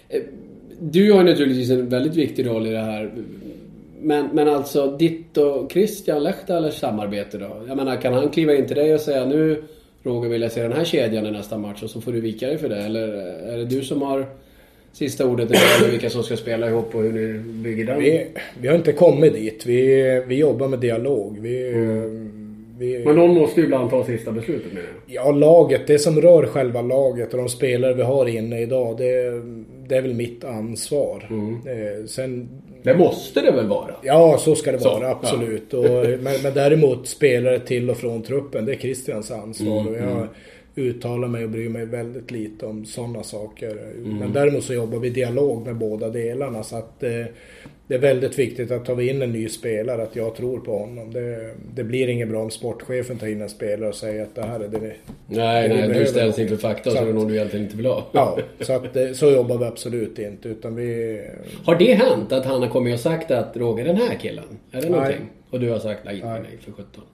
Eh, 0.09 0.23
du 0.81 1.13
har 1.13 1.25
naturligtvis 1.25 1.71
en 1.71 1.89
väldigt 1.89 2.15
viktig 2.15 2.47
roll 2.47 2.67
i 2.67 2.71
det 2.71 2.79
här. 2.79 3.13
Men, 4.01 4.29
men 4.33 4.49
alltså 4.49 4.97
ditt 4.97 5.37
och 5.37 5.73
Christian 5.73 6.23
Lehtalas 6.23 6.79
samarbete 6.79 7.39
då? 7.39 7.63
Jag 7.69 7.77
menar, 7.77 7.97
kan 7.97 8.15
han 8.15 8.29
kliva 8.29 8.55
in 8.55 8.67
till 8.67 8.77
dig 8.77 8.95
och 8.95 9.01
säga 9.01 9.25
nu 9.25 9.63
Roger 10.03 10.29
vill 10.29 10.43
jag 10.43 10.53
se 10.53 10.63
den 10.63 10.73
här 10.73 10.85
kedjan 10.85 11.27
i 11.27 11.31
nästa 11.31 11.59
match 11.59 11.83
och 11.83 11.91
så 11.91 12.01
får 12.01 12.13
du 12.13 12.21
vika 12.21 12.47
dig 12.47 12.59
för 12.59 12.69
det? 12.69 12.77
Eller 12.77 13.09
är 13.53 13.57
det 13.57 13.65
du 13.65 13.85
som 13.85 14.03
har 14.03 14.27
sista 14.95 15.27
ordet 15.27 15.51
gäller 15.51 15.91
vilka 15.91 16.11
som 16.11 16.23
ska 16.23 16.37
spela 16.37 16.69
ihop 16.69 16.95
och 16.95 17.03
hur 17.03 17.13
ni 17.13 17.39
bygger 17.39 17.85
den? 17.85 17.99
Vi, 17.99 18.27
vi 18.61 18.69
har 18.69 18.75
inte 18.75 18.93
kommit 18.93 19.33
dit. 19.33 19.67
Vi, 19.67 20.23
vi 20.27 20.35
jobbar 20.35 20.69
med 20.69 20.79
dialog. 20.79 21.39
Vi, 21.41 21.73
mm. 21.73 22.33
vi, 22.79 23.05
Men 23.05 23.17
någon 23.17 23.35
måste 23.35 23.61
ju 23.61 23.67
ibland 23.67 23.91
ta 23.91 24.05
sista 24.05 24.33
beslutet 24.33 24.73
med 24.73 24.83
det. 24.83 25.15
Ja, 25.15 25.31
laget. 25.31 25.87
Det 25.87 25.99
som 25.99 26.21
rör 26.21 26.47
själva 26.47 26.83
laget 26.83 27.33
och 27.33 27.39
de 27.39 27.49
spelare 27.49 27.95
vi 27.95 28.03
har 28.03 28.27
inne 28.27 28.61
idag. 28.61 28.97
Det, 28.97 29.43
det 29.89 29.97
är 29.97 30.03
väl 30.03 30.15
mitt 30.15 30.45
ansvar. 30.45 31.27
Mm. 31.31 31.55
Eh, 31.55 32.07
sen, 32.07 32.49
det 32.83 32.97
måste 32.97 33.41
det 33.41 33.51
väl 33.51 33.67
vara? 33.67 33.95
Ja, 34.03 34.39
så 34.39 34.55
ska 34.55 34.73
det 34.73 34.79
så, 34.79 34.89
vara. 34.89 35.11
Absolut. 35.11 35.67
Ja. 35.71 35.79
Och, 35.79 36.07
men, 36.09 36.43
men, 36.43 36.55
däremot 36.55 37.09
spelare 37.09 37.61
till 37.61 37.91
och 37.91 37.97
från 37.97 38.23
truppen. 38.23 38.65
Det 38.65 38.73
är 38.73 38.77
Christians 38.77 39.31
ansvar. 39.31 39.81
Mm, 39.81 39.93
och 39.93 39.97
jag, 39.97 40.29
mm 40.77 40.85
uttala 40.85 41.29
mig 41.29 41.45
och 41.45 41.51
bry 41.51 41.69
mig 41.69 41.87
väldigt 41.87 42.31
lite 42.31 42.67
om 42.67 42.85
sådana 42.85 43.23
saker. 43.23 43.71
Mm. 43.71 44.17
Men 44.19 44.33
däremot 44.33 44.65
så 44.65 44.75
jobbar 44.75 44.99
vi 44.99 45.11
dialog 45.11 45.67
med 45.67 45.77
båda 45.77 46.09
delarna 46.09 46.63
så 46.63 46.77
att 46.77 47.03
eh, 47.03 47.25
det 47.87 47.95
är 47.95 47.99
väldigt 47.99 48.39
viktigt 48.39 48.71
att 48.71 48.85
tar 48.85 48.95
vi 48.95 49.11
in 49.11 49.23
en 49.23 49.33
ny 49.33 49.49
spelare 49.49 50.03
att 50.03 50.17
jag 50.17 50.37
tror 50.37 50.61
på 50.61 50.79
honom. 50.79 51.13
Det, 51.13 51.51
det 51.75 51.85
blir 51.85 52.09
inget 52.09 52.29
bra 52.29 52.43
om 52.43 52.51
sportchefen 52.51 53.19
tar 53.19 53.27
in 53.27 53.43
en 53.43 53.49
spelare 53.49 53.89
och 53.89 53.95
säger 53.95 54.23
att 54.23 54.35
det 54.35 54.43
här 54.43 54.61
är 54.61 54.69
det 54.69 54.79
vi 54.79 54.93
Nej, 55.27 55.69
det 55.69 55.75
nej, 55.75 55.99
du 55.99 56.07
ställs 56.07 56.39
inför 56.39 56.57
fakta 56.57 56.91
så, 56.91 56.97
så 56.97 57.03
är 57.03 57.07
det 57.07 57.13
någon 57.13 57.29
du 57.29 57.35
egentligen 57.35 57.65
inte 57.65 57.77
vill 57.77 57.87
ha. 57.87 58.07
Ja, 58.13 58.39
så 58.61 58.73
att 58.73 58.97
eh, 58.97 59.13
så 59.13 59.31
jobbar 59.31 59.59
vi 59.59 59.65
absolut 59.65 60.19
inte 60.19 60.49
utan 60.49 60.77
vi... 60.77 61.21
Har 61.65 61.77
det 61.77 61.95
hänt 61.95 62.33
att 62.33 62.45
han 62.45 62.63
har 62.63 62.69
kommit 62.69 62.95
och 62.95 63.01
sagt 63.01 63.31
att 63.31 63.57
Roger 63.57 63.85
den 63.85 63.97
här 63.97 64.15
killen, 64.15 64.45
är 64.73 64.81
det 64.81 64.89
någonting? 64.89 65.19
Nej. 65.19 65.29
Och 65.51 65.61
du 65.61 65.71
har 65.71 65.79
sagt 65.79 66.01
nej, 66.05 66.21
nej, 66.25 66.41
nej 66.41 66.59
för 66.61 66.73
sjutton. 66.73 67.05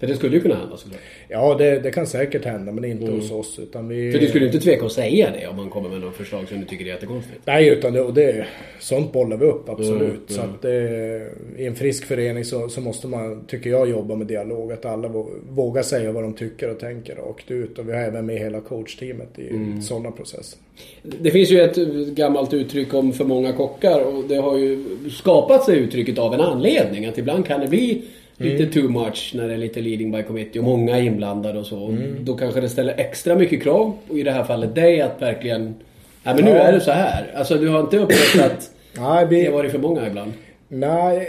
För 0.00 0.06
det 0.06 0.16
skulle 0.16 0.36
ju 0.36 0.42
kunna 0.42 0.54
hända 0.54 0.76
såklart. 0.76 1.00
Ja, 1.28 1.54
det, 1.58 1.78
det 1.80 1.90
kan 1.90 2.06
säkert 2.06 2.44
hända 2.44 2.72
men 2.72 2.84
inte 2.84 3.10
hos 3.10 3.30
oss. 3.30 3.58
Utan 3.58 3.88
vi... 3.88 4.12
För 4.12 4.18
du 4.18 4.26
skulle 4.26 4.46
inte 4.46 4.58
tveka 4.60 4.86
att 4.86 4.92
säga 4.92 5.30
det 5.40 5.46
om 5.46 5.56
man 5.56 5.70
kommer 5.70 5.88
med 5.88 6.00
något 6.00 6.16
förslag 6.16 6.48
som 6.48 6.60
du 6.60 6.66
tycker 6.66 6.84
är 6.84 6.88
jättekonstigt? 6.88 7.40
Nej, 7.44 7.68
utan 7.68 7.92
det, 7.92 8.00
och 8.00 8.14
det, 8.14 8.46
sånt 8.80 9.12
bollar 9.12 9.36
vi 9.36 9.44
upp 9.44 9.68
absolut. 9.68 10.00
Mm, 10.02 10.20
Så 10.28 10.40
mm. 10.40 10.54
att 10.54 10.64
eh, 10.64 11.60
i 11.62 11.66
en 11.66 11.74
frisk 11.74 12.04
förening 12.04 12.44
så, 12.44 12.68
så 12.68 12.80
måste 12.80 13.06
man, 13.06 13.44
tycker 13.46 13.70
jag, 13.70 13.90
jobba 13.90 14.14
med 14.14 14.26
dialog. 14.26 14.72
Att 14.72 14.84
alla 14.84 15.08
vå- 15.08 15.30
vågar 15.50 15.82
säga 15.82 16.12
vad 16.12 16.22
de 16.22 16.32
tycker 16.34 16.70
och 16.70 16.78
tänker 16.80 17.14
rakt 17.16 17.50
ut. 17.50 17.78
Och 17.78 17.88
vi 17.88 17.92
har 17.92 18.00
även 18.00 18.26
med 18.26 18.38
hela 18.38 18.60
coachteamet 18.60 19.38
i 19.38 19.48
Mm. 19.50 19.82
sådana 19.82 20.10
processer. 20.10 20.58
Det 21.02 21.30
finns 21.30 21.50
ju 21.50 21.60
ett 21.60 21.76
gammalt 22.14 22.52
uttryck 22.54 22.94
om 22.94 23.12
för 23.12 23.24
många 23.24 23.52
kockar 23.52 24.00
och 24.00 24.24
det 24.28 24.36
har 24.36 24.58
ju 24.58 24.84
skapat 25.10 25.64
sig 25.64 25.78
uttrycket 25.78 26.18
av 26.18 26.34
en 26.34 26.40
anledning. 26.40 27.06
Att 27.06 27.18
ibland 27.18 27.46
kan 27.46 27.60
det 27.60 27.68
bli 27.68 28.02
lite 28.40 28.66
too 28.66 28.88
much 28.88 29.32
när 29.34 29.48
det 29.48 29.54
är 29.54 29.58
lite 29.58 29.80
leading 29.80 30.12
by 30.12 30.22
committee 30.22 30.58
och 30.58 30.64
många 30.64 30.98
är 30.98 31.02
inblandade 31.02 31.58
och 31.58 31.66
så. 31.66 31.96
Då 32.20 32.36
kanske 32.36 32.60
det 32.60 32.68
ställer 32.68 32.94
extra 32.96 33.36
mycket 33.36 33.62
krav, 33.62 33.96
och 34.08 34.18
i 34.18 34.22
det 34.22 34.30
här 34.30 34.44
fallet 34.44 34.74
dig, 34.74 35.00
att 35.00 35.22
verkligen... 35.22 35.74
Nej 36.22 36.34
men 36.34 36.44
nu 36.44 36.50
är 36.50 36.72
det 36.72 36.80
så 36.80 36.90
här. 36.90 37.30
Alltså 37.34 37.54
du 37.54 37.68
har 37.68 37.80
inte 37.80 37.98
upplevt 37.98 38.40
att 38.40 38.70
Nej, 38.98 39.26
det 39.26 39.36
vi, 39.36 39.46
har 39.46 39.52
varit 39.52 39.70
för 39.70 39.78
många 39.78 40.06
ibland? 40.06 40.32
nej, 40.68 41.28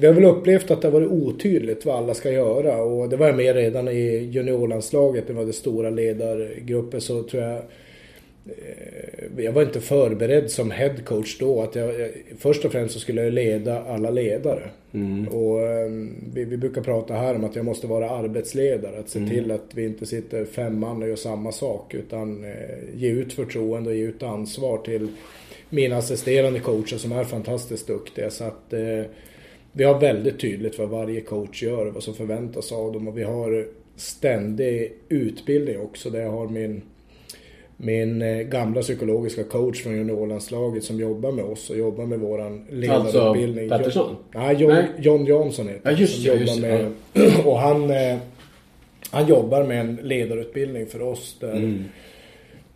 vi 0.00 0.06
har 0.06 0.14
väl 0.14 0.24
upplevt 0.24 0.70
att 0.70 0.82
det 0.82 0.88
har 0.88 0.92
varit 0.92 1.10
otydligt 1.10 1.86
vad 1.86 1.96
alla 1.96 2.14
ska 2.14 2.30
göra. 2.30 2.76
Och 2.76 3.08
det 3.08 3.16
var 3.16 3.26
jag 3.26 3.36
med 3.36 3.56
redan 3.56 3.88
i 3.88 4.28
juniorlandslaget. 4.32 5.26
Det 5.26 5.32
var 5.32 5.44
det 5.44 5.52
stora 5.52 5.90
ledargrupper 5.90 6.98
så 6.98 7.22
tror 7.22 7.42
jag 7.42 7.62
jag 9.36 9.52
var 9.52 9.62
inte 9.62 9.80
förberedd 9.80 10.50
som 10.50 10.70
headcoach 10.70 11.38
då. 11.38 11.62
Att 11.62 11.74
jag, 11.74 12.00
jag, 12.00 12.10
först 12.38 12.64
och 12.64 12.72
främst 12.72 12.94
så 12.94 13.00
skulle 13.00 13.22
jag 13.24 13.32
leda 13.32 13.82
alla 13.82 14.10
ledare. 14.10 14.70
Och 15.30 15.62
eh, 15.62 15.90
vi, 16.32 16.44
vi 16.44 16.56
brukar 16.56 16.82
prata 16.82 17.14
här 17.14 17.34
om 17.34 17.44
att 17.44 17.56
jag 17.56 17.64
måste 17.64 17.86
vara 17.86 18.10
arbetsledare. 18.10 18.98
Att 18.98 19.08
se 19.08 19.26
till 19.28 19.50
att 19.50 19.74
vi 19.74 19.84
inte 19.84 20.06
sitter 20.06 20.44
fem 20.44 20.80
man 20.80 21.02
och 21.02 21.08
gör 21.08 21.16
samma 21.16 21.52
sak. 21.52 21.94
Utan 21.94 22.44
eh, 22.44 22.50
ge 22.94 23.08
ut 23.08 23.32
förtroende 23.32 23.90
och 23.90 23.96
ge 23.96 24.02
ut 24.02 24.22
ansvar 24.22 24.78
till 24.78 25.08
mina 25.70 25.96
assisterande 25.96 26.60
coacher 26.60 26.96
som 26.96 27.12
är 27.12 27.24
fantastiskt 27.24 27.86
duktiga. 27.86 28.30
Så 28.30 28.44
att 28.44 28.72
eh, 28.72 29.02
vi 29.72 29.84
har 29.84 30.00
väldigt 30.00 30.40
tydligt 30.40 30.78
vad 30.78 30.88
varje 30.88 31.20
coach 31.20 31.62
gör 31.62 31.86
och 31.86 31.94
vad 31.94 32.02
som 32.02 32.14
förväntas 32.14 32.72
av 32.72 32.92
dem. 32.92 33.08
Och 33.08 33.18
vi 33.18 33.22
har 33.22 33.66
ständig 33.96 34.92
utbildning 35.08 35.80
också. 35.80 36.10
Där 36.10 36.20
jag 36.20 36.30
har 36.30 36.48
min 36.48 36.82
min 37.76 38.22
eh, 38.22 38.38
gamla 38.38 38.80
psykologiska 38.82 39.44
coach 39.44 39.82
från 39.82 39.96
juniorlandslaget 39.96 40.84
som 40.84 41.00
jobbar 41.00 41.32
med 41.32 41.44
oss 41.44 41.70
och 41.70 41.76
jobbar 41.76 42.06
med 42.06 42.18
våran 42.18 42.64
ledarutbildning. 42.70 43.64
Alltså, 43.64 43.78
Pettersson? 43.78 44.16
Nej, 44.34 44.56
John, 44.56 44.72
Nej. 44.72 44.88
John 44.98 45.26
Jansson 45.26 45.68
heter 45.68 45.80
Ja, 45.84 45.90
han, 45.90 46.00
just 46.00 46.14
som 46.14 46.24
det, 46.24 46.40
just 46.40 46.60
med, 46.60 46.92
Och 47.44 47.58
han, 47.58 47.90
eh, 47.90 48.16
han 49.10 49.28
jobbar 49.28 49.64
med 49.64 49.80
en 49.80 49.98
ledarutbildning 50.02 50.86
för 50.86 51.02
oss 51.02 51.36
där, 51.40 51.54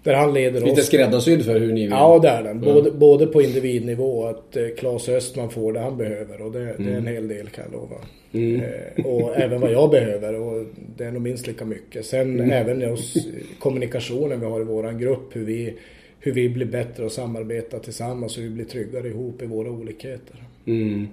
där 0.03 0.15
han 0.15 0.35
leder 0.35 0.61
Lite 0.61 0.81
oss. 0.81 0.87
skräddarsydd 0.87 1.45
för 1.45 1.61
hur 1.61 1.73
ni 1.73 1.81
vill? 1.81 1.91
Ja, 1.91 2.19
det 2.23 2.29
är 2.29 2.43
den. 2.43 2.61
Både, 2.61 2.91
både 2.91 3.27
på 3.27 3.43
individnivå 3.43 4.27
att 4.27 4.57
eh, 4.57 4.63
Claes 4.79 5.09
Östman 5.09 5.51
får 5.51 5.73
det 5.73 5.81
han 5.81 5.97
behöver 5.97 6.43
och 6.43 6.53
det, 6.53 6.75
det 6.79 6.93
är 6.93 6.97
en 6.97 7.07
hel 7.07 7.29
del 7.29 7.49
kan 7.49 7.65
jag 7.65 7.73
lova. 7.73 7.97
Eh, 8.33 9.07
och 9.07 9.37
även 9.37 9.61
vad 9.61 9.73
jag 9.73 9.91
behöver 9.91 10.35
och 10.41 10.67
det 10.97 11.05
är 11.05 11.11
nog 11.11 11.23
minst 11.23 11.47
lika 11.47 11.65
mycket. 11.65 12.07
Sen 12.07 12.51
även 12.51 12.93
oss, 12.93 13.15
kommunikationen 13.59 14.41
vi 14.41 14.47
har 14.47 14.61
i 14.61 14.65
våran 14.65 14.99
grupp, 14.99 15.37
hur 15.37 15.45
vi, 15.45 15.75
hur 16.19 16.33
vi 16.33 16.49
blir 16.49 16.67
bättre 16.67 17.05
och 17.05 17.13
samarbetar 17.13 17.79
tillsammans 17.79 18.37
och 18.37 18.43
hur 18.43 18.49
vi 18.49 18.55
blir 18.55 18.65
tryggare 18.65 19.09
ihop 19.09 19.43
i 19.43 19.47
våra 19.47 19.71
olikheter. 19.71 20.37
Mm. 20.67 21.09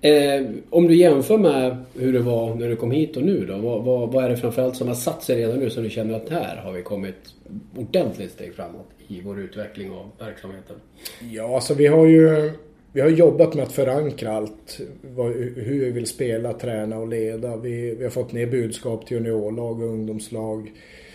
Eh, 0.00 0.46
om 0.70 0.88
du 0.88 0.94
jämför 0.94 1.38
med 1.38 1.76
hur 1.98 2.12
det 2.12 2.18
var 2.18 2.54
när 2.54 2.68
du 2.68 2.76
kom 2.76 2.90
hit 2.90 3.16
och 3.16 3.22
nu 3.22 3.46
då? 3.46 3.56
Vad, 3.56 3.84
vad, 3.84 4.12
vad 4.12 4.24
är 4.24 4.28
det 4.28 4.36
framförallt 4.36 4.76
som 4.76 4.88
har 4.88 4.94
satt 4.94 5.22
sig 5.22 5.36
redan 5.36 5.58
nu 5.58 5.70
som 5.70 5.82
du 5.82 5.90
känner 5.90 6.14
att 6.14 6.28
här 6.28 6.56
har 6.56 6.72
vi 6.72 6.82
kommit 6.82 7.33
ordentligt 7.76 8.30
steg 8.30 8.54
framåt 8.54 8.88
i 9.08 9.20
vår 9.20 9.40
utveckling 9.40 9.90
av 9.90 10.10
verksamheten? 10.18 10.76
Ja, 11.20 11.54
alltså 11.54 11.74
vi 11.74 11.86
har 11.86 12.06
ju 12.06 12.52
vi 12.94 13.00
har 13.00 13.08
jobbat 13.08 13.54
med 13.54 13.64
att 13.64 13.72
förankra 13.72 14.32
allt. 14.32 14.80
Vad, 15.02 15.32
hur 15.36 15.84
vi 15.84 15.90
vill 15.90 16.06
spela, 16.06 16.52
träna 16.52 16.98
och 16.98 17.08
leda. 17.08 17.56
Vi, 17.56 17.94
vi 17.94 18.04
har 18.04 18.10
fått 18.10 18.32
ner 18.32 18.46
budskap 18.46 19.06
till 19.06 19.16
juniorlag 19.16 19.82
och 19.82 19.88
ungdomslag. 19.88 20.72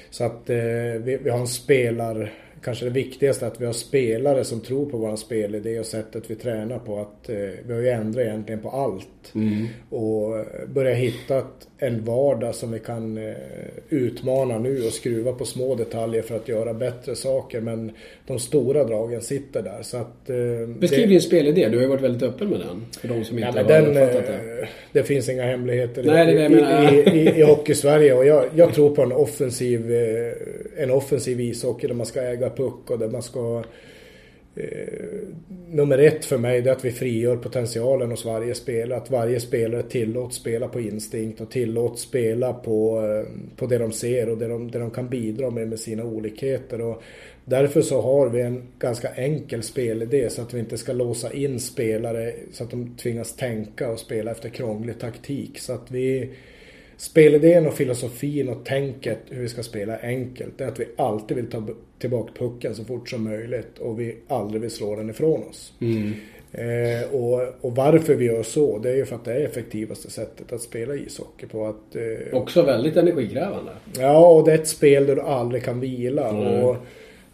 Så 0.10 0.24
att 0.24 0.50
eh, 0.50 0.58
vi, 1.04 1.20
vi 1.24 1.30
har 1.30 1.40
en 1.40 1.48
spelar... 1.48 2.34
Kanske 2.64 2.86
det 2.86 2.92
viktigaste 2.92 3.48
att 3.48 3.62
vi 3.62 3.66
har 3.66 3.74
spelare 3.74 4.44
som 4.44 4.60
tror 4.62 4.86
på 4.90 4.98
vår 4.98 5.16
spelidé 5.16 5.80
och 5.80 5.86
sättet 5.86 6.24
vi 6.28 6.36
tränar 6.36 6.80
på. 6.80 7.00
Att, 7.00 7.30
eh, 7.30 7.36
vi 7.68 7.74
har 7.74 7.80
ju 7.82 7.90
ändrat 7.90 8.26
egentligen 8.26 8.62
på 8.62 8.70
allt. 8.70 9.34
Och 9.90 10.38
eh, 10.40 10.46
börja 10.74 10.94
hitta 10.94 11.44
en 11.78 12.04
vardag 12.06 12.56
som 12.56 12.72
vi 12.72 12.80
kan 12.80 13.18
eh, 13.18 13.34
utmana 13.90 14.60
nu 14.60 14.86
och 14.86 14.94
skruva 14.94 15.32
på 15.32 15.46
små 15.46 15.76
detaljer 15.76 16.22
för 16.22 16.36
att 16.36 16.48
göra 16.48 16.74
bättre 16.74 17.16
saker. 17.16 17.62
Men 17.62 17.92
de 18.28 18.40
stora 18.40 18.84
dragen 18.84 19.22
sitter 19.22 19.62
där. 19.64 19.80
Så 19.82 19.98
att, 19.98 20.30
eh, 20.30 20.36
Beskriv 20.80 21.02
det- 21.02 21.08
din 21.14 21.22
spelidé. 21.22 21.70
Du 21.70 21.76
har 21.78 21.82
ju 21.84 21.90
varit 21.90 22.02
väldigt 22.04 22.24
öppen 22.24 22.50
med 22.50 22.60
den. 22.60 22.86
För 23.02 23.08
de 23.08 23.24
som 23.26 23.40
Ja, 23.40 23.48
inte 23.48 23.64
men 23.64 23.72
har 23.72 23.82
den, 23.94 23.98
uppfattat 24.08 24.28
det. 24.28 24.62
eh, 24.62 24.68
det 24.92 25.04
finns 25.04 25.30
inga 25.30 25.44
hemligheter 25.44 26.04
Nej, 26.04 26.46
i, 26.46 26.50
menar. 26.50 26.94
i, 26.94 27.20
i, 27.20 27.40
i 27.40 27.42
hockey-Sverige. 27.44 28.14
Och 28.14 28.26
jag, 28.26 28.46
jag 28.56 28.74
tror 28.74 28.96
på 28.96 29.02
en 29.02 29.12
offensiv, 29.12 29.92
eh, 29.94 30.84
en 30.84 30.92
offensiv 30.92 31.40
ishockey 31.42 31.88
där 31.88 31.96
man 31.96 32.06
ska 32.06 32.22
äga 32.22 32.49
puck 32.50 32.90
och 32.90 33.00
där 33.00 33.10
man 33.10 33.24
ska... 33.24 33.64
Eh, 34.56 35.28
nummer 35.70 35.98
ett 35.98 36.26
för 36.26 36.38
mig 36.38 36.62
det 36.62 36.70
är 36.70 36.74
att 36.74 36.86
vi 36.86 36.92
frigör 36.92 37.38
potentialen 37.38 38.12
hos 38.12 38.26
varje 38.26 38.56
spelare. 38.56 39.00
Att 39.00 39.12
varje 39.12 39.40
spelare 39.40 39.84
tillåts 39.84 40.36
spela 40.36 40.68
på 40.68 40.80
instinkt 40.80 41.42
och 41.42 41.52
tillåts 41.52 42.02
spela 42.02 42.54
på, 42.54 43.02
eh, 43.06 43.56
på 43.56 43.66
det 43.66 43.78
de 43.78 43.92
ser 43.92 44.30
och 44.30 44.38
det 44.38 44.48
de, 44.48 44.72
det 44.72 44.80
de 44.80 44.92
kan 44.92 45.10
bidra 45.10 45.50
med 45.50 45.68
med 45.68 45.80
sina 45.80 46.04
olikheter. 46.04 46.82
Och 46.82 47.04
därför 47.46 47.82
så 47.82 48.02
har 48.02 48.30
vi 48.30 48.42
en 48.42 48.64
ganska 48.80 49.10
enkel 49.10 49.64
spelidé 49.64 50.30
så 50.30 50.42
att 50.42 50.54
vi 50.54 50.60
inte 50.60 50.78
ska 50.78 50.94
låsa 50.94 51.34
in 51.34 51.60
spelare 51.60 52.34
så 52.52 52.64
att 52.64 52.72
de 52.72 52.96
tvingas 52.96 53.36
tänka 53.36 53.92
och 53.92 54.00
spela 54.00 54.32
efter 54.32 54.50
krånglig 54.50 55.00
taktik. 55.00 55.60
Så 55.60 55.74
att 55.74 55.92
vi 55.92 56.30
Spelidén 57.00 57.68
och 57.68 57.74
filosofin 57.74 58.50
och 58.50 58.66
tänket 58.66 59.18
hur 59.30 59.42
vi 59.42 59.50
ska 59.50 59.64
spela 59.64 59.98
enkelt. 59.98 60.58
Det 60.58 60.64
är 60.64 60.68
att 60.68 60.80
vi 60.80 60.88
alltid 60.98 61.38
vill 61.38 61.48
ta 61.50 61.68
tillbaka 62.00 62.32
pucken 62.38 62.76
så 62.76 62.84
fort 62.84 63.10
som 63.10 63.24
möjligt 63.24 63.78
och 63.80 64.00
vi 64.00 64.16
aldrig 64.28 64.62
vill 64.62 64.72
slå 64.72 64.96
den 64.96 65.10
ifrån 65.10 65.44
oss. 65.50 65.74
Eh, 66.52 67.16
och, 67.16 67.42
och 67.62 67.76
varför 67.76 68.16
vi 68.16 68.26
gör 68.26 68.44
så, 68.44 68.78
det 68.78 68.90
är 68.90 68.96
ju 68.96 69.06
för 69.06 69.16
att 69.16 69.26
det 69.26 69.34
är 69.34 69.46
effektivaste 69.46 70.12
sättet 70.12 70.54
att 70.54 70.62
spela 70.62 70.96
ishockey 70.96 71.46
på. 71.46 71.66
Att, 71.66 71.96
eh, 71.96 72.38
Också 72.38 72.62
väldigt 72.62 72.98
energikrävande. 72.98 73.72
Ja, 74.00 74.28
och 74.36 74.46
det 74.46 74.52
är 74.52 74.56
ett 74.56 74.68
spel 74.68 75.06
där 75.06 75.16
du 75.16 75.22
aldrig 75.22 75.64
kan 75.64 75.80
vila 75.80 76.30
Mm. 76.30 76.64
och 76.64 76.76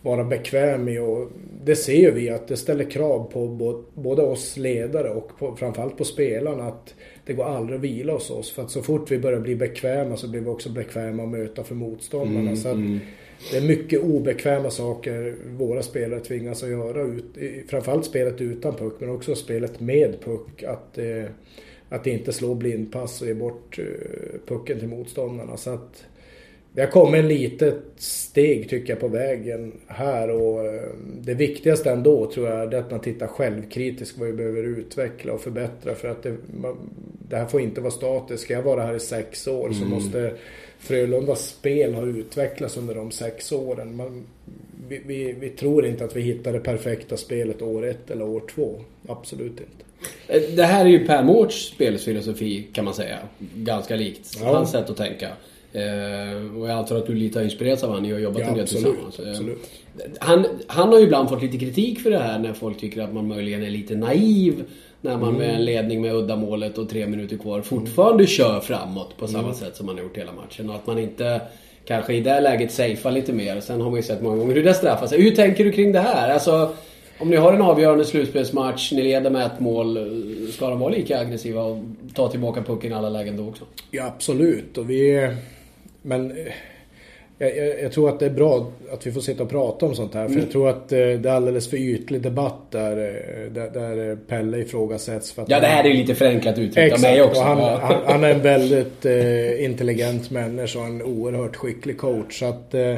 vara 0.02 0.24
bekväm 0.24 0.90
i. 0.90 1.00
Och 1.00 1.28
det 1.64 1.76
ser 1.76 1.98
ju 1.98 2.12
vi 2.12 2.30
att 2.30 2.48
det 2.48 2.58
ställer 2.58 2.92
krav 2.92 3.30
på 3.34 3.48
både 3.94 4.22
oss 4.22 4.58
ledare 4.58 5.10
och 5.10 5.38
på, 5.40 5.56
framförallt 5.56 5.98
på 5.98 6.04
spelarna 6.04 6.64
att 6.64 6.94
det 7.26 7.34
går 7.34 7.44
aldrig 7.44 7.76
att 7.78 7.84
vila 7.84 8.14
hos 8.14 8.30
oss. 8.30 8.52
För 8.52 8.64
att 8.64 8.72
så 8.72 8.82
fort 8.82 9.12
vi 9.12 9.20
börjar 9.20 9.40
bli 9.40 9.56
bekväma 9.56 10.18
så 10.18 10.28
blir 10.28 10.42
vi 10.42 10.48
också 10.48 10.70
bekväma 10.70 11.24
att 11.24 11.30
möta 11.30 11.64
för 11.64 11.76
motståndarna. 11.76 12.40
Mm, 12.40 12.56
så 12.56 12.70
att 12.70 12.78
det 13.52 13.58
är 13.58 13.62
mycket 13.62 14.02
obekväma 14.02 14.70
saker 14.70 15.36
våra 15.58 15.84
spelare 15.84 16.20
tvingas 16.20 16.64
att 16.64 16.70
göra. 16.70 17.02
Ut, 17.02 17.26
framförallt 17.68 18.06
spelet 18.06 18.42
utan 18.42 18.76
puck 18.76 18.94
men 19.00 19.10
också 19.10 19.36
spelet 19.36 19.80
med 19.80 20.16
puck. 20.24 20.64
Att, 20.64 20.98
eh, 20.98 21.26
att 21.90 22.08
inte 22.08 22.34
slå 22.34 22.54
blindpass 22.54 23.22
och 23.22 23.28
ge 23.28 23.34
bort 23.34 23.80
eh, 23.80 23.86
pucken 24.48 24.80
till 24.80 24.88
motståndarna. 24.88 25.58
Så 25.58 25.70
att 25.70 26.06
vi 26.76 26.82
har 26.82 26.88
kommit 26.88 27.20
en 27.20 27.28
litet 27.28 27.76
steg 27.98 28.70
tycker 28.70 28.94
jag 28.94 29.00
på 29.00 29.08
vägen 29.08 29.74
här 29.88 30.30
och 30.30 30.66
eh, 30.66 30.90
det 31.22 31.34
viktigaste 31.34 31.92
ändå 31.92 32.32
tror 32.32 32.48
jag 32.48 32.74
är 32.74 32.80
att 32.80 32.92
man 32.92 33.00
tittar 33.00 33.28
självkritiskt 33.28 34.18
vad 34.18 34.28
vi 34.28 34.34
behöver 34.34 34.64
utveckla 34.64 35.34
och 35.34 35.42
förbättra 35.42 35.96
för 35.96 36.08
att 36.08 36.24
det, 36.24 36.36
man, 36.62 36.78
det 37.36 37.40
här 37.42 37.48
får 37.48 37.62
inte 37.62 37.82
vara 37.82 37.92
statiskt. 37.92 38.44
Ska 38.44 38.54
jag 38.54 38.62
vara 38.64 38.84
här 38.84 38.96
i 38.96 39.00
sex 39.00 39.48
år 39.48 39.72
så 39.72 39.86
måste 39.86 40.34
Frölundas 40.80 41.50
spel 41.50 41.94
ha 41.94 42.06
utvecklats 42.06 42.78
under 42.78 42.96
de 42.96 43.12
sex 43.12 43.52
åren. 43.52 43.96
Man, 43.96 44.24
vi, 44.88 45.02
vi, 45.06 45.36
vi 45.40 45.50
tror 45.50 45.86
inte 45.86 46.06
att 46.06 46.16
vi 46.16 46.22
hittar 46.22 46.54
det 46.54 46.60
perfekta 46.60 47.18
spelet 47.18 47.62
år 47.62 47.86
ett 47.86 48.12
eller 48.12 48.26
år 48.26 48.42
två. 48.56 48.82
Absolut 49.08 49.52
inte. 49.52 49.84
Eh, 50.28 50.56
Det 50.56 50.64
här 50.64 50.86
är 50.86 50.90
ju 50.90 51.08
Per 51.08 51.24
Mårts 51.24 51.68
spelfilosofi 51.68 52.68
kan 52.74 52.86
man 52.86 52.94
säga. 52.94 53.18
Ganska 53.56 53.96
likt 53.96 54.38
Ja. 54.42 54.54
hans 54.54 54.72
sätt 54.72 54.90
att 54.90 54.98
tänka. 54.98 55.28
Eh, 55.74 56.58
och 56.58 56.70
jag 56.70 56.78
antar 56.78 56.98
att 56.98 57.08
du 57.08 57.14
lite 57.16 57.40
har 57.40 57.44
inspirerats 57.44 57.84
av 57.84 57.90
honom. 57.90 58.04
Ni 58.04 58.12
har 58.12 58.20
jobbat 58.20 58.40
Ja, 58.42 58.48
en 58.48 58.54
del 58.54 58.64
absolut, 58.64 58.86
tillsammans. 58.86 59.20
Eh, 59.20 59.30
absolut. 59.30 59.70
Han, 60.20 60.46
han 60.68 60.90
har 60.90 60.98
ju 61.00 61.04
ibland 61.06 61.30
fått 61.30 61.42
lite 61.42 61.58
kritik 61.58 62.00
för 62.00 62.12
det 62.12 62.20
här 62.20 62.40
när 62.40 62.54
folk 62.54 62.78
tycker 62.80 63.02
att 63.02 63.14
man 63.14 63.28
möjligen 63.28 63.64
är 63.64 63.70
lite 63.70 63.96
naiv. 63.96 64.64
När 65.06 65.18
man 65.18 65.34
med 65.34 65.56
en 65.56 65.66
ledning 65.66 66.02
med 66.02 66.16
uddamålet 66.16 66.78
och 66.78 66.90
tre 66.90 67.08
minuter 67.08 67.38
kvar 67.38 67.62
fortfarande 67.62 68.28
kör 68.28 68.60
framåt 68.60 69.18
på 69.18 69.28
samma 69.28 69.54
sätt 69.54 69.76
som 69.76 69.86
man 69.86 69.96
har 69.96 70.04
gjort 70.04 70.18
hela 70.18 70.32
matchen. 70.32 70.70
Och 70.70 70.76
att 70.76 70.88
man 70.88 71.00
inte 71.00 71.42
kanske 71.86 72.14
i 72.14 72.22
det 72.22 72.40
läget 72.40 72.72
safear 72.72 73.12
lite 73.12 73.34
mer. 73.34 73.60
Sen 73.60 73.82
har 73.82 73.90
man 73.90 74.00
ju 74.00 74.04
sett 74.04 74.22
många 74.22 74.38
gånger 74.38 74.56
hur 74.56 74.64
det 74.64 74.74
straffar 74.74 75.08
sig. 75.08 75.22
Hur 75.22 75.32
tänker 75.32 75.64
du 75.64 75.72
kring 75.72 75.92
det 75.92 76.00
här? 76.00 76.30
Alltså, 76.30 76.74
Om 77.20 77.30
ni 77.30 77.36
har 77.36 77.54
en 77.54 77.62
avgörande 77.62 78.06
slutspelsmatch, 78.06 78.92
ni 78.92 79.04
leder 79.04 79.30
med 79.30 79.46
ett 79.46 79.60
mål. 79.60 79.98
Ska 80.54 80.70
de 80.70 80.80
vara 80.80 80.90
lika 80.90 81.20
aggressiva 81.20 81.64
och 81.64 81.78
ta 82.14 82.30
tillbaka 82.30 82.62
pucken 82.62 82.92
i 82.92 82.96
alla 82.96 83.10
lägen 83.10 83.38
då 83.38 83.48
också? 83.48 83.64
Ja, 83.92 84.06
absolut. 84.06 84.78
Och 84.78 84.90
vi... 84.90 85.32
Men 86.02 86.32
eh, 86.32 86.54
jag, 87.38 87.58
jag, 87.58 87.82
jag, 87.84 87.92
tror 87.92 88.10
att 88.10 88.20
det 88.20 88.26
är 88.26 88.30
bra 88.30 88.72
att 88.92 89.08
vi 89.08 89.12
får 89.12 89.22
sitta 89.22 89.44
och 89.44 89.50
prata 89.50 89.86
om 89.86 89.96
sånt 89.96 90.14
här. 90.14 90.26
För 90.26 90.32
mm. 90.32 90.44
jag 90.44 90.52
tror 90.52 90.70
att 90.70 90.92
eh, 90.92 90.98
det 90.98 91.30
är 91.30 91.34
alldeles 91.34 91.70
för 91.70 91.78
ytlig 91.78 92.22
debatt 92.22 92.72
där, 92.72 92.98
eh, 92.98 93.52
där, 93.52 93.70
där 93.70 94.16
Pelle 94.16 94.58
ifrågasätts. 94.58 95.32
För 95.32 95.42
att 95.42 95.50
ja, 95.50 95.60
det 95.60 95.68
här 95.68 95.84
är 95.84 95.88
ju 95.88 95.94
lite 95.94 96.16
förenklat 96.16 96.58
uttryckt 96.58 96.94
av 96.94 97.02
mig 97.02 97.22
också. 97.22 97.42
Han, 97.42 97.60
han, 97.60 98.02
han, 98.06 98.24
är 98.24 98.32
en 98.32 98.42
väldigt 98.42 99.06
eh, 99.06 99.66
intelligent 99.66 100.32
människa 100.32 100.80
och 100.80 100.86
en 100.86 101.02
oerhört 101.02 101.56
skicklig 101.56 101.98
coach. 101.98 102.40
Så 102.40 102.46
att, 102.46 102.74
eh, 102.74 102.96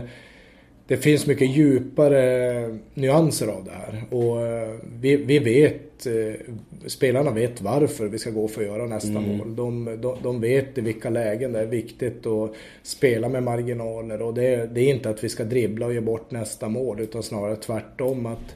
det 0.88 0.98
finns 0.98 1.28
mycket 1.28 1.50
djupare 1.50 2.78
nyanser 2.94 3.48
av 3.48 3.64
det 3.64 3.72
här. 3.72 4.04
Och 4.10 4.48
eh, 4.48 4.76
vi, 5.00 5.16
vi 5.16 5.40
vet, 5.40 6.06
eh, 6.06 6.54
spelarna 6.86 7.32
vet 7.32 7.62
varför 7.62 8.08
vi 8.08 8.20
ska 8.20 8.30
gå 8.30 8.48
för 8.48 8.62
att 8.62 8.68
göra 8.68 8.86
nästa 8.86 9.10
mm. 9.10 9.38
mål. 9.38 9.56
De, 9.56 9.86
de, 10.02 10.18
de, 10.24 10.42
vet 10.42 10.78
i 10.78 10.82
vilka 10.82 11.10
lägen 11.10 11.52
det 11.52 11.60
är 11.60 11.66
viktigt 11.66 12.26
att 12.26 12.54
spela 12.84 13.30
med 13.30 13.44
marginaler. 13.44 14.22
Och 14.22 14.34
det, 14.34 14.70
det 14.74 14.82
är 14.82 14.90
inte 14.90 15.10
att 15.10 15.24
vi 15.24 15.30
ska 15.30 15.44
dribbla 15.44 15.86
och 15.86 15.94
ge 15.94 16.02
bort 16.02 16.32
nästa 16.32 16.70
mål 16.70 17.00
utan 17.00 17.24
snarare 17.24 17.56
tvärtom. 17.56 18.26
att 18.26 18.56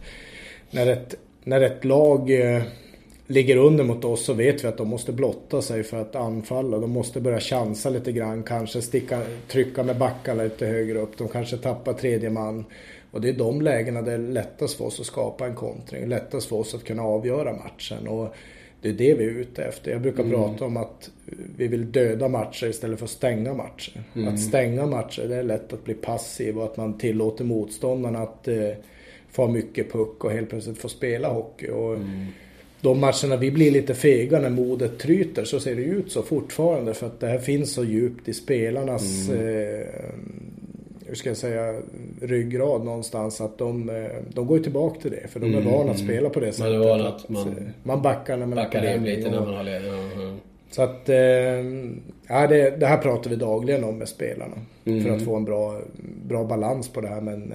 När 0.72 0.88
ett, 0.88 1.16
när 1.44 1.62
ett 1.62 1.86
lag 1.86 2.32
eh, 2.32 2.62
ligger 3.32 3.58
under 3.58 3.84
mot 3.84 4.06
oss 4.06 4.26
så 4.26 4.34
vet 4.34 4.64
vi 4.64 4.68
att 4.68 4.78
de 4.78 4.88
måste 4.88 5.12
blotta 5.12 5.62
sig 5.62 5.84
för 5.84 5.98
att 5.98 6.16
anfalla. 6.16 6.78
De 6.78 6.92
måste 6.92 7.22
börja 7.22 7.40
chansa 7.40 7.90
lite 7.90 8.12
grann, 8.12 8.44
kanske 8.44 8.82
sticka, 8.82 9.22
trycka 9.48 9.84
med 9.84 9.98
backarna 9.98 10.44
lite 10.44 10.66
högre 10.66 11.00
upp. 11.00 11.18
De 11.18 11.28
kanske 11.28 11.58
tappar 11.58 11.94
tredje 11.94 12.30
man. 12.30 12.66
Och 13.12 13.22
det 13.22 13.30
är 13.30 13.34
de 13.34 13.62
lägena 13.62 14.02
det 14.02 14.12
är 14.12 14.18
lättast 14.18 14.78
för 14.78 14.86
oss 14.86 15.00
att 15.00 15.06
skapa 15.06 15.46
en 15.46 15.56
kontring. 15.56 16.08
Lättast 16.08 16.48
för 16.48 16.56
oss 16.56 16.76
att 16.76 16.84
kunna 16.84 17.04
avgöra 17.04 17.54
matchen. 17.54 18.08
Och 18.08 18.36
det 18.82 18.90
är 18.90 18.94
det 18.94 19.14
vi 19.14 19.26
är 19.26 19.30
ute 19.30 19.64
efter. 19.64 19.92
Jag 19.92 20.02
brukar 20.02 20.24
mm. 20.24 20.36
prata 20.36 20.66
om 20.66 20.78
att 20.78 21.10
vi 21.58 21.68
vill 21.68 21.92
döda 21.92 22.28
matcher 22.28 22.68
istället 22.68 23.00
för 23.00 23.06
att 23.06 23.12
stänga 23.12 23.54
matcher. 23.54 24.04
Mm. 24.16 24.34
Att 24.34 24.40
stänga 24.40 24.86
matcher, 24.86 25.28
det 25.28 25.36
är 25.36 25.44
lätt 25.44 25.74
att 25.74 25.84
bli 25.84 25.94
passiv 25.94 26.58
och 26.58 26.66
att 26.66 26.78
man 26.78 26.98
tillåter 26.98 27.46
motståndarna 27.46 28.20
att 28.20 28.48
eh, 28.48 28.70
få 29.30 29.48
mycket 29.48 29.92
puck 29.92 30.24
och 30.24 30.32
helt 30.32 30.50
plötsligt 30.50 30.78
få 30.78 30.90
spela 30.90 31.30
hockey. 31.30 31.70
Och, 31.70 31.96
mm 31.96 32.28
de 32.82 33.00
matcherna 33.00 33.38
vi 33.38 33.52
blir 33.52 33.72
lite 33.72 33.94
fega 33.94 34.40
när 34.40 34.50
modet 34.50 35.00
tryter 35.00 35.46
så 35.46 35.60
ser 35.60 35.76
det 35.76 35.82
ut 35.82 36.12
så 36.12 36.22
fortfarande 36.22 36.94
för 36.94 37.08
att 37.08 37.20
det 37.20 37.28
här 37.28 37.40
finns 37.40 37.74
så 37.74 37.84
djupt 37.84 38.28
i 38.28 38.34
spelarnas 38.34 39.30
mm. 39.30 39.80
eh, 39.80 39.88
hur 41.12 41.16
ska 41.16 41.30
jag 41.30 41.38
säga, 41.38 41.82
ryggrad 42.22 42.86
någonstans 42.86 43.42
att 43.42 43.58
de, 43.58 43.90
eh, 43.90 44.06
de 44.34 44.48
går 44.48 44.60
tillbaka 44.60 45.02
till 45.02 45.12
det. 45.12 45.28
För 45.28 45.40
de 45.40 45.54
är 45.54 45.60
mm. 45.60 45.74
vana 45.74 45.92
att 45.92 46.00
spela 46.00 46.30
på 46.30 46.40
det 46.40 46.54
sättet. 46.54 46.80
Man, 46.80 47.02
att 47.02 47.30
man, 47.30 47.48
eh, 47.48 47.64
man 47.84 48.02
backar 48.02 48.38
när 48.38 48.46
man 48.46 48.56
backar 48.56 48.82
hem 48.82 49.04
lite 49.04 49.32
när 49.32 49.40
man 49.40 49.54
har 49.54 49.64
ledning. 49.64 49.92
Ja, 49.92 50.34
Så 50.72 50.82
att, 50.82 51.10
eh, 51.10 51.18
ja, 52.28 52.48
det, 52.48 52.80
det, 52.80 52.86
här 52.86 52.98
pratar 52.98 53.30
vi 53.30 53.36
dagligen 53.36 53.84
om 53.84 53.98
med 53.98 54.08
spelarna. 54.08 54.56
Mm. 54.86 55.04
För 55.04 55.10
att 55.10 55.22
få 55.22 55.36
en 55.36 55.46
bra, 55.46 55.82
bra 56.28 56.44
balans 56.44 56.90
på 56.90 57.02
det 57.02 57.08
här. 57.08 57.22
Men 57.22 57.54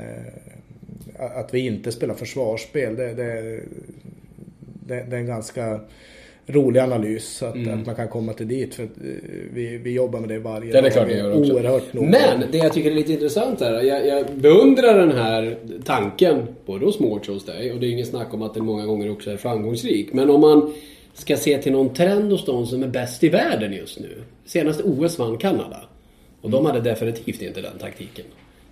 att 1.18 1.54
vi 1.54 1.66
inte 1.66 1.92
spelar 1.92 2.14
försvarsspel, 2.14 2.96
det, 2.96 3.14
det 3.14 3.60
det, 4.86 5.06
det 5.10 5.16
är 5.16 5.20
en 5.20 5.26
ganska 5.26 5.80
rolig 6.46 6.80
analys. 6.80 7.42
Att, 7.42 7.54
mm. 7.54 7.80
att 7.80 7.86
man 7.86 7.94
kan 7.94 8.08
komma 8.08 8.32
till 8.32 8.48
dit. 8.48 8.74
För 8.74 8.82
eh, 8.82 8.88
vi, 9.54 9.78
vi 9.78 9.92
jobbar 9.92 10.20
med 10.20 10.28
det 10.28 10.38
varje 10.38 10.72
dag. 10.72 10.82
Det 10.82 10.88
är 10.88 10.92
klart 10.92 11.08
vi 11.08 11.16
gör. 11.16 11.34
Oerhört 11.34 11.92
noga. 11.92 12.08
Men 12.08 12.44
det 12.52 12.58
jag 12.58 12.72
tycker 12.72 12.90
är 12.90 12.94
lite 12.94 13.12
intressant 13.12 13.60
här. 13.60 13.82
Jag, 13.82 14.06
jag 14.06 14.26
beundrar 14.34 14.98
den 14.98 15.12
här 15.12 15.56
tanken. 15.84 16.46
Både 16.66 16.84
hos 16.84 16.98
Mårts 16.98 17.28
och 17.28 17.34
hos 17.34 17.44
dig. 17.44 17.72
Och 17.72 17.80
det 17.80 17.86
är 17.86 17.90
inget 17.90 18.08
snack 18.08 18.34
om 18.34 18.42
att 18.42 18.54
den 18.54 18.64
många 18.64 18.86
gånger 18.86 19.12
också 19.12 19.30
är 19.30 19.36
framgångsrik. 19.36 20.12
Men 20.12 20.30
om 20.30 20.40
man 20.40 20.74
ska 21.14 21.36
se 21.36 21.58
till 21.58 21.72
någon 21.72 21.94
trend 21.94 22.32
hos 22.32 22.44
de 22.44 22.66
som 22.66 22.82
är 22.82 22.88
bäst 22.88 23.24
i 23.24 23.28
världen 23.28 23.72
just 23.72 24.00
nu. 24.00 24.22
Senaste 24.44 24.82
OS 24.82 25.18
vann 25.18 25.38
Kanada. 25.38 25.80
Och 26.40 26.50
de 26.50 26.66
hade 26.66 26.80
definitivt 26.80 27.42
inte 27.42 27.60
den 27.60 27.78
taktiken. 27.78 28.24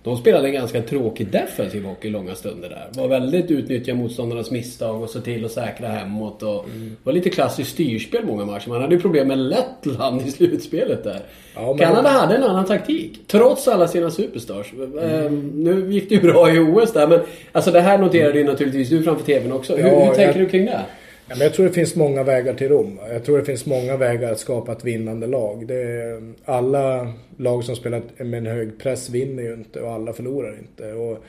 De 0.05 0.17
spelade 0.17 0.47
en 0.47 0.53
ganska 0.53 0.81
tråkig 0.81 1.27
defensiv 1.27 1.83
hockey 1.83 2.09
långa 2.09 2.35
stunder 2.35 2.69
där. 2.69 3.01
Var 3.01 3.07
väldigt 3.07 3.51
utnyttja 3.51 3.93
motståndarnas 3.93 4.51
misstag 4.51 5.03
och 5.03 5.09
så 5.09 5.21
till 5.21 5.45
att 5.45 5.51
säkra 5.51 5.87
hemåt. 5.87 6.43
Och 6.43 6.65
mm. 6.65 6.95
var 7.03 7.13
lite 7.13 7.29
klassiskt 7.29 7.71
styrspel 7.71 8.25
många 8.25 8.45
matcher. 8.45 8.69
Man 8.69 8.81
hade 8.81 8.95
ju 8.95 9.01
problem 9.01 9.27
med 9.27 9.37
Lettland 9.37 10.21
i 10.27 10.31
slutspelet 10.31 11.03
där. 11.03 11.19
Ja, 11.55 11.67
men... 11.67 11.77
Kanada 11.77 12.09
hade 12.09 12.35
en 12.35 12.43
annan 12.43 12.65
taktik. 12.65 13.19
Trots 13.27 13.67
alla 13.67 13.87
sina 13.87 14.11
superstars. 14.11 14.73
Mm. 14.73 14.99
Ehm, 14.99 15.51
nu 15.55 15.93
gick 15.93 16.09
det 16.09 16.15
ju 16.15 16.21
bra 16.21 16.53
i 16.53 16.59
OS 16.59 16.93
där 16.93 17.07
men 17.07 17.19
alltså 17.51 17.71
det 17.71 17.81
här 17.81 17.97
noterade 17.97 18.39
ju 18.39 18.43
naturligtvis 18.43 18.89
du 18.89 19.03
framför 19.03 19.25
TVn 19.25 19.51
också. 19.51 19.75
Hur, 19.75 19.87
ja, 19.87 20.05
hur 20.05 20.15
tänker 20.15 20.39
jag... 20.39 20.47
du 20.47 20.49
kring 20.49 20.65
det? 20.65 20.81
Ja, 21.27 21.35
men 21.35 21.41
jag 21.41 21.53
tror 21.53 21.65
det 21.65 21.71
finns 21.71 21.95
många 21.95 22.23
vägar 22.23 22.53
till 22.53 22.69
Rom. 22.69 22.99
Jag 23.09 23.23
tror 23.23 23.37
det 23.37 23.45
finns 23.45 23.65
många 23.65 23.97
vägar 23.97 24.31
att 24.31 24.39
skapa 24.39 24.71
ett 24.71 24.83
vinnande 24.83 25.27
lag. 25.27 25.67
Det 25.67 25.81
är, 25.81 26.33
alla 26.45 27.13
lag 27.37 27.63
som 27.63 27.75
spelar 27.75 28.01
med 28.17 28.37
en 28.37 28.45
hög 28.45 28.79
press 28.79 29.09
vinner 29.09 29.43
ju 29.43 29.53
inte 29.53 29.81
och 29.81 29.91
alla 29.91 30.13
förlorar 30.13 30.57
inte. 30.59 30.93
Och 30.93 31.23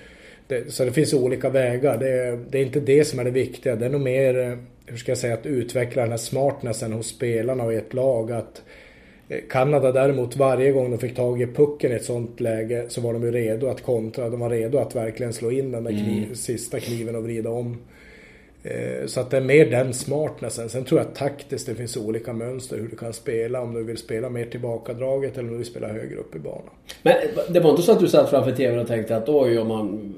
det, 0.46 0.72
så 0.72 0.84
det 0.84 0.92
finns 0.92 1.14
olika 1.14 1.48
vägar. 1.48 1.98
Det, 1.98 2.38
det, 2.50 2.58
är 2.58 2.62
inte 2.62 2.80
det 2.80 3.04
som 3.04 3.18
är 3.18 3.24
det 3.24 3.30
viktiga. 3.30 3.76
Det 3.76 3.86
är 3.86 3.90
nog 3.90 4.00
mer, 4.00 4.58
hur 4.86 4.96
ska 4.96 5.10
jag 5.10 5.18
säga, 5.18 5.34
att 5.34 5.46
utveckla 5.46 6.02
den 6.02 6.10
här 6.10 6.18
smartnessen 6.18 6.92
hos 6.92 7.06
spelarna 7.06 7.64
och 7.64 7.72
i 7.72 7.76
ett 7.76 7.94
lag. 7.94 8.32
Att 8.32 8.62
eh, 9.28 9.38
Kanada 9.50 9.92
däremot, 9.92 10.36
varje 10.36 10.72
gång 10.72 10.90
de 10.90 10.98
fick 10.98 11.16
tag 11.16 11.42
i 11.42 11.46
pucken 11.46 11.92
i 11.92 11.94
ett 11.94 12.04
sånt 12.04 12.40
läge 12.40 12.84
så 12.88 13.00
var 13.00 13.12
de 13.12 13.22
ju 13.22 13.30
redo 13.30 13.66
att 13.66 13.82
kontra. 13.82 14.30
De 14.30 14.40
var 14.40 14.50
redo 14.50 14.78
att 14.78 14.96
verkligen 14.96 15.32
slå 15.32 15.50
in 15.50 15.72
den 15.72 15.84
där 15.84 15.90
kniv, 15.90 16.24
mm. 16.24 16.34
sista 16.34 16.80
kniven 16.80 17.16
och 17.16 17.24
vrida 17.24 17.50
om. 17.50 17.78
Eh, 18.70 19.06
så 19.06 19.20
att 19.20 19.30
det 19.30 19.36
är 19.36 19.40
mer 19.40 19.70
den 19.70 19.94
smartnessen. 19.94 20.68
Sen 20.68 20.84
tror 20.84 21.00
jag 21.00 21.14
taktiskt 21.14 21.66
det 21.66 21.74
finns 21.74 21.96
olika 21.96 22.32
mönster 22.32 22.76
hur 22.76 22.88
du 22.88 22.96
kan 22.96 23.12
spela. 23.12 23.60
Om 23.60 23.74
du 23.74 23.84
vill 23.84 23.96
spela 23.96 24.30
mer 24.30 24.44
tillbakadraget 24.44 25.32
eller 25.32 25.48
om 25.48 25.52
du 25.52 25.58
vill 25.58 25.66
spela 25.66 25.88
högre 25.88 26.16
upp 26.16 26.36
i 26.36 26.38
banan. 26.38 26.70
Men 27.02 27.14
det 27.48 27.60
var 27.60 27.70
inte 27.70 27.82
så 27.82 27.92
att 27.92 28.00
du 28.00 28.08
satt 28.08 28.30
framför 28.30 28.52
TVn 28.52 28.78
och 28.78 28.88
tänkte 28.88 29.16
att 29.16 29.28
oj 29.28 29.58
om 29.58 29.68
man 29.68 30.14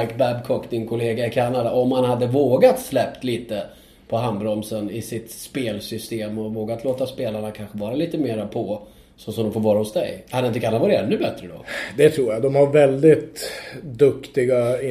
Mike 0.00 0.14
Babcock, 0.18 0.70
din 0.70 0.86
kollega 0.86 1.26
i 1.26 1.30
Kanada, 1.30 1.72
om 1.72 1.92
han 1.92 2.04
hade 2.04 2.26
vågat 2.26 2.80
släppt 2.80 3.24
lite 3.24 3.62
på 4.08 4.16
handbromsen 4.16 4.90
i 4.90 5.02
sitt 5.02 5.30
spelsystem 5.30 6.38
och 6.38 6.54
vågat 6.54 6.84
låta 6.84 7.06
spelarna 7.06 7.50
kanske 7.50 7.78
vara 7.78 7.94
lite 7.94 8.18
mera 8.18 8.46
på 8.46 8.82
så 9.16 9.32
som 9.32 9.44
de 9.44 9.52
får 9.52 9.60
vara 9.60 9.78
hos 9.78 9.92
dig. 9.92 10.24
Hade 10.30 10.46
inte 10.48 10.60
Kalle 10.60 10.78
varit 10.78 10.98
ännu 10.98 11.18
bättre 11.18 11.46
då? 11.46 11.64
Det 11.96 12.10
tror 12.10 12.32
jag. 12.32 12.42
De 12.42 12.54
har 12.54 12.72
väldigt 12.72 13.50
duktiga, 13.82 14.82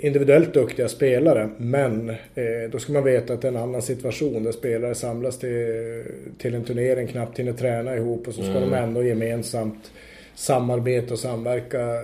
individuellt 0.00 0.54
duktiga 0.54 0.88
spelare. 0.88 1.50
Men 1.56 2.10
eh, 2.10 2.70
då 2.72 2.78
ska 2.78 2.92
man 2.92 3.04
veta 3.04 3.32
att 3.32 3.42
det 3.42 3.48
är 3.48 3.52
en 3.52 3.62
annan 3.62 3.82
situation 3.82 4.44
där 4.44 4.52
spelare 4.52 4.94
samlas 4.94 5.38
till, 5.38 6.04
till 6.38 6.54
en 6.54 6.64
turnering, 6.64 7.06
knappt 7.06 7.38
hinner 7.38 7.52
träna 7.52 7.96
ihop 7.96 8.28
och 8.28 8.34
så 8.34 8.42
ska 8.42 8.50
mm. 8.50 8.70
de 8.70 8.76
ändå 8.76 9.02
gemensamt 9.02 9.90
samarbeta 10.34 11.12
och 11.12 11.20
samverka 11.20 11.94
eh, 11.94 12.00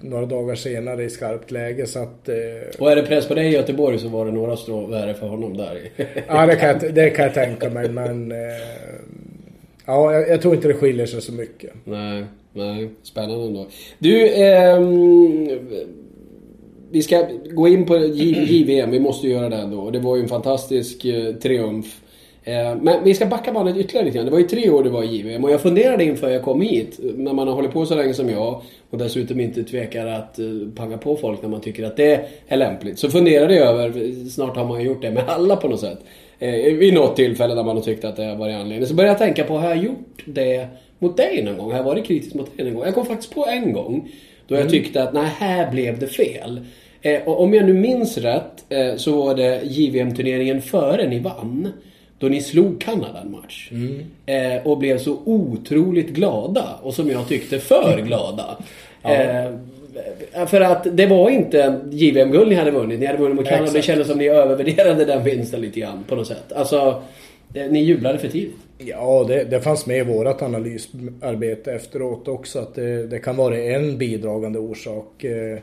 några 0.00 0.26
dagar 0.26 0.54
senare 0.54 1.04
i 1.04 1.10
skarpt 1.10 1.50
läge. 1.50 1.86
Så 1.86 1.98
att, 1.98 2.28
eh... 2.28 2.34
Och 2.78 2.92
är 2.92 2.96
det 2.96 3.02
press 3.02 3.28
på 3.28 3.34
dig 3.34 3.46
i 3.46 3.54
Göteborg 3.54 3.98
så 3.98 4.08
var 4.08 4.26
det 4.26 4.32
några 4.32 4.56
strå 4.56 4.86
värre 4.86 5.14
för 5.14 5.26
honom 5.26 5.56
där. 5.56 5.80
ja, 6.28 6.46
det 6.46 6.56
kan, 6.56 6.68
jag, 6.68 6.94
det 6.94 7.10
kan 7.10 7.24
jag 7.24 7.34
tänka 7.34 7.70
mig. 7.70 7.88
Men 7.88 8.32
eh, 8.32 8.38
Ja, 9.86 10.12
jag, 10.12 10.28
jag, 10.28 10.42
tror 10.42 10.54
inte 10.54 10.68
det 10.68 10.74
skiljer 10.74 11.06
sig 11.06 11.22
så 11.22 11.32
mycket. 11.32 11.72
Nej, 11.84 12.24
nej. 12.52 12.90
Spännande 13.02 13.46
ändå. 13.46 13.66
Du, 13.98 14.34
ehm, 14.34 15.48
vi 16.90 17.02
ska 17.02 17.26
gå 17.50 17.68
in 17.68 17.86
på 17.86 17.96
JVM. 17.96 18.90
Vi 18.90 19.00
måste 19.00 19.28
göra 19.28 19.48
det 19.48 19.56
ändå. 19.56 19.90
Det 19.90 19.98
var 19.98 20.16
ju 20.16 20.22
en 20.22 20.28
fantastisk 20.28 21.04
eh, 21.04 21.34
triumf. 21.34 22.00
Eh, 22.44 22.76
men 22.82 23.04
vi 23.04 23.14
ska 23.14 23.26
backa 23.26 23.52
bandet 23.52 23.76
ytterligare 23.76 24.04
lite 24.04 24.16
grann. 24.16 24.24
Det 24.24 24.32
var 24.32 24.38
ju 24.38 24.46
tre 24.46 24.70
år 24.70 24.84
det 24.84 24.90
var 24.90 25.02
i 25.02 25.16
JVM 25.16 25.44
och 25.44 25.50
jag 25.50 25.60
funderade 25.60 26.04
inför 26.04 26.30
jag 26.30 26.42
kom 26.42 26.60
hit. 26.60 27.00
När 27.16 27.32
man 27.32 27.48
har 27.48 27.54
hållit 27.54 27.72
på 27.72 27.86
så 27.86 27.94
länge 27.94 28.14
som 28.14 28.28
jag 28.28 28.62
och 28.90 28.98
dessutom 28.98 29.40
inte 29.40 29.64
tvekar 29.64 30.06
att 30.06 30.38
eh, 30.38 30.46
panga 30.76 30.98
på 30.98 31.16
folk 31.16 31.42
när 31.42 31.48
man 31.48 31.60
tycker 31.60 31.84
att 31.84 31.96
det 31.96 32.28
är 32.48 32.56
lämpligt. 32.56 32.98
Så 32.98 33.10
funderade 33.10 33.54
jag 33.54 33.68
över, 33.68 34.12
snart 34.28 34.56
har 34.56 34.64
man 34.64 34.80
ju 34.80 34.86
gjort 34.86 35.02
det 35.02 35.10
med 35.10 35.24
alla 35.28 35.56
på 35.56 35.68
något 35.68 35.80
sätt 35.80 35.98
eh, 36.42 36.74
vid 36.74 36.94
något 36.94 37.16
tillfälle 37.16 37.54
när 37.54 37.62
man 37.62 37.76
har 37.76 37.82
tyckt 37.82 38.04
att 38.04 38.16
det 38.16 38.24
har 38.24 38.36
varit 38.36 38.54
anledning. 38.54 38.88
Så 38.88 38.94
började 38.94 39.12
jag 39.12 39.18
tänka 39.18 39.44
på, 39.44 39.58
har 39.58 39.68
jag 39.68 39.84
gjort 39.84 40.22
det 40.24 40.66
mot 40.98 41.16
dig 41.16 41.42
någon 41.42 41.58
gång? 41.58 41.70
Har 41.70 41.76
jag 41.76 41.84
varit 41.84 42.06
kritisk 42.06 42.34
mot 42.34 42.56
dig 42.56 42.66
någon 42.66 42.74
gång? 42.74 42.84
Jag 42.84 42.94
kom 42.94 43.06
faktiskt 43.06 43.34
på 43.34 43.46
en 43.46 43.72
gång 43.72 44.10
då 44.46 44.54
jag 44.54 44.60
mm. 44.60 44.70
tyckte 44.70 45.02
att 45.02 45.12
nej, 45.12 45.30
här 45.38 45.70
blev 45.70 45.98
det 45.98 46.06
fel. 46.06 46.60
Eh, 47.02 47.22
och 47.22 47.42
om 47.42 47.54
jag 47.54 47.66
nu 47.66 47.72
minns 47.72 48.18
rätt 48.18 48.64
eh, 48.68 48.96
så 48.96 49.24
var 49.24 49.34
det 49.34 49.60
JVM-turneringen 49.64 50.62
före 50.62 51.08
ni 51.08 51.18
vann. 51.18 51.72
Då 52.18 52.28
ni 52.28 52.40
slog 52.40 52.80
Kanada 52.80 53.20
en 53.24 53.30
match. 53.30 53.68
Mm. 53.72 54.00
Eh, 54.26 54.66
och 54.66 54.78
blev 54.78 54.98
så 54.98 55.18
otroligt 55.24 56.08
glada. 56.08 56.78
Och 56.82 56.94
som 56.94 57.10
jag 57.10 57.28
tyckte 57.28 57.58
för 57.58 58.00
glada. 58.00 58.56
Ja. 59.04 59.10
Eh, 60.32 60.46
för 60.46 60.60
att 60.60 60.86
det 60.96 61.06
var 61.06 61.30
inte 61.30 61.80
JVM-guld 61.90 62.48
ni 62.48 62.54
hade 62.54 62.70
vunnit. 62.70 63.00
Ni 63.00 63.06
hade 63.06 63.18
vunnit 63.18 63.36
mot 63.36 63.48
Kanada. 63.48 63.72
Det 63.72 63.82
kändes 63.82 64.08
som 64.08 64.18
ni 64.18 64.28
övervärderade 64.28 65.04
den 65.04 65.24
vinsten 65.24 65.60
lite 65.60 65.80
grann 65.80 66.04
på 66.08 66.14
något 66.14 66.26
sätt. 66.26 66.52
Alltså, 66.52 67.02
det, 67.48 67.68
ni 67.68 67.82
jublade 67.82 68.18
för 68.18 68.28
tidigt. 68.28 68.56
Ja, 68.78 69.24
det, 69.28 69.44
det 69.44 69.60
fanns 69.60 69.86
med 69.86 69.98
i 69.98 70.02
vårt 70.02 70.42
analysarbete 70.42 71.72
efteråt 71.72 72.28
också 72.28 72.58
att 72.58 72.74
det, 72.74 73.06
det 73.06 73.18
kan 73.18 73.36
vara 73.36 73.58
en 73.58 73.98
bidragande 73.98 74.58
orsak. 74.58 75.24
Eh, 75.24 75.58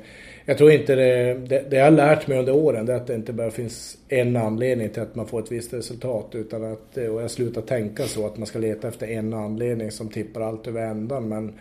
jag 0.45 0.57
tror 0.57 0.71
inte 0.71 0.95
det, 0.95 1.33
det, 1.33 1.69
det 1.69 1.75
jag 1.75 1.83
har 1.83 1.91
lärt 1.91 2.27
mig 2.27 2.39
under 2.39 2.55
åren 2.55 2.85
det 2.85 2.93
är 2.93 2.97
att 2.97 3.07
det 3.07 3.15
inte 3.15 3.33
bara 3.33 3.51
finns 3.51 3.97
en 4.07 4.37
anledning 4.37 4.89
till 4.89 5.01
att 5.01 5.15
man 5.15 5.27
får 5.27 5.39
ett 5.39 5.51
visst 5.51 5.73
resultat 5.73 6.27
utan 6.31 6.63
att, 6.63 6.97
och 6.97 7.21
jag 7.21 7.31
slutar 7.31 7.61
tänka 7.61 8.03
så 8.03 8.25
att 8.25 8.37
man 8.37 8.47
ska 8.47 8.59
leta 8.59 8.87
efter 8.87 9.07
en 9.07 9.33
anledning 9.33 9.91
som 9.91 10.09
tippar 10.09 10.41
allt 10.41 10.67
över 10.67 10.81
ändan 10.81 11.29
men 11.29 11.53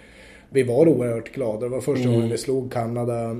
vi 0.51 0.63
var 0.63 0.89
oerhört 0.89 1.33
glada. 1.33 1.61
Det 1.61 1.69
var 1.69 1.81
första 1.81 2.05
mm. 2.05 2.15
gången 2.15 2.31
vi 2.31 2.39
slog 2.39 2.73
Kanada 2.73 3.37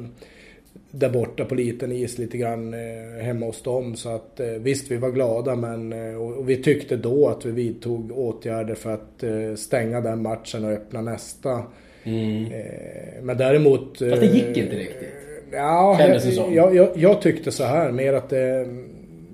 där 0.91 1.11
borta 1.11 1.45
på 1.45 1.55
liten 1.55 1.93
is 1.93 2.19
lite 2.19 2.39
grann 2.39 2.75
eh, 2.75 3.25
hemma 3.25 3.47
hos 3.47 3.63
dem. 3.63 3.97
Så 3.97 4.09
att 4.09 4.41
eh, 4.41 4.47
visst, 4.47 4.91
vi 4.91 4.97
var 4.97 5.11
glada 5.11 5.57
men 5.57 5.93
eh, 5.93 6.23
och, 6.23 6.49
vi 6.49 6.63
tyckte 6.63 6.97
då 6.97 7.29
att 7.29 7.45
vi 7.45 7.51
vidtog 7.51 8.13
åtgärder 8.19 8.75
för 8.75 8.95
att 8.95 9.23
eh, 9.23 9.55
stänga 9.57 10.01
den 10.01 10.23
matchen 10.23 10.65
och 10.65 10.71
öppna 10.71 11.01
nästa. 11.01 11.63
Mm. 12.05 12.45
Eh, 12.45 13.23
men 13.23 13.37
däremot... 13.37 13.99
Fast 13.99 14.21
det 14.21 14.27
gick 14.27 14.57
inte 14.57 14.77
riktigt. 14.77 15.09
Ja, 15.53 16.01
jag, 16.01 16.55
jag, 16.55 16.75
jag, 16.75 16.89
jag, 16.97 17.23
tyckte 17.23 17.53
så 17.53 17.65
här 17.65 17.93
mer 17.93 18.13
att 18.13 18.31
det... 18.31 18.69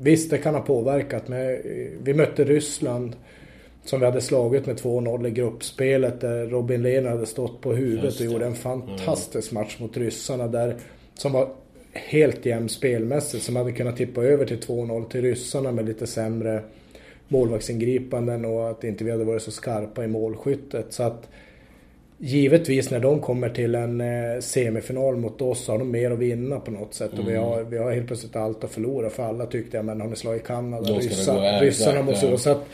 Visst, 0.01 0.31
det 0.31 0.39
kan 0.39 0.55
ha 0.55 0.61
påverkat 0.61 1.29
men 1.29 1.59
vi 2.03 2.15
mötte 2.15 2.45
Ryssland 2.45 3.17
som 3.85 4.01
vi 4.01 4.07
hade 4.07 4.21
slagit 4.21 4.67
med 4.67 4.77
2-0 4.77 5.27
i 5.27 5.31
gruppspelet 5.31 6.21
där 6.21 6.47
Robin 6.47 6.83
Lehner 6.83 7.11
hade 7.11 7.27
stått 7.27 7.61
på 7.61 7.73
huvudet 7.73 8.21
och 8.21 8.27
gjorde 8.27 8.47
en 8.47 8.55
fantastisk 8.55 9.53
match 9.53 9.77
mot 9.79 9.97
ryssarna 9.97 10.47
där 10.47 10.77
som 11.15 11.33
var 11.33 11.49
helt 11.93 12.47
jämn 12.47 12.69
spelmässigt 12.69 13.45
som 13.45 13.57
hade 13.57 13.73
kunnat 13.73 13.97
tippa 13.97 14.23
över 14.23 14.47
till 14.47 14.61
2-0 14.61 15.09
till 15.09 15.23
ryssarna 15.23 15.73
med 15.73 15.87
lite 15.87 16.07
sämre 16.07 16.63
målvaktsingripanden 17.29 18.45
och 18.45 18.71
att 18.71 18.85
inte 18.85 19.05
vi 19.05 19.11
hade 19.11 19.25
varit 19.25 19.43
så 19.43 19.51
skarpa 19.51 20.05
i 20.05 20.09
målskyttet. 20.09 20.87
Så 20.93 21.03
att 21.03 21.29
givetvis 22.19 22.91
när 22.91 23.01
de 23.01 23.21
kommer 23.21 23.49
till 23.49 23.75
en 23.75 24.01
eh, 24.01 24.41
semifinal 24.41 25.17
mot 25.17 25.43
oss 25.43 25.65
så 25.65 25.73
har 25.73 25.79
de 25.79 25.91
mer 25.91 26.11
att 26.11 26.19
vinna 26.19 26.61
på 26.61 26.71
något 26.71 26.95
sätt. 26.95 27.13
Mm. 27.13 27.25
Och 27.25 27.33
vi 27.33 27.37
har, 27.37 27.63
vi 27.63 27.79
har 27.79 27.93
helt 27.93 28.07
plötsligt 28.07 28.37
allt 28.37 28.65
att 28.65 28.71
förlora 28.71 29.11
för 29.11 29.23
alla 29.23 29.47
tyckte 29.47 29.77
jag 29.77 29.85
men 29.85 30.01
har 30.01 30.09
ni 30.09 30.17
slagit 30.17 30.47
Kanada, 30.47 30.93
ryssar, 30.93 31.61
ryssarna 31.61 32.03
mot 32.03 32.19
så. 32.19 32.39
så 32.39 32.51
att, 32.51 32.67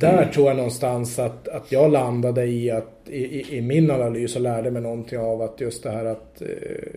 där 0.00 0.26
tror 0.26 0.46
jag 0.46 0.56
någonstans 0.56 1.18
att, 1.18 1.48
att 1.48 1.72
jag 1.72 1.92
landade 1.92 2.46
i 2.46 2.70
att 2.70 2.94
i, 3.08 3.56
i 3.56 3.60
min 3.60 3.90
analys 3.90 4.36
och 4.36 4.42
lärde 4.42 4.70
mig 4.70 4.82
någonting 4.82 5.18
av 5.18 5.42
att 5.42 5.60
just 5.60 5.82
det 5.82 5.90
här 5.90 6.04
att 6.04 6.42
eh, 6.42 6.48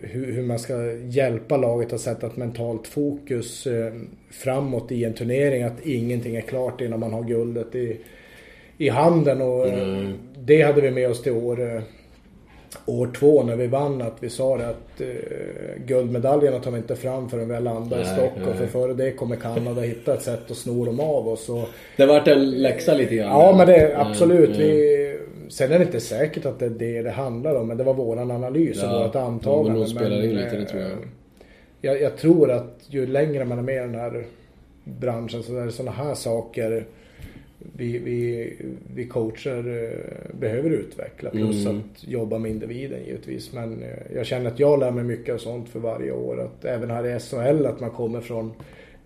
hur, 0.02 0.32
hur, 0.32 0.42
man 0.42 0.58
ska 0.58 0.92
hjälpa 0.92 1.56
laget 1.56 1.92
att 1.92 2.00
sätta 2.00 2.26
ett 2.26 2.36
mentalt 2.36 2.86
fokus 2.86 3.66
eh, 3.66 3.92
framåt 4.30 4.92
i 4.92 5.04
en 5.04 5.14
turnering. 5.14 5.62
Att 5.62 5.86
ingenting 5.86 6.36
är 6.36 6.40
klart 6.40 6.80
innan 6.80 7.00
man 7.00 7.12
har 7.12 7.22
guldet 7.22 7.74
i, 7.74 8.00
i 8.78 8.88
handen 8.88 9.42
och 9.42 9.66
eh, 9.66 9.88
mm. 9.88 10.12
det 10.38 10.62
hade 10.62 10.80
vi 10.80 10.90
med 10.90 11.10
oss 11.10 11.22
till 11.22 11.32
år 11.32 11.74
eh, 11.74 11.82
år 12.86 13.10
två 13.18 13.42
när 13.42 13.56
vi 13.56 13.66
vann 13.66 14.02
att 14.02 14.16
vi 14.20 14.30
sa 14.30 14.56
det 14.56 14.68
att 14.68 15.00
uh, 15.00 15.06
guldmedaljerna 15.86 16.58
tar 16.58 16.70
vi 16.70 16.76
inte 16.76 16.96
fram 16.96 17.28
förrän 17.28 17.48
vi 17.48 17.54
har 17.54 17.60
landat 17.60 18.00
i 18.00 18.04
Stockholm. 18.04 18.46
Nej. 18.46 18.56
För 18.56 18.66
före 18.66 18.94
det 18.94 19.10
kommer 19.10 19.36
Kanada 19.36 19.80
hitta 19.80 20.14
ett 20.14 20.22
sätt 20.22 20.50
att 20.50 20.56
sno 20.56 20.84
dem 20.84 21.00
av 21.00 21.28
oss. 21.28 21.48
Och, 21.48 21.68
det 21.96 22.06
vart 22.06 22.28
en 22.28 22.50
läxa 22.50 22.94
lite 22.94 23.14
grann. 23.14 23.28
Ja 23.28 23.54
men 23.56 23.66
det 23.66 23.96
absolut. 23.96 24.48
Mm. 24.48 24.58
Vi, 24.58 25.18
sen 25.48 25.72
är 25.72 25.78
det 25.78 25.84
inte 25.84 26.00
säkert 26.00 26.46
att 26.46 26.58
det 26.58 26.66
är 26.66 26.70
det 26.70 27.02
det 27.02 27.10
handlar 27.10 27.54
om. 27.54 27.68
Men 27.68 27.76
det 27.76 27.84
var 27.84 27.94
våran 27.94 28.30
analys 28.30 28.78
ja. 28.82 28.96
och 28.96 29.04
vårt 29.04 29.16
antagande. 29.16 29.80
Ja, 29.80 29.86
spelar 29.86 30.24
in 30.24 30.36
lite, 30.36 30.56
det 30.56 30.64
tror 30.64 30.82
jag. 30.82 30.90
jag. 31.80 32.02
Jag 32.02 32.16
tror 32.16 32.50
att 32.50 32.80
ju 32.86 33.06
längre 33.06 33.44
man 33.44 33.58
är 33.58 33.62
med 33.62 33.76
i 33.76 33.78
den 33.78 33.94
här 33.94 34.24
branschen 34.84 35.42
så 35.42 35.56
är 35.56 35.66
det 35.66 35.72
sådana 35.72 35.96
här 35.96 36.14
saker 36.14 36.86
vi, 37.78 37.98
vi, 37.98 38.52
vi 38.94 39.06
coacher 39.06 39.58
eh, 39.58 40.38
behöver 40.38 40.70
utveckla. 40.70 41.30
Plus 41.30 41.66
mm. 41.66 41.78
att 41.78 42.08
jobba 42.08 42.38
med 42.38 42.50
individen 42.50 43.04
givetvis. 43.06 43.52
Men 43.52 43.82
eh, 43.82 43.88
jag 44.14 44.26
känner 44.26 44.50
att 44.50 44.58
jag 44.58 44.80
lär 44.80 44.90
mig 44.90 45.04
mycket 45.04 45.34
av 45.34 45.38
sånt 45.38 45.68
för 45.68 45.80
varje 45.80 46.12
år. 46.12 46.40
Att 46.40 46.64
även 46.64 46.90
här 46.90 47.06
i 47.06 47.20
SHL 47.20 47.66
att 47.66 47.80
man 47.80 47.90
kommer 47.90 48.20
från 48.20 48.52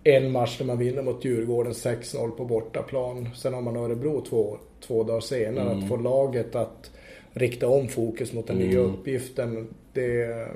en 0.03 0.31
match 0.31 0.57
där 0.57 0.65
man 0.65 0.77
vinner 0.77 1.01
mot 1.01 1.25
Djurgården 1.25 1.71
6-0 1.73 2.29
på 2.29 2.45
bortaplan. 2.45 3.29
Sen 3.35 3.53
har 3.53 3.61
man 3.61 3.75
Örebro 3.75 4.21
två, 4.29 4.57
två 4.87 5.03
dagar 5.03 5.21
senare. 5.21 5.71
Mm. 5.71 5.83
Att 5.83 5.89
få 5.89 5.97
laget 5.97 6.55
att 6.55 6.91
rikta 7.33 7.67
om 7.67 7.87
fokus 7.87 8.33
mot 8.33 8.47
den 8.47 8.55
mm. 8.55 8.69
nya 8.69 8.79
uppgiften. 8.79 9.67
Det, 9.93 10.47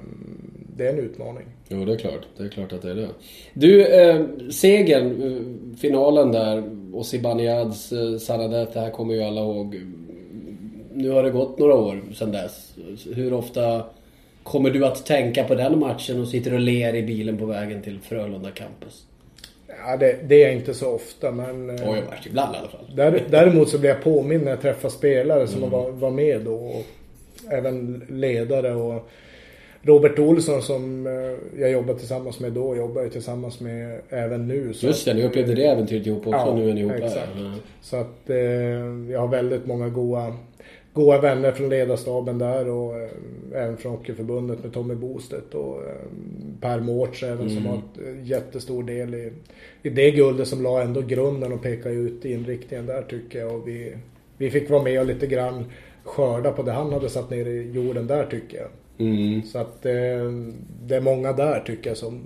det 0.77 0.87
är 0.87 0.93
en 0.93 0.99
utmaning. 0.99 1.45
Jo, 1.67 1.85
det 1.85 1.93
är 1.93 1.97
klart. 1.97 2.27
Det 2.37 2.43
är 2.43 2.49
klart 2.49 2.73
att 2.73 2.81
det 2.81 2.91
är 2.91 2.95
det. 2.95 3.09
Du, 3.53 3.85
eh, 3.85 4.25
segern, 4.51 5.21
eh, 5.21 5.77
finalen 5.77 6.31
där 6.31 6.76
och 6.93 7.03
Zibanejad's 7.03 8.13
eh, 8.13 8.19
Sanadet, 8.19 8.73
det 8.73 8.79
här 8.79 8.89
kommer 8.89 9.13
ju 9.13 9.23
alla 9.23 9.41
ihåg. 9.41 9.81
Nu 10.93 11.09
har 11.09 11.23
det 11.23 11.29
gått 11.29 11.59
några 11.59 11.75
år 11.75 12.01
sedan 12.13 12.31
dess. 12.31 12.73
Hur 13.15 13.33
ofta 13.33 13.85
kommer 14.43 14.69
du 14.69 14.85
att 14.85 15.05
tänka 15.05 15.43
på 15.43 15.55
den 15.55 15.79
matchen 15.79 16.21
och 16.21 16.27
sitter 16.27 16.53
och 16.53 16.59
ler 16.59 16.95
i 16.95 17.03
bilen 17.03 17.37
på 17.37 17.45
vägen 17.45 17.81
till 17.81 17.99
Frölunda 17.99 18.51
campus? 18.51 19.05
Ja, 19.85 19.97
det, 19.97 20.19
det 20.27 20.43
är 20.43 20.51
inte 20.51 20.73
så 20.73 20.91
ofta 20.91 21.31
men... 21.31 21.69
Eh, 21.69 21.89
Oj, 21.89 22.03
ibland 22.25 22.55
i 22.55 22.57
alla 22.57 22.67
fall. 22.67 23.21
däremot 23.29 23.69
så 23.69 23.79
blir 23.79 23.89
jag 23.89 24.03
påmind 24.03 24.43
när 24.43 24.51
jag 24.51 24.61
träffar 24.61 24.89
spelare 24.89 25.47
som 25.47 25.57
mm. 25.57 25.69
var, 25.69 25.91
var 25.91 26.11
med 26.11 26.41
då. 26.41 26.55
Och 26.55 26.85
även 27.51 28.05
ledare 28.09 28.75
och 28.75 29.09
Robert 29.87 30.19
Olsson 30.19 30.61
som 30.61 31.07
eh, 31.07 31.61
jag 31.61 31.71
jobbade 31.71 31.99
tillsammans 31.99 32.39
med 32.39 32.51
då 32.51 32.75
jobbar 32.75 33.01
jag 33.01 33.11
tillsammans 33.11 33.59
med 33.59 34.01
även 34.09 34.47
nu. 34.47 34.73
Så 34.73 34.85
Just 34.85 35.05
det, 35.05 35.13
ni 35.13 35.23
upplevde 35.23 35.55
det 35.55 35.65
äventyret 35.65 36.07
ihop 36.07 36.27
också. 36.27 36.39
Ja, 36.39 36.55
nu 36.55 36.69
är 36.69 36.73
ni 36.73 36.81
ihop 36.81 36.91
exakt. 36.91 37.15
här. 37.15 37.53
Så 37.81 37.97
att 37.97 38.29
eh, 38.29 38.37
jag 39.11 39.19
har 39.19 39.27
väldigt 39.27 39.65
många 39.65 39.89
goa, 39.89 40.33
goa 40.93 41.21
vänner 41.21 41.51
från 41.51 41.69
ledarstaben 41.69 42.37
där 42.37 42.69
och 42.69 42.95
eh, 43.01 43.09
även 43.53 43.77
från 43.77 43.91
Hockeyförbundet 43.91 44.63
med 44.63 44.73
Tommy 44.73 44.95
Bostedt 44.95 45.53
och 45.53 45.75
eh, 45.75 45.95
Per 46.61 46.79
Mårts 46.79 47.23
även 47.23 47.39
mm. 47.39 47.49
som 47.49 47.65
har 47.65 47.75
ett 47.75 48.07
eh, 48.07 48.27
jättestor 48.27 48.83
del 48.83 49.15
i, 49.15 49.31
i 49.83 49.89
det 49.89 50.11
guldet 50.11 50.47
som 50.47 50.63
la 50.63 50.81
ändå 50.81 51.01
grunden 51.01 51.53
och 51.53 51.61
pekade 51.61 51.95
ut 51.95 52.25
inriktningen 52.25 52.85
där 52.85 53.01
tycker 53.01 53.39
jag. 53.39 53.55
Och 53.55 53.67
vi, 53.67 53.97
vi 54.37 54.49
fick 54.49 54.69
vara 54.69 54.83
med 54.83 54.99
och 54.99 55.05
lite 55.05 55.27
grann 55.27 55.65
skörda 56.03 56.51
på 56.51 56.63
det 56.63 56.71
han 56.71 56.93
hade 56.93 57.09
satt 57.09 57.29
ner 57.29 57.45
i 57.45 57.71
jorden 57.71 58.07
där 58.07 58.25
tycker 58.25 58.57
jag. 58.57 58.67
Mm. 58.97 59.43
Så 59.43 59.57
att 59.59 59.85
eh, 59.85 59.91
det 60.85 60.95
är 60.95 61.01
många 61.01 61.33
där 61.33 61.59
tycker 61.59 61.89
jag 61.89 61.97
som, 61.97 62.21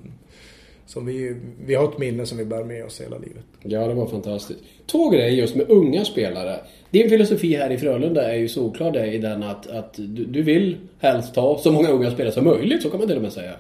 som 0.86 1.06
vi, 1.06 1.36
vi 1.66 1.76
har 1.76 1.90
ett 1.90 1.98
minne 1.98 2.26
som 2.26 2.38
vi 2.38 2.46
bär 2.46 2.64
med 2.64 2.86
oss 2.86 3.02
hela 3.02 3.18
livet. 3.18 3.44
Ja, 3.64 3.88
det 3.88 3.94
var 3.94 4.08
fantastiskt. 4.08 4.60
Två 4.86 5.10
grejer 5.10 5.30
just 5.30 5.56
med 5.56 5.70
unga 5.70 6.06
spelare. 6.06 6.60
Din 6.90 7.10
filosofi 7.10 7.56
här 7.56 7.70
i 7.70 7.78
Frölunda 7.78 8.32
är 8.32 8.36
ju 8.36 8.48
solklar 8.48 8.92
det 8.92 9.14
i 9.14 9.18
den 9.18 9.44
att, 9.44 9.68
att 9.68 9.94
du, 9.94 10.26
du 10.26 10.42
vill 10.42 10.78
helst 11.00 11.36
ta 11.36 11.58
så 11.58 11.72
många 11.72 11.90
unga 11.90 12.12
spelare 12.12 12.34
som 12.34 12.44
möjligt, 12.44 12.84
så 12.84 12.90
kan 12.90 13.00
man 13.00 13.08
till 13.08 13.18
och 13.18 13.24
med 13.24 13.34
säga. 13.34 13.54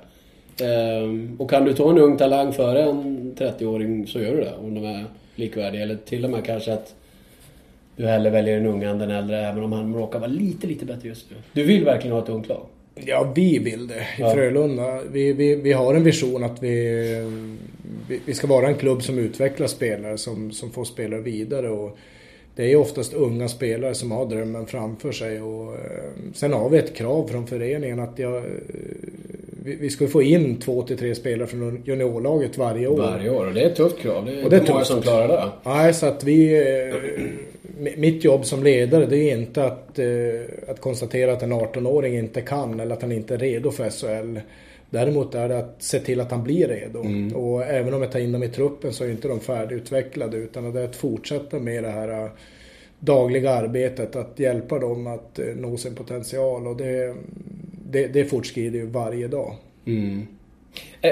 Ehm, 0.61 1.35
och 1.39 1.49
kan 1.49 1.65
du 1.65 1.73
ta 1.73 1.89
en 1.89 1.97
ung 1.97 2.17
talang 2.17 2.53
före 2.53 2.83
en 2.83 3.33
30-åring 3.37 4.07
så 4.07 4.19
gör 4.19 4.35
du 4.35 4.41
det, 4.41 4.53
om 4.61 4.73
de 4.73 4.85
är 4.85 5.05
likvärdiga. 5.35 5.81
Eller 5.81 5.95
till 5.95 6.25
och 6.25 6.31
med 6.31 6.45
kanske 6.45 6.73
att 6.73 6.95
du 7.95 8.05
hellre 8.05 8.29
väljer 8.29 8.57
en 8.57 8.65
ung 8.65 8.83
än 8.83 8.99
den 8.99 9.11
äldre, 9.11 9.47
även 9.47 9.63
om 9.63 9.71
han 9.71 9.95
råkar 9.95 10.19
vara 10.19 10.29
lite, 10.31 10.67
lite 10.67 10.85
bättre 10.85 11.07
just 11.07 11.29
nu. 11.29 11.35
Du 11.53 11.63
vill 11.63 11.85
verkligen 11.85 12.15
ha 12.15 12.23
ett 12.23 12.29
ungt 12.29 12.47
lag? 12.47 12.65
Ja, 12.95 13.31
vi 13.35 13.59
vill 13.59 13.87
det 13.87 13.95
i 13.95 14.21
ja. 14.21 14.33
Frölunda. 14.33 15.01
Vi, 15.11 15.33
vi, 15.33 15.55
vi 15.55 15.71
har 15.71 15.93
en 15.93 16.03
vision 16.03 16.43
att 16.43 16.63
vi, 16.63 17.27
vi, 18.25 18.33
ska 18.33 18.47
vara 18.47 18.67
en 18.67 18.75
klubb 18.75 19.03
som 19.03 19.19
utvecklar 19.19 19.67
spelare 19.67 20.17
som, 20.17 20.51
som 20.51 20.71
får 20.71 20.85
spelare 20.85 21.21
vidare. 21.21 21.69
Och 21.69 21.97
det 22.55 22.71
är 22.71 22.75
oftast 22.75 23.13
unga 23.13 23.47
spelare 23.47 23.95
som 23.95 24.11
har 24.11 24.25
drömmen 24.25 24.65
framför 24.65 25.11
sig. 25.11 25.41
Och, 25.41 25.73
eh, 25.73 25.79
sen 26.33 26.53
har 26.53 26.69
vi 26.69 26.77
ett 26.77 26.95
krav 26.95 27.27
från 27.27 27.47
föreningen 27.47 27.99
att 27.99 28.19
jag, 28.19 28.37
eh, 28.37 28.43
vi, 29.63 29.75
vi 29.75 29.89
ska 29.89 30.07
få 30.07 30.21
in 30.21 30.55
två 30.59 30.81
till 30.81 30.97
tre 30.97 31.15
spelare 31.15 31.47
från 31.47 31.83
juniorlaget 31.85 32.57
varje 32.57 32.87
år. 32.87 32.97
Varje 32.97 33.29
år, 33.29 33.47
och 33.47 33.53
det 33.53 33.61
är 33.61 33.67
ett 33.67 33.75
tufft 33.75 33.99
krav. 33.99 34.25
Det 34.25 34.31
är, 34.31 34.43
och 34.43 34.49
det 34.49 34.57
är 34.57 34.71
många 34.71 34.85
som 34.85 35.01
klarar 35.01 35.27
det. 35.27 35.51
Nej, 35.63 35.93
så 35.93 36.05
att 36.05 36.23
vi 36.23 36.57
eh, 36.59 36.95
mitt 37.81 38.23
jobb 38.23 38.45
som 38.45 38.63
ledare 38.63 39.05
det 39.05 39.17
är 39.17 39.37
inte 39.37 39.63
att, 39.63 39.99
eh, 39.99 40.05
att 40.67 40.81
konstatera 40.81 41.33
att 41.33 41.43
en 41.43 41.53
18-åring 41.53 42.17
inte 42.17 42.41
kan 42.41 42.79
eller 42.79 42.95
att 42.95 43.01
han 43.01 43.11
inte 43.11 43.33
är 43.33 43.37
redo 43.37 43.71
för 43.71 43.89
SHL. 43.89 44.39
Däremot 44.89 45.35
är 45.35 45.49
det 45.49 45.57
att 45.57 45.75
se 45.79 45.99
till 45.99 46.19
att 46.19 46.31
han 46.31 46.43
blir 46.43 46.67
redo. 46.67 46.99
Mm. 46.99 47.35
Och 47.35 47.63
även 47.63 47.93
om 47.93 48.01
jag 48.01 48.11
tar 48.11 48.19
in 48.19 48.31
dem 48.31 48.43
i 48.43 48.47
truppen 48.47 48.93
så 48.93 49.03
är 49.03 49.09
inte 49.09 49.27
de 49.27 49.39
färdigutvecklade 49.39 50.37
utan 50.37 50.73
det 50.73 50.79
är 50.79 50.85
att 50.85 50.95
fortsätta 50.95 51.59
med 51.59 51.83
det 51.83 51.89
här 51.89 52.23
eh, 52.23 52.29
dagliga 52.99 53.51
arbetet. 53.51 54.15
Att 54.15 54.39
hjälpa 54.39 54.79
dem 54.79 55.07
att 55.07 55.39
eh, 55.39 55.45
nå 55.45 55.77
sin 55.77 55.95
potential 55.95 56.67
och 56.67 56.75
det, 56.77 57.15
det, 57.91 58.07
det 58.07 58.25
fortskrider 58.25 58.79
ju 58.79 58.85
varje 58.85 59.27
dag. 59.27 59.55
Mm. 59.85 60.27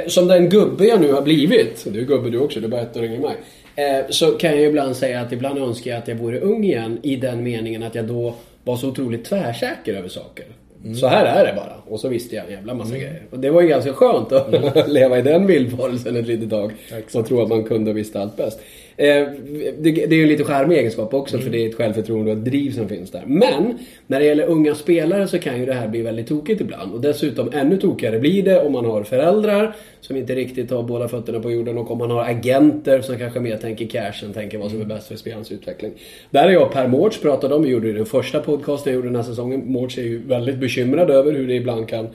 Som 0.08 0.28
den 0.28 0.50
gubbe 0.50 0.86
jag 0.86 1.02
nu 1.02 1.12
har 1.12 1.22
blivit, 1.22 1.88
du 1.94 2.00
är 2.02 2.06
gubbe 2.06 2.30
du 2.30 2.40
också, 2.40 2.60
du 2.60 2.66
är 2.66 2.70
bara 2.70 2.82
ett 2.82 2.98
år 2.98 3.04
yngre 3.04 3.16
än 3.16 3.22
mig. 3.22 3.36
Eh, 3.80 4.06
så 4.10 4.32
kan 4.32 4.52
jag 4.52 4.62
ibland 4.62 4.96
säga 4.96 5.22
att 5.22 5.32
ibland 5.32 5.60
önskar 5.60 5.92
jag 5.92 5.98
att 5.98 6.08
jag 6.08 6.15
vore 6.15 6.39
ung 6.39 6.63
igen 6.63 7.00
i 7.04 7.15
den 7.15 7.44
meningen 7.44 7.84
att 7.84 7.96
jag 7.96 8.06
då 8.06 8.36
var 8.63 8.76
så 8.76 8.89
otroligt 8.89 9.26
tvärsäker 9.26 9.94
över 9.94 10.10
saker. 10.10 10.46
Mm. 10.84 10.96
Så 10.96 11.08
här 11.08 11.26
är 11.26 11.46
det 11.46 11.54
bara. 11.56 11.94
Och 11.94 12.00
så 12.00 12.08
visste 12.08 12.36
jag 12.36 12.46
en 12.46 12.52
jävla 12.52 12.74
massa 12.74 12.96
mm. 12.96 13.02
grejer. 13.02 13.24
Och 13.32 13.39
det 13.39 13.50
var 13.50 13.62
ju 13.62 13.68
ganska 13.68 13.94
skönt 13.94 14.32
att 14.32 14.54
mm. 14.54 14.72
leva 14.88 15.20
i 15.20 15.22
den 15.22 15.48
villfarelsen 15.48 16.15
ett 16.15 16.28
litet 16.28 16.50
tag. 16.50 16.74
Exakt. 16.86 17.15
Och 17.15 17.28
tro 17.28 17.42
att 17.42 17.50
man 17.50 17.63
kunde 17.63 17.92
och 17.92 17.98
visste 17.98 18.22
allt 18.22 18.38
bäst. 18.38 18.60
Eh, 19.00 19.28
det, 19.78 19.92
det 19.92 20.04
är 20.04 20.14
ju 20.14 20.24
en 20.24 20.30
lite 20.30 20.44
charmig 20.44 20.78
egenskap 20.78 21.14
också 21.14 21.38
för 21.38 21.50
det 21.50 21.66
är 21.66 21.70
ett 21.70 21.76
självförtroende 21.76 22.32
och 22.32 22.38
ett 22.38 22.46
driv 22.46 22.72
som 22.72 22.90
finns 22.90 23.12
där. 23.12 23.24
Men 23.26 23.80
när 24.08 24.20
det 24.20 24.26
gäller 24.26 24.46
unga 24.46 24.76
spelare 24.76 25.28
så 25.28 25.40
kan 25.40 25.60
ju 25.60 25.66
det 25.66 25.74
här 25.74 25.88
bli 25.88 26.02
väldigt 26.02 26.28
tokigt 26.28 26.62
ibland. 26.62 26.94
Och 26.94 27.02
dessutom 27.02 27.50
ännu 27.54 27.78
tokigare 27.78 28.20
blir 28.20 28.44
det 28.44 28.62
om 28.62 28.72
man 28.72 28.86
har 28.86 29.04
föräldrar 29.04 29.76
som 30.02 30.16
inte 30.16 30.36
riktigt 30.36 30.72
har 30.72 30.84
båda 30.84 31.08
fötterna 31.08 31.40
på 31.40 31.52
jorden 31.52 31.78
och 31.78 31.92
om 31.92 31.98
man 31.98 32.12
har 32.12 32.24
agenter 32.24 33.02
som 33.02 33.18
kanske 33.18 33.40
mer 33.40 33.58
tänker 33.58 33.88
cash 33.88 34.26
än 34.26 34.34
tänker 34.34 34.58
vad 34.58 34.72
som 34.72 34.82
är 34.82 34.86
bäst 34.86 35.08
för 35.08 35.16
spelarens 35.16 35.52
utveckling. 35.52 35.92
Där 36.30 36.48
är 36.48 36.52
jag 36.52 36.64
och 36.64 36.74
Per 36.74 36.88
Mårts 36.88 37.22
pratade 37.22 37.56
om, 37.56 37.64
vi 37.64 37.70
gjorde 37.70 37.88
det 37.88 37.92
i 37.92 37.94
den 37.94 38.06
första 38.06 38.40
podcasten 38.40 38.94
jag 38.94 38.96
gjorde 38.96 39.08
den 39.08 39.16
här 39.16 39.24
säsongen. 39.24 39.72
Mårts 39.72 39.98
är 39.98 40.04
ju 40.04 40.22
väldigt 40.28 40.58
bekymrad 40.58 41.10
över 41.10 41.32
hur 41.32 41.48
det 41.48 41.54
ibland 41.54 41.88
kan 41.88 42.08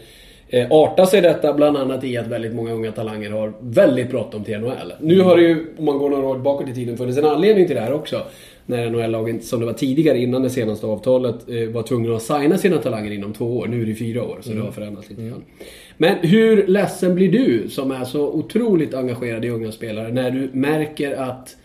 eh, 0.49 0.67
arta 0.71 1.07
sig 1.07 1.21
detta 1.21 1.53
bland 1.53 1.77
annat 1.77 2.05
i 2.05 2.17
att 2.17 2.27
väldigt 2.27 2.55
många 2.55 2.73
unga 2.73 2.93
talanger 2.93 3.31
har 3.31 3.53
väldigt 3.61 4.11
bråttom 4.11 4.45
till 4.45 4.59
NHL. 4.59 4.93
Nu 5.01 5.21
har 5.21 5.37
det 5.37 5.43
ju, 5.43 5.67
om 5.79 5.85
man 5.85 5.99
går 5.99 6.11
några 6.11 6.27
år 6.27 6.39
bakåt 6.39 6.69
i 6.69 6.75
tiden, 6.75 6.97
funnits 6.97 7.19
en 7.19 7.25
anledning 7.25 7.67
till 7.67 7.77
det 7.77 7.83
här 7.83 7.93
också. 7.93 8.23
När 8.67 8.91
NHL-lagen, 8.91 9.41
som 9.41 9.61
det 9.61 9.67
var 9.67 9.73
tidigare 9.73 10.19
innan 10.19 10.43
det 10.43 10.51
senaste 10.51 10.87
avtalet, 10.87 11.49
eh, 11.49 11.69
var 11.69 11.83
tvungna 11.83 12.17
att 12.17 12.23
signa 12.23 12.59
sina 12.59 12.79
talanger 12.79 13.11
inom 13.11 13.33
två 13.33 13.59
år. 13.59 13.67
Nu 13.67 13.83
är 13.83 13.87
det 13.87 13.95
fyra 13.95 14.23
år, 14.23 14.39
så 14.41 14.53
det 14.53 14.61
har 14.61 14.71
förändrats 14.71 15.11
lite 15.11 15.23
grann. 15.23 15.45
Men 15.97 16.17
hur 16.19 16.67
ledsen 16.67 17.15
blir 17.15 17.33
du, 17.33 17.69
som 17.69 17.91
är 17.91 18.05
så 18.05 18.29
otroligt 18.29 18.95
engagerad 18.95 19.45
i 19.45 19.51
unga 19.51 19.73
spelare, 19.73 20.13
när 20.13 20.31
du 20.31 20.51
märker 20.53 21.17
att 21.17 21.57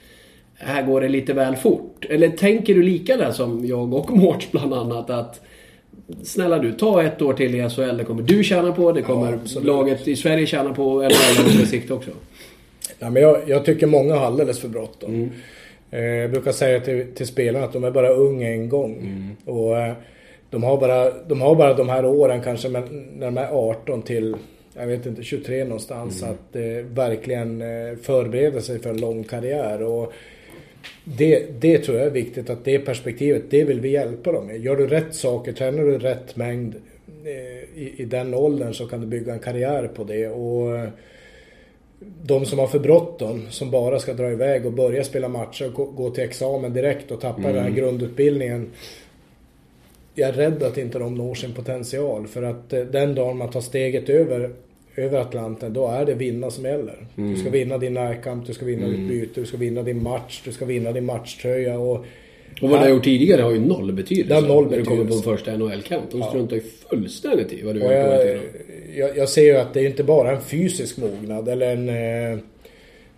här 0.56 0.84
går 0.84 1.02
det 1.02 1.10
lite 1.10 1.34
väl 1.34 1.56
fort? 1.56 2.06
Eller 2.10 2.30
tänker 2.30 2.74
du 2.74 2.84
lika 2.84 3.18
där 3.18 3.32
som 3.32 3.66
jag 3.66 3.94
och 3.94 4.18
Mårts 4.18 4.52
bland 4.52 4.74
annat 4.74 5.10
att 5.10 5.42
Snälla 6.24 6.60
du, 6.60 6.72
ta 6.72 7.04
ett 7.04 7.22
år 7.22 7.34
till 7.34 7.56
i 7.56 7.70
SHL. 7.70 7.98
Det 7.98 8.04
kommer 8.04 8.22
du 8.22 8.44
tjäna 8.44 8.72
på, 8.72 8.92
det 8.92 9.02
kommer 9.02 9.34
absolut. 9.34 9.68
laget 9.68 10.08
i 10.08 10.16
Sverige 10.16 10.46
tjäna 10.46 10.74
på, 10.74 11.02
eller 11.02 11.60
på 11.60 11.66
sikt 11.66 11.92
också. 11.92 12.12
Ja, 13.00 13.10
men 13.10 13.24
jag, 13.24 13.38
jag 13.46 13.66
tycker 13.66 13.88
många 13.88 14.16
har 14.16 14.26
alldeles 14.26 14.60
för 14.60 14.68
bråttom. 14.68 15.14
Mm. 15.14 15.30
Eh, 15.92 16.02
jag 16.02 16.32
brukar 16.32 16.52
säga 16.52 16.80
till, 16.80 17.06
till 17.16 17.28
spelarna 17.28 17.66
att 17.66 17.74
de 17.74 17.84
är 17.84 17.92
bara 17.92 18.10
unga 18.10 18.50
en 18.50 18.70
gång. 18.70 18.98
Mm. 18.98 19.58
Och 19.58 19.78
eh, 19.78 19.94
de 20.50 20.64
har, 20.64 20.78
bara, 20.78 21.12
de 21.28 21.42
har 21.42 21.56
bara 21.56 21.74
de 21.74 21.90
här 21.90 22.06
åren 22.06 22.42
kanske 22.42 22.70
men 22.70 23.08
när 23.14 23.26
de 23.26 23.38
är 23.38 23.48
18 23.52 24.02
till 24.02 24.36
jag 24.80 24.88
vet 24.88 25.06
inte, 25.06 25.24
23 25.24 25.64
någonstans 25.64 26.22
Mm. 26.24 26.36
att 26.36 26.56
eh, 26.56 26.86
verkligen 26.94 27.62
eh, 27.62 27.98
förbereda 28.02 28.62
sig 28.62 28.80
för 28.80 28.90
en 28.90 29.02
lång 29.02 29.24
karriär. 29.24 29.82
Och 29.82 30.14
det, 31.04 31.62
det 31.62 31.78
tror 31.78 31.98
jag 31.98 32.08
är 32.08 32.12
viktigt 32.12 32.50
att 32.50 32.66
det 32.66 32.80
perspektivet, 32.80 33.44
det 33.50 33.64
vill 33.64 33.80
vi 33.80 33.90
hjälpa 33.90 34.32
dem 34.32 34.48
med. 34.48 34.60
Gör 34.60 34.76
du 34.76 34.88
rätt 34.88 35.16
saker, 35.16 35.54
tränar 35.54 35.84
du 35.84 35.98
rätt 35.98 36.36
mängd 36.36 36.76
eh, 37.26 37.82
i, 37.84 37.94
i 37.98 38.06
den 38.06 38.34
åldern 38.34 38.74
så 38.74 38.88
kan 38.88 39.02
du 39.02 39.08
bygga 39.08 39.34
en 39.34 39.40
karriär 39.40 39.88
på 39.88 40.04
det. 40.04 40.28
Och 40.28 40.78
eh, 40.78 40.90
de 42.24 42.46
som 42.46 42.60
har 42.60 42.68
för 42.68 42.80
bråttom, 42.80 43.48
som 43.50 43.72
bara 43.72 44.00
ska 44.00 44.14
dra 44.14 44.32
iväg 44.32 44.66
och 44.66 44.74
börja 44.74 45.04
spela 45.04 45.28
matcher 45.28 45.80
och 45.80 45.96
gå, 45.96 46.10
till 46.10 46.24
examen 46.24 46.74
direkt 46.74 47.12
och 47.12 47.22
tappa 47.22 47.42
den 47.42 47.64
här 47.64 47.70
grundutbildningen. 47.70 48.70
Jag 50.16 50.30
är 50.30 50.34
rädd 50.34 50.64
att 50.64 50.78
inte 50.78 51.00
de 51.00 51.16
når 51.16 51.36
sin 51.36 51.54
potential 51.54 52.28
för 52.28 52.44
att 52.44 52.74
eh, 52.74 52.82
den 52.82 53.16
dagen 53.16 53.38
man 53.38 53.50
tar 53.50 53.62
steget 53.62 54.10
över, 54.10 54.52
över 54.96 55.20
Atlanten, 55.20 55.74
då 55.74 55.88
är 55.88 56.06
det 56.06 56.14
vinna 56.14 56.50
som 56.52 56.66
gäller. 56.66 57.08
Du 57.16 57.36
ska 57.36 57.50
vinna 57.50 57.78
din 57.78 57.94
närkamp, 57.94 58.48
du 58.48 58.54
ska 58.54 58.66
vinna 58.66 58.88
ditt 58.88 59.08
byte, 59.10 59.40
du 59.42 59.46
ska 59.46 59.58
vinna 59.58 59.84
din 59.84 60.04
match, 60.04 60.42
du 60.46 60.52
ska 60.52 60.66
vinna 60.66 60.92
din 60.92 61.06
matchtröja 61.06 61.80
och 61.80 62.06
Och 62.62 62.70
vad 62.70 62.80
du 62.80 62.84
har 62.84 62.90
gjort 62.90 63.04
tidigare 63.04 63.42
har 63.42 63.52
ju 63.52 63.60
noll 63.60 63.92
betydelse. 63.94 64.30
Det 64.30 64.36
har 64.42 64.48
noll 64.56 64.70
När 64.70 64.78
du 64.78 64.84
kommer 64.84 64.98
på 64.98 65.02
en 65.02 65.08
betydelse. 65.08 65.30
första 65.38 65.58
NHL-kamp. 65.58 66.04
De 66.12 66.24
struntar 66.24 66.56
ju 66.56 66.62
fullständigt 66.90 67.54
i 67.54 67.62
vad 67.64 67.76
du 67.76 67.82
har 67.82 67.92
gjort. 67.94 68.04
jag, 68.96 69.10
jag, 69.10 69.18
jag 69.18 69.30
ser 69.30 69.44
ju 69.44 69.58
att 69.58 69.74
det 69.74 69.80
är 69.82 69.88
inte 69.88 70.04
bara 70.04 70.32
en 70.32 70.42
fysisk 70.42 70.98
mognad 70.98 71.50
eller 71.50 71.72
en, 71.74 71.90
eh, 71.90 72.40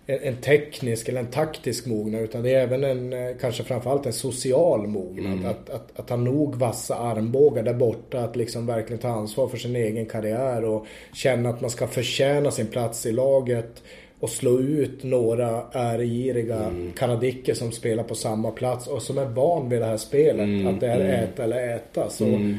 en, 0.06 0.36
teknisk 0.36 1.08
eller 1.08 1.20
en 1.20 1.30
taktisk 1.30 1.86
mognad 1.86 2.22
utan 2.22 2.42
det 2.42 2.54
är 2.54 2.60
även 2.60 2.84
en, 2.84 3.12
eh, 3.12 3.36
kanske 3.40 3.64
framförallt 3.64 4.06
en 4.06 4.12
social 4.12 4.86
mognad. 4.86 5.46
Att, 5.46 5.70
att, 5.70 5.98
att 6.00 6.10
ha 6.10 6.16
nog 6.16 6.54
vassa 6.54 6.96
armbågar 6.96 7.62
där 7.62 7.74
borta, 7.74 8.20
att 8.20 8.36
liksom 8.36 8.66
verkligen 8.66 9.00
ta 9.00 9.08
ansvar 9.08 9.48
för 9.48 9.56
sin 9.56 9.76
egen 9.76 10.06
karriär 10.06 10.64
och 10.64 10.86
känna 11.14 11.48
att 11.48 11.60
man 11.60 11.70
ska 11.70 11.86
förtjäna 11.86 12.50
sin 12.50 12.66
plats 12.66 13.06
i 13.06 13.12
laget 13.12 13.82
och 14.20 14.30
slå 14.30 14.60
ut 14.60 15.02
några 15.02 15.62
ärgiriga 15.72 16.72
kanadicker 16.96 17.54
som 17.54 17.72
spelar 17.72 18.02
på 18.02 18.14
samma 18.14 18.50
plats 18.50 18.86
och 18.86 19.02
som 19.02 19.18
är 19.18 19.24
van 19.24 19.68
vid 19.68 19.80
det 19.80 19.86
här 19.86 19.96
spelet. 19.96 20.66
Att 20.66 20.80
det 20.80 20.86
är 20.86 21.24
äta 21.24 21.44
eller 21.44 21.76
äta. 21.76 22.10
Så 22.10 22.24
Eh, 22.24 22.56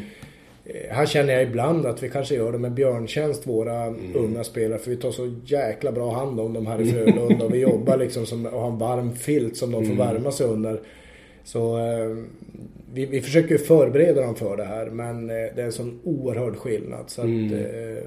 Här 0.90 1.06
känner 1.06 1.34
jag 1.34 1.44
ibland 1.44 1.86
att 1.86 2.04
vi 2.04 2.10
kanske 2.10 2.36
gör 2.36 2.52
dem 2.52 2.66
en 2.66 2.76
björntjänst, 2.76 3.48
våra 3.48 3.94
unga 4.14 4.44
spelare. 4.44 4.80
För 4.80 4.92
vi 4.92 4.98
tar 4.98 5.12
så 5.12 5.36
jäkla 5.46 5.92
bra 5.92 6.14
hand 6.14 6.40
om 6.40 6.54
dem 6.54 6.68
här 6.68 6.82
i 6.82 6.92
Frölunda. 6.92 7.46
och 7.46 7.54
vi 7.54 7.60
jobbar 7.62 7.98
liksom 7.98 8.26
som, 8.26 8.46
och 8.46 8.62
har 8.62 8.72
en 8.72 8.78
varm 8.78 9.16
filt 9.16 9.58
som 9.58 9.72
de 9.72 9.86
får 9.86 9.96
värma 9.96 10.32
sig 10.32 10.48
under. 10.48 10.80
Så 11.44 11.78
eh, 11.78 12.18
vi, 12.94 13.06
vi 13.06 13.22
försöker 13.22 13.58
förbereda 13.58 14.22
dem 14.22 14.36
för 14.36 14.58
det 14.58 14.64
här. 14.64 14.86
Men 14.86 15.30
eh, 15.30 15.36
det 15.56 15.62
är 15.62 15.66
en 15.66 15.72
sån 15.72 16.00
oerhörd 16.04 16.56
skillnad. 16.56 17.04
Så 17.08 17.22
att, 17.22 17.28
eh, 17.28 18.04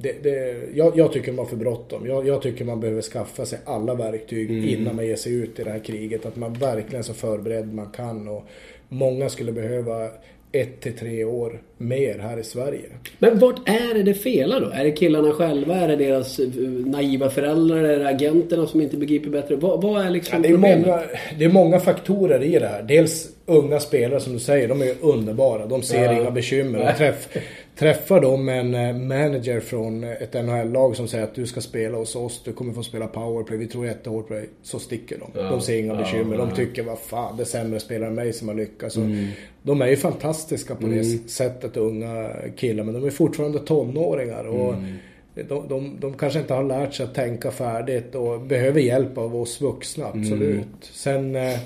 det, 0.00 0.22
det, 0.22 0.56
jag, 0.74 0.98
jag 0.98 1.12
tycker 1.12 1.32
man 1.32 1.38
har 1.38 1.50
för 1.50 1.56
bråttom. 1.56 2.06
Jag, 2.06 2.26
jag 2.26 2.42
tycker 2.42 2.64
man 2.64 2.80
behöver 2.80 3.02
skaffa 3.02 3.46
sig 3.46 3.58
alla 3.64 3.94
verktyg 3.94 4.50
innan 4.50 4.96
man 4.96 5.06
ger 5.06 5.16
sig 5.16 5.34
ut 5.34 5.60
i 5.60 5.64
det 5.64 5.70
här 5.70 5.78
kriget. 5.78 6.26
Att 6.26 6.36
man 6.36 6.52
verkligen 6.52 6.98
är 6.98 7.02
så 7.02 7.14
förberedd 7.14 7.74
man 7.74 7.90
kan. 7.90 8.28
Och 8.28 8.42
många 8.88 9.28
skulle 9.28 9.52
behöva 9.52 10.08
ett 10.52 10.80
till 10.80 10.92
tre 10.96 11.24
år 11.24 11.60
mer 11.78 12.18
här 12.18 12.38
i 12.38 12.44
Sverige. 12.44 12.80
Men 13.18 13.38
vart 13.38 13.68
är 13.68 13.94
det 13.94 14.02
det 14.02 14.14
felar 14.14 14.60
då? 14.60 14.66
Är 14.74 14.84
det 14.84 14.92
killarna 14.92 15.30
själva? 15.32 15.76
Är 15.76 15.88
det 15.88 15.96
deras 15.96 16.38
eh, 16.38 16.48
naiva 16.86 17.30
föräldrar? 17.30 17.76
Är 17.84 17.98
det 17.98 18.08
agenterna 18.08 18.66
som 18.66 18.80
inte 18.80 18.96
begriper 18.96 19.30
bättre? 19.30 19.56
Vad, 19.56 19.82
vad 19.82 20.06
är 20.06 20.10
liksom 20.10 20.36
Ja, 20.36 20.42
det, 20.42 20.48
är 20.48 20.52
problemet? 20.52 20.86
många, 20.86 21.02
det 21.38 21.44
är 21.44 21.48
många 21.48 21.80
faktorer 21.80 22.42
i 22.42 22.58
det 22.58 22.66
här. 22.66 22.82
Dels 22.82 23.28
unga 23.46 23.80
spelare 23.80 24.20
som 24.20 24.32
du 24.32 24.38
säger, 24.38 24.68
de 24.68 24.82
är 24.82 24.94
underbara. 25.00 25.66
De 25.66 25.82
ser 25.82 26.04
Ja. 26.04 26.20
inga 26.20 26.30
bekymmer. 26.30 26.90
Och 26.90 26.96
träff, 26.96 27.28
träffar 27.76 28.20
de 28.20 28.48
en 28.48 28.74
eh, 28.74 28.94
manager 28.96 29.60
från 29.60 30.04
ett 30.04 30.34
NHL-lag 30.34 30.96
som 30.96 31.08
säger 31.08 31.24
att 31.24 31.34
du 31.34 31.46
ska 31.46 31.60
spela 31.60 31.98
hos 31.98 32.16
oss, 32.16 32.42
du 32.44 32.52
kommer 32.52 32.72
få 32.72 32.82
spela 32.82 33.06
powerplay, 33.06 33.58
vi 33.58 33.66
tror 33.66 33.86
jättehårt 33.86 34.28
på 34.28 34.34
dig. 34.34 34.48
Så 34.62 34.78
sticker 34.78 35.18
de. 35.18 35.40
Ja. 35.40 35.50
De 35.50 35.60
ser 35.60 35.78
inga 35.78 35.92
Ja, 35.92 35.98
bekymmer. 35.98 36.38
De 36.38 36.50
tycker, 36.54 36.82
vad 36.82 36.98
fan, 36.98 37.36
det 37.36 37.42
är 37.42 37.44
sämre 37.44 37.80
spelare 37.80 38.08
än 38.08 38.14
mig 38.14 38.32
som 38.32 38.48
har 38.48 38.54
lyckats. 38.54 38.96
Mm. 38.96 39.28
De 39.62 39.82
är 39.82 39.86
ju 39.86 39.96
fantastiska 39.96 40.74
på 40.74 40.86
det 40.86 41.30
sättet, 41.30 41.76
unga 41.76 42.30
killar. 42.56 42.84
Men 42.84 42.94
de 42.94 43.04
är 43.04 43.10
fortfarande 43.10 43.58
tonåringar. 43.58 44.44
Och 44.44 44.74
Mm. 44.74 45.48
de, 45.48 45.68
de, 45.68 45.96
de 46.00 46.14
kanske 46.14 46.38
inte 46.38 46.54
har 46.54 46.64
lärt 46.64 46.94
sig 46.94 47.04
att 47.06 47.14
tänka 47.14 47.50
färdigt 47.50 48.14
och 48.14 48.40
behöver 48.40 48.80
hjälp 48.80 49.18
av 49.18 49.36
oss 49.36 49.60
vuxna, 49.60 50.06
absolut. 50.06 50.54
Mm. 50.54 50.66
Sen, 50.80 51.36
eh, 51.36 51.58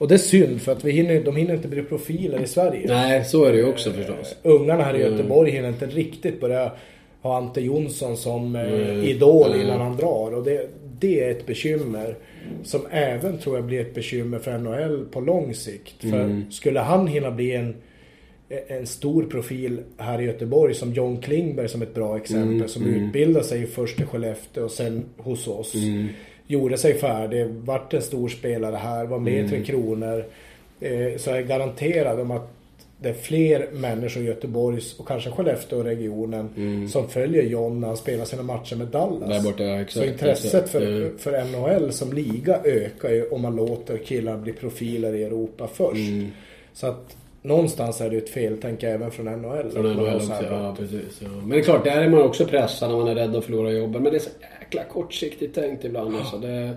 och 0.00 0.08
det 0.08 0.14
är 0.14 0.18
synd 0.18 0.62
för 0.62 0.72
att 0.72 0.84
vi 0.84 0.92
hinner, 0.92 1.20
de 1.24 1.36
hinner 1.36 1.54
inte 1.54 1.68
bli 1.68 1.82
profiler 1.82 2.42
i 2.42 2.46
Sverige. 2.46 2.84
Nej, 2.86 3.24
så 3.24 3.44
är 3.44 3.52
det 3.52 3.58
ju 3.58 3.64
också 3.68 3.90
förstås. 3.92 4.36
Ungarna 4.42 4.84
här 4.84 4.94
i 4.94 5.02
Mm. 5.02 5.12
Göteborg 5.12 5.50
hinner 5.50 5.68
inte 5.68 5.86
riktigt 5.86 6.40
börja 6.40 6.72
ha 7.22 7.36
Ante 7.36 7.60
Jonsson 7.60 8.16
som 8.16 8.56
eh, 8.56 8.62
Mm. 8.72 9.04
idol 9.04 9.46
Mm. 9.52 9.60
innan 9.60 9.80
han 9.80 9.96
drar. 9.96 10.34
Och 10.34 10.44
det, 10.44 10.68
det 11.00 11.24
är 11.24 11.30
ett 11.30 11.46
bekymmer. 11.46 12.16
Som 12.64 12.80
även 12.90 13.38
tror 13.38 13.56
jag 13.56 13.64
blir 13.64 13.80
ett 13.80 13.94
bekymmer 13.94 14.38
för 14.38 14.58
NHL 14.58 15.04
på 15.10 15.20
lång 15.20 15.54
sikt. 15.54 16.00
För 16.00 16.20
Mm. 16.24 16.50
skulle 16.50 16.80
han 16.80 17.06
hinna 17.06 17.30
bli 17.30 17.52
en, 17.54 17.74
en 18.68 18.86
stor 18.86 19.22
profil 19.22 19.80
här 19.98 20.20
i 20.20 20.24
Göteborg 20.24 20.74
som 20.74 20.92
John 20.92 21.20
Klingberg 21.20 21.68
som 21.68 21.82
ett 21.82 21.94
bra 21.94 22.16
exempel. 22.16 22.48
Mm, 22.54 22.68
Som 22.68 22.82
mm. 22.82 23.04
utbildade 23.06 23.44
sig 23.44 23.66
först 23.66 24.00
i 24.00 24.04
Skellefteå 24.04 24.64
och 24.64 24.70
sen 24.70 25.04
hos 25.16 25.48
oss. 25.48 25.74
Mm. 26.50 26.60
Gjorde 26.62 26.78
sig 26.78 26.94
färdig, 26.94 27.46
vart 27.46 27.94
en 27.94 28.02
stor 28.02 28.28
spelare 28.28 28.76
här, 28.76 29.04
var 29.04 29.18
med 29.18 29.32
i 29.32 29.38
Mm. 29.38 29.50
Tre 29.50 29.64
Kronor. 29.64 30.24
Eh, 30.80 31.16
så 31.18 31.30
jag 31.30 31.38
är 31.38 31.42
garanterad 31.42 32.20
om 32.20 32.30
att 32.30 32.48
det 33.02 33.08
är 33.08 33.12
fler 33.14 33.68
människor 33.72 34.22
i 34.22 34.26
Göteborgs 34.26 34.98
och 34.98 35.08
kanske 35.08 35.30
Skellefteå-regionen 35.30 36.88
som 36.88 37.08
följer 37.08 37.42
John 37.42 37.80
när 37.80 37.88
han 37.88 37.96
spelar 37.96 38.24
sina 38.24 38.42
matcher 38.42 38.76
med 38.76 38.86
Dallas. 38.86 39.22
Mm. 39.22 39.28
Där 39.28 39.42
borta, 39.42 39.62
ja, 39.64 39.80
exakt. 39.80 39.92
så 40.06 40.12
intresset 40.12 40.68
för, 40.68 40.82
Mm. 40.86 41.18
för 41.18 41.44
NHL 41.44 41.92
som 41.92 42.12
liga 42.12 42.60
ökar 42.64 43.10
ju 43.10 43.28
om 43.28 43.40
man 43.42 43.56
låter 43.56 43.96
killar 43.98 44.36
bli 44.36 44.52
profiler 44.52 45.14
i 45.14 45.24
Europa 45.24 45.68
först. 45.74 45.96
Mm. 46.10 46.28
Så 46.72 46.86
att 46.86 47.16
någonstans 47.42 48.00
är 48.00 48.08
det 48.10 48.16
ju 48.16 48.22
ett 48.22 48.30
feltänk 48.30 48.82
även 48.82 49.10
från 49.10 49.26
NHL. 49.26 49.70
Från 49.70 49.92
NHL 49.92 50.20
så 50.20 50.32
också, 50.32 50.44
ja 50.50 50.74
precis. 50.78 51.20
Ja. 51.22 51.28
Men 51.28 51.50
det 51.50 51.58
är 51.58 51.62
klart, 51.62 51.84
där 51.84 52.02
är 52.02 52.08
man 52.08 52.22
också 52.22 52.44
pressad 52.46 52.90
när 52.90 52.96
man 52.96 53.08
är 53.08 53.14
rädd 53.14 53.36
att 53.36 53.44
förlora 53.44 53.70
jobben. 53.70 54.02
Men 54.02 54.12
det 54.12 54.18
är 54.18 54.20
så 54.20 54.30
jäkla 54.60 54.84
kortsiktigt 54.84 55.54
tänkt 55.54 55.84
ibland 55.84 56.16
alltså. 56.16 56.36
Det, 56.38 56.70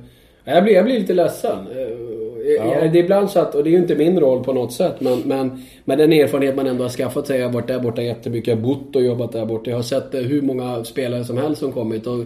jag, 0.44 0.64
blir, 0.64 0.74
jag 0.74 0.86
blir 0.86 1.00
lite 1.00 1.14
ledsen. 1.14 1.68
Eh, 1.78 1.88
Ja. 2.46 2.64
Det 2.64 3.00
är 3.00 3.04
ibland 3.04 3.30
så 3.30 3.40
att, 3.40 3.56
och 3.56 3.64
det 3.64 3.70
är 3.70 3.72
ju 3.72 3.78
inte 3.78 3.96
min 3.96 4.20
roll 4.20 4.44
på 4.44 4.54
något 4.54 4.74
sätt, 4.74 5.02
men, 5.02 5.20
men 5.26 5.64
med 5.86 5.98
den 5.98 6.14
erfarenhet 6.14 6.56
man 6.56 6.68
ändå 6.68 6.84
har 6.84 6.90
skaffat 6.90 7.28
sig. 7.28 7.40
Jag 7.40 7.48
har 7.48 7.54
varit 7.54 7.68
där 7.68 7.80
borta 7.80 8.02
jättemycket, 8.02 8.48
jag 8.48 8.56
har 8.56 8.62
bott 8.62 8.96
och 8.96 9.04
jobbat 9.04 9.32
där 9.32 9.46
borta. 9.46 9.70
Jag 9.70 9.78
har 9.78 9.84
sett 9.84 10.14
eh, 10.14 10.22
hur 10.22 10.42
många 10.42 10.84
spelare 10.84 11.26
som 11.26 11.38
helst 11.38 11.60
som 11.60 11.72
kommit. 11.72 12.08
Och 12.08 12.26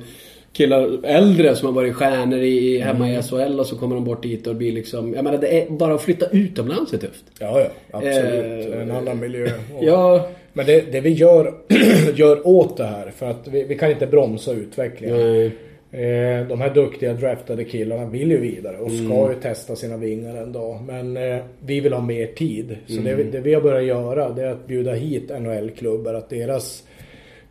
killar 0.53 1.05
äldre 1.05 1.55
som 1.55 1.65
har 1.65 1.73
varit 1.73 1.95
stjärnor 1.95 2.39
i, 2.39 2.79
hemma 2.79 3.07
Mm. 3.07 3.19
i 3.19 3.23
SHL 3.23 3.59
och 3.59 3.65
så 3.65 3.75
kommer 3.75 3.95
de 3.95 4.03
bort 4.05 4.23
dit 4.23 4.47
och 4.47 4.55
blir 4.55 4.71
liksom... 4.71 5.13
Jag 5.13 5.23
menar, 5.23 5.37
det 5.37 5.61
är 5.61 5.69
bara 5.69 5.95
att 5.95 6.01
flytta 6.01 6.25
utomlands 6.31 6.93
är 6.93 6.97
tufft. 6.97 7.25
Ja, 7.39 7.59
ja. 7.59 7.67
Absolut. 7.91 8.73
Eh, 8.73 8.81
en 8.81 8.91
annan 8.91 9.19
miljö. 9.19 9.45
Och- 9.45 9.83
Ja, 9.83 10.29
Men 10.53 10.65
det, 10.65 10.91
det 10.91 10.99
vi 10.99 11.09
gör, 11.09 11.53
gör 12.15 12.47
åt 12.47 12.77
det 12.77 12.85
här, 12.85 13.11
för 13.17 13.25
att 13.29 13.47
vi, 13.47 13.63
vi 13.63 13.77
kan 13.77 13.91
inte 13.91 14.07
bromsa 14.07 14.51
utvecklingen. 14.51 15.17
nej. 15.17 15.51
Eh, 15.91 16.47
de 16.47 16.61
här 16.61 16.73
duktiga 16.73 17.13
draftade 17.13 17.63
killarna 17.63 18.05
vill 18.05 18.31
ju 18.31 18.37
vidare 18.37 18.77
och 18.77 18.91
ska 18.91 19.13
mm. 19.15 19.29
ju 19.31 19.35
testa 19.41 19.75
sina 19.75 19.97
vingar 19.97 20.35
en 20.35 20.51
dag. 20.51 20.83
Men 20.87 21.17
eh, 21.17 21.37
vi 21.65 21.79
vill 21.79 21.93
ha 21.93 22.01
mer 22.01 22.27
tid. 22.27 22.77
Så 22.87 22.99
mm. 22.99 23.17
det, 23.17 23.23
det, 23.23 23.39
vi 23.39 23.53
har 23.53 23.61
börjat 23.61 23.83
göra 23.83 24.29
det 24.29 24.43
är 24.43 24.51
att 24.51 24.67
bjuda 24.67 24.93
hit 24.93 25.31
NHL-klubbar. 25.39 26.13
Att 26.13 26.29
deras 26.29 26.83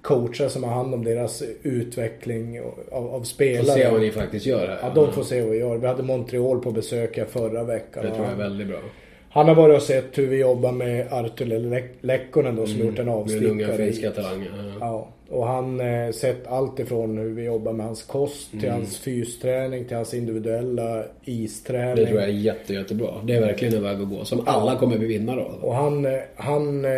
coacher 0.06 0.48
som 0.48 0.64
har 0.64 0.70
hand 0.70 0.94
om 0.94 1.04
deras 1.04 1.42
utveckling 1.62 2.60
av, 2.92 3.14
av 3.14 3.22
spelare. 3.22 3.66
Får 3.66 3.72
se 3.72 3.90
vad 3.90 4.00
ni 4.00 4.10
faktiskt 4.10 4.46
gör 4.46 4.68
här. 4.68 4.78
Ja, 4.82 4.92
de 4.94 5.12
får 5.12 5.22
se 5.22 5.40
vad 5.40 5.50
vi 5.50 5.58
gör. 5.58 5.76
Vi 5.76 5.86
hade 5.86 6.02
Montreal 6.02 6.60
på 6.60 6.70
besök 6.70 7.30
förra 7.30 7.64
veckan. 7.64 8.04
Det 8.04 8.10
tror 8.10 8.24
jag 8.24 8.32
är 8.32 8.38
väldigt 8.38 8.68
bra. 8.68 8.78
Han 9.30 9.48
har 9.48 9.54
varit 9.54 9.76
och 9.76 9.82
sett 9.82 10.18
hur 10.18 10.26
vi 10.26 10.40
jobbar 10.40 10.72
med 10.72 11.12
Arturi 11.12 11.88
Lekkonen 12.00 12.56
då 12.56 12.66
som 12.66 12.74
mm, 12.74 12.86
gjort 12.86 12.98
en 12.98 13.08
avstickare. 13.08 13.54
Med 13.54 13.66
unga 13.66 13.76
finska 13.76 14.10
talanger. 14.10 14.50
Ja. 14.56 14.74
ja. 14.80 15.08
Och 15.28 15.46
han 15.46 15.80
eh, 15.80 16.10
sett 16.10 16.46
allt 16.46 16.78
ifrån 16.78 17.18
hur 17.18 17.30
vi 17.30 17.44
jobbar 17.44 17.72
med 17.72 17.86
hans 17.86 18.02
kost 18.02 18.50
till 18.50 18.64
mm. 18.64 18.72
hans 18.72 18.98
fysträning 18.98 19.84
till 19.84 19.96
hans 19.96 20.14
individuella 20.14 21.04
isträning. 21.24 21.96
Det 21.96 22.06
tror 22.06 22.20
jag 22.20 22.28
är 22.28 22.32
jätte, 22.32 22.74
jättebra. 22.74 23.10
Det 23.24 23.34
är 23.34 23.40
verkligen 23.40 23.74
en 23.74 23.82
väg 23.82 24.00
att 24.00 24.08
gå 24.08 24.24
som 24.24 24.42
alla 24.46 24.78
kommer 24.78 24.98
bli 24.98 25.08
vinnare 25.08 25.40
av. 25.40 25.64
Och 25.64 25.74
han, 25.74 26.06
eh, 26.06 26.12
han 26.36 26.84
eh, 26.84 26.90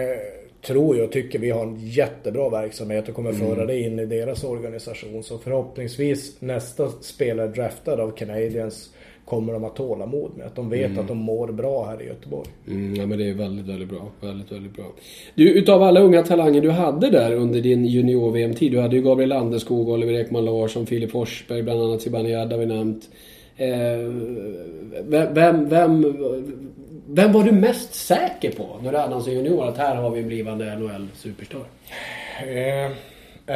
tror 0.62 0.96
jag 0.96 1.04
och 1.04 1.12
tycker 1.12 1.38
vi 1.38 1.50
har 1.50 1.62
en 1.62 1.76
jättebra 1.78 2.48
verksamhet 2.48 3.08
och 3.08 3.14
kommer 3.14 3.30
mm. 3.30 3.46
föra 3.46 3.66
det 3.66 3.80
in 3.80 3.98
i 3.98 4.06
deras 4.06 4.44
organisation. 4.44 5.22
Så 5.22 5.38
förhoppningsvis 5.38 6.40
nästa 6.40 6.88
spelare 6.88 7.48
draftad 7.48 8.00
av 8.02 8.10
Canadiens 8.10 8.90
kommer 9.24 9.52
de 9.52 9.64
att 9.64 9.78
ha 9.78 9.86
tålamod 9.86 10.30
med. 10.36 10.46
Att 10.46 10.56
de 10.56 10.70
vet 10.70 10.86
mm. 10.86 10.98
att 10.98 11.08
de 11.08 11.18
mår 11.18 11.48
bra 11.48 11.86
här 11.86 12.02
i 12.02 12.06
Göteborg. 12.06 12.48
Mm, 12.66 12.94
ja 12.94 13.06
men 13.06 13.18
det 13.18 13.30
är 13.30 13.34
väldigt, 13.34 13.66
väldigt 13.66 13.88
bra. 13.88 14.10
Väldigt, 14.20 14.52
väldigt 14.52 14.76
bra. 14.76 14.84
Du, 15.34 15.50
utav 15.52 15.82
alla 15.82 16.00
unga 16.00 16.22
talanger 16.22 16.60
du 16.60 16.70
hade 16.70 17.10
där 17.10 17.34
under 17.34 17.60
din 17.60 17.86
junior-VM-tid. 17.86 18.72
Du 18.72 18.80
hade 18.80 18.96
ju 18.96 19.02
Gabriel 19.02 19.28
Landeskog, 19.28 19.88
Oliver 19.88 20.12
Ekman 20.12 20.44
Larsson, 20.44 20.86
Filip 20.86 21.10
Forsberg, 21.10 21.62
bland 21.62 21.82
annat 21.82 22.02
Zibanejad 22.02 22.52
har 22.52 22.58
vi 22.58 22.66
nämnt. 22.66 23.08
Eh, 23.56 23.68
vem, 25.08 25.34
vem, 25.34 25.68
vem 25.68 26.04
var 27.08 27.44
du 27.44 27.52
mest 27.52 27.94
säker 27.94 28.52
på 28.52 28.76
när 28.82 28.92
du 28.92 28.98
hade 28.98 29.22
som 29.22 29.32
junior? 29.32 29.68
Att 29.68 29.76
här 29.76 29.94
har 29.94 30.10
vi 30.10 30.20
en 30.20 30.28
blivande 30.28 30.64
NHL-superstar. 30.64 31.64
Eh, 32.40 32.90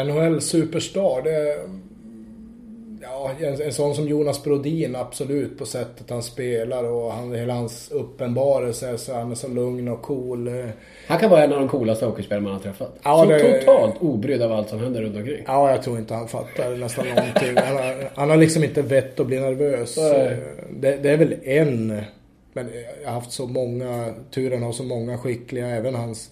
NHL-superstar, 0.04 1.22
det 1.22 1.56
Ja, 3.02 3.30
en, 3.40 3.62
en 3.62 3.72
sån 3.72 3.94
som 3.94 4.08
Jonas 4.08 4.44
Brodin 4.44 4.96
absolut 4.96 5.58
på 5.58 5.66
sättet 5.66 6.10
han 6.10 6.22
spelar 6.22 6.84
och 6.84 7.12
han, 7.12 7.34
hela 7.34 7.54
hans 7.54 7.90
uppenbarelse. 7.90 8.98
Så 8.98 9.14
han 9.14 9.30
är 9.30 9.34
så 9.34 9.48
lugn 9.48 9.88
och 9.88 10.02
cool. 10.02 10.50
Han 11.06 11.18
kan 11.18 11.30
vara 11.30 11.44
en 11.44 11.52
av 11.52 11.58
de 11.58 11.68
coolaste 11.68 12.06
hockeyspelarna 12.06 12.44
man 12.44 12.52
har 12.52 12.60
träffat. 12.60 12.98
Ja, 13.02 13.22
så 13.22 13.30
det... 13.30 13.60
totalt 13.60 13.94
obrydd 14.00 14.42
av 14.42 14.52
allt 14.52 14.68
som 14.68 14.78
händer 14.78 15.02
runt 15.02 15.16
omkring. 15.16 15.44
Ja, 15.46 15.70
jag 15.70 15.82
tror 15.82 15.98
inte 15.98 16.14
han 16.14 16.28
fattar 16.28 16.76
nästan 16.76 17.06
någonting. 17.06 17.56
Han 17.56 17.76
har, 17.76 18.10
han 18.14 18.30
har 18.30 18.36
liksom 18.36 18.64
inte 18.64 18.82
vett 18.82 19.20
att 19.20 19.26
bli 19.26 19.40
nervös. 19.40 19.94
Det, 20.70 20.96
det, 20.96 21.10
är 21.10 21.16
väl 21.16 21.34
en. 21.44 22.02
Men 22.52 22.70
jag 23.02 23.08
har 23.08 23.14
haft 23.14 23.32
så 23.32 23.46
många, 23.46 24.14
turen 24.30 24.62
har 24.62 24.72
så 24.72 24.84
många 24.84 25.18
skickliga, 25.18 25.68
även 25.68 25.94
hans 25.94 26.30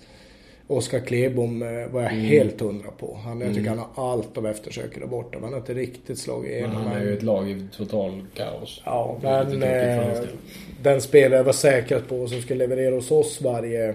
Oskar 0.71 1.01
Klebom 1.01 1.63
eh, 1.63 1.69
var 1.69 2.03
jag 2.03 2.13
mm. 2.13 2.25
helt 2.25 2.61
hundra 2.61 2.91
på. 2.91 3.19
Han, 3.25 3.41
jag 3.41 3.49
tycker 3.49 3.67
mm. 3.67 3.79
han 3.79 3.89
har 3.95 4.13
allt 4.13 4.39
av 4.39 4.47
eftersökare 4.47 5.07
borta. 5.07 5.31
Men 5.33 5.43
han 5.43 5.53
har 5.53 5.61
inte 5.61 5.75
riktigt 5.75 6.19
slagit 6.19 6.51
igenom. 6.51 6.71
Men 6.71 6.83
han 6.83 6.97
är 6.97 7.05
ju 7.05 7.17
ett 7.17 7.23
lag 7.23 7.51
i 7.51 7.67
total 7.77 8.25
kaos. 8.35 8.83
Ja, 8.85 9.19
men 9.23 9.63
eh, 9.63 10.19
den 10.83 11.01
spelare 11.01 11.37
jag 11.37 11.45
var 11.45 11.53
säker 11.53 12.01
på 12.01 12.27
som 12.27 12.43
skulle 12.43 12.67
leverera 12.67 12.95
hos 12.95 13.11
oss 13.11 13.41
varje 13.41 13.95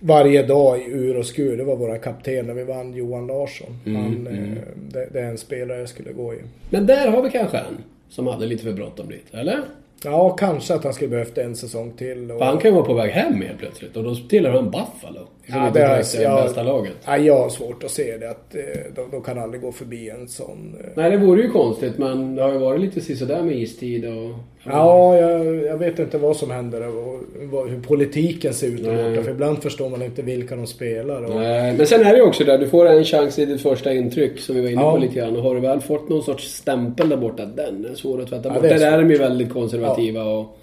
varje 0.00 0.42
dag 0.42 0.80
i 0.80 0.84
ur 0.84 1.16
och 1.16 1.26
skur. 1.26 1.56
Det 1.56 1.64
var 1.64 1.76
våra 1.76 1.98
kapten 1.98 2.46
när 2.46 2.54
vi 2.54 2.64
vann, 2.64 2.94
Johan 2.94 3.26
Larsson. 3.26 3.78
Mm, 3.86 4.02
han, 4.02 4.26
mm. 4.26 4.52
Eh, 4.52 4.58
det, 4.76 5.08
det, 5.12 5.20
är 5.20 5.30
en 5.30 5.38
spelare 5.38 5.78
jag 5.78 5.88
skulle 5.88 6.12
gå 6.12 6.34
i. 6.34 6.38
Men 6.70 6.86
där 6.86 7.08
har 7.08 7.22
vi 7.22 7.30
kanske 7.30 7.58
en 7.58 7.84
som 8.08 8.26
hade 8.26 8.46
lite 8.46 8.64
för 8.64 8.72
bråttom 8.72 9.08
dit, 9.08 9.26
eller? 9.30 9.60
Ja, 10.04 10.30
kanske 10.30 10.74
att 10.74 10.84
han 10.84 10.94
skulle 10.94 11.10
behövt 11.10 11.38
en 11.38 11.56
säsong 11.56 11.92
till. 11.92 12.30
Och... 12.30 12.44
han 12.44 12.58
kan 12.58 12.70
ju 12.70 12.74
vara 12.74 12.86
på 12.86 12.94
väg 12.94 13.10
hem 13.10 13.42
helt 13.42 13.58
plötsligt 13.58 13.96
och 13.96 14.04
då 14.04 14.14
tillhör 14.14 14.52
han 14.52 14.70
Buffalo. 14.70 15.28
Som 15.48 15.56
ja, 15.56 15.70
det 15.74 15.80
är 15.80 16.22
ja, 16.22 16.42
bästa 16.42 16.62
laget. 16.62 16.92
Ja, 17.04 17.16
jag 17.16 17.38
har 17.38 17.48
svårt 17.48 17.84
att 17.84 17.90
se 17.90 18.16
det. 18.16 18.30
Att 18.30 18.54
eh, 18.54 18.60
de, 18.94 19.10
de 19.10 19.22
kan 19.22 19.38
aldrig 19.38 19.62
gå 19.62 19.72
förbi 19.72 20.10
en 20.10 20.28
sån. 20.28 20.76
Eh. 20.80 20.90
Nej, 20.94 21.10
det 21.10 21.16
vore 21.16 21.42
ju 21.42 21.50
konstigt 21.50 21.98
men 21.98 22.34
det 22.34 22.42
har 22.42 22.52
ju 22.52 22.58
varit 22.58 22.80
lite 22.80 23.00
sisådär 23.00 23.42
med 23.42 23.56
istid 23.56 24.04
och... 24.04 24.34
Ja, 24.64 25.16
jag, 25.16 25.56
jag, 25.56 25.78
vet 25.78 25.98
inte 25.98 26.18
vad 26.18 26.36
som 26.36 26.50
händer 26.50 26.88
och 26.88 27.68
hur 27.68 27.82
politiken 27.82 28.54
ser 28.54 28.66
ut 28.66 28.84
borta. 28.84 29.22
För 29.22 29.30
ibland 29.30 29.62
förstår 29.62 29.88
man 29.88 30.02
inte 30.02 30.22
vilka 30.22 30.56
de 30.56 30.66
spelar. 30.66 31.22
Och... 31.22 31.34
Nej, 31.34 31.74
men 31.76 31.86
sen 31.86 32.06
är 32.06 32.12
det 32.12 32.16
ju 32.16 32.22
också 32.22 32.44
där, 32.44 32.58
du 32.58 32.68
får 32.68 32.86
en 32.86 33.04
chans 33.04 33.38
i 33.38 33.46
ditt 33.46 33.60
första 33.60 33.92
intryck 33.92 34.40
som 34.40 34.56
vi 34.56 34.62
var 34.62 34.68
inne 34.68 34.82
på 34.82 34.96
lite 34.96 35.14
grann. 35.14 35.36
Och 35.36 35.42
har 35.42 35.54
du 35.54 35.60
väl 35.60 35.80
fått 35.80 36.08
någon 36.08 36.22
sorts 36.22 36.54
stämpel 36.54 37.08
där 37.08 37.16
borta, 37.16 37.44
den 37.44 37.86
är 37.90 37.94
svår 37.94 38.22
att 38.22 38.28
tvätta 38.28 38.50
bort. 38.50 38.64
Ja, 38.64 38.78
där 38.78 38.92
är 38.92 38.98
de 38.98 39.10
ju 39.10 39.18
väldigt 39.18 39.52
konservativa 39.52 40.24
och 40.24 40.57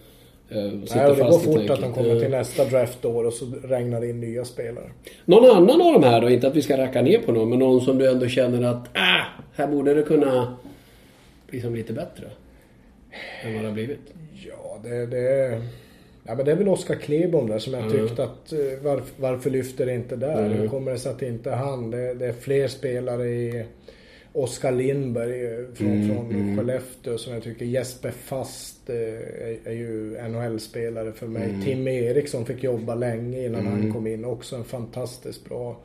Eh, 0.50 0.58
Nej, 0.96 1.06
och 1.06 1.16
det 1.16 1.24
går 1.24 1.40
fort 1.40 1.70
att 1.70 1.82
de 1.82 1.94
kommer 1.94 2.20
till 2.20 2.30
nästa 2.30 2.66
draftår 2.66 3.24
och 3.24 3.34
så 3.34 3.46
regnar 3.64 4.02
det 4.02 4.10
in 4.10 4.20
nya 4.20 4.46
spelare. 4.46 4.92
Någon 5.26 5.58
annan 5.58 5.82
av 5.82 5.94
de 5.94 6.04
här 6.04 6.22
då? 6.22 6.30
Inte 6.30 6.48
att 6.48 6.56
vi 6.56 6.62
ska 6.62 6.78
racka 6.78 7.02
ner 7.02 7.20
på 7.20 7.32
någon, 7.32 7.50
men 7.50 7.60
någon 7.60 7.82
som 7.82 7.98
du 7.98 8.12
ändå 8.12 8.28
känner 8.28 8.64
att 8.64 8.88
ah, 8.94 9.26
här 9.54 9.68
borde 9.68 9.94
det 9.94 10.02
kunna 10.02 10.58
bli 11.48 11.62
som 11.62 11.76
lite 11.76 11.94
bättre? 11.94 12.26
Än 13.44 13.54
vad 13.54 13.64
det 13.64 13.68
har 13.68 13.74
blivit? 13.74 14.00
Ja, 14.48 14.80
det, 14.84 15.06
det, 15.06 15.62
ja, 16.24 16.36
men 16.36 16.46
det 16.46 16.52
är 16.52 16.56
väl 16.56 16.68
Oskar 16.68 16.96
Klebom 16.96 17.50
där 17.50 17.60
som 17.60 17.74
jag 17.74 17.84
mm. 17.84 18.08
tyckte 18.08 18.24
att 18.24 18.54
eh, 18.54 18.60
varför, 18.82 19.14
varför 19.18 19.50
lyfter 19.50 19.86
det 19.86 19.94
inte 19.94 20.16
där? 20.16 20.46
Mm. 20.46 20.58
Hur 20.58 20.68
kommer 20.68 20.92
det 20.92 21.00
sig 21.00 21.12
att 21.12 21.20
det 21.20 21.28
inte 21.28 21.52
han? 21.52 21.92
Det, 21.92 22.14
det 22.14 22.26
är 22.26 22.34
fler 22.34 22.68
spelare 22.68 23.28
i 23.28 23.66
Oskar 24.34 24.72
Lindberg 24.72 25.46
eh, 25.46 25.74
från, 25.74 25.92
mm, 25.92 26.16
från 26.16 26.30
mm. 26.30 26.58
Skellefteå 26.58 27.18
som 27.18 27.34
jag 27.34 27.44
tycker 27.44 27.66
Jesper 27.66 28.12
Fast 28.12 28.75
eh, 28.90 28.96
är, 28.96 29.58
är 29.66 29.74
ju 29.74 30.18
NHL-spelare 30.30 31.12
för 31.12 31.28
mig. 31.28 31.50
Mm. 31.50 31.62
Tim 31.62 31.88
Eriksson 31.88 32.46
fick 32.46 32.64
jobba 32.64 32.96
länge 32.96 33.46
innan 33.46 33.68
han 33.68 33.80
mm. 33.80 33.94
kom 33.94 34.08
in. 34.08 34.26
Också 34.26 34.56
en 34.56 34.64
fantastiskt 34.64 35.50
bra 35.50 35.78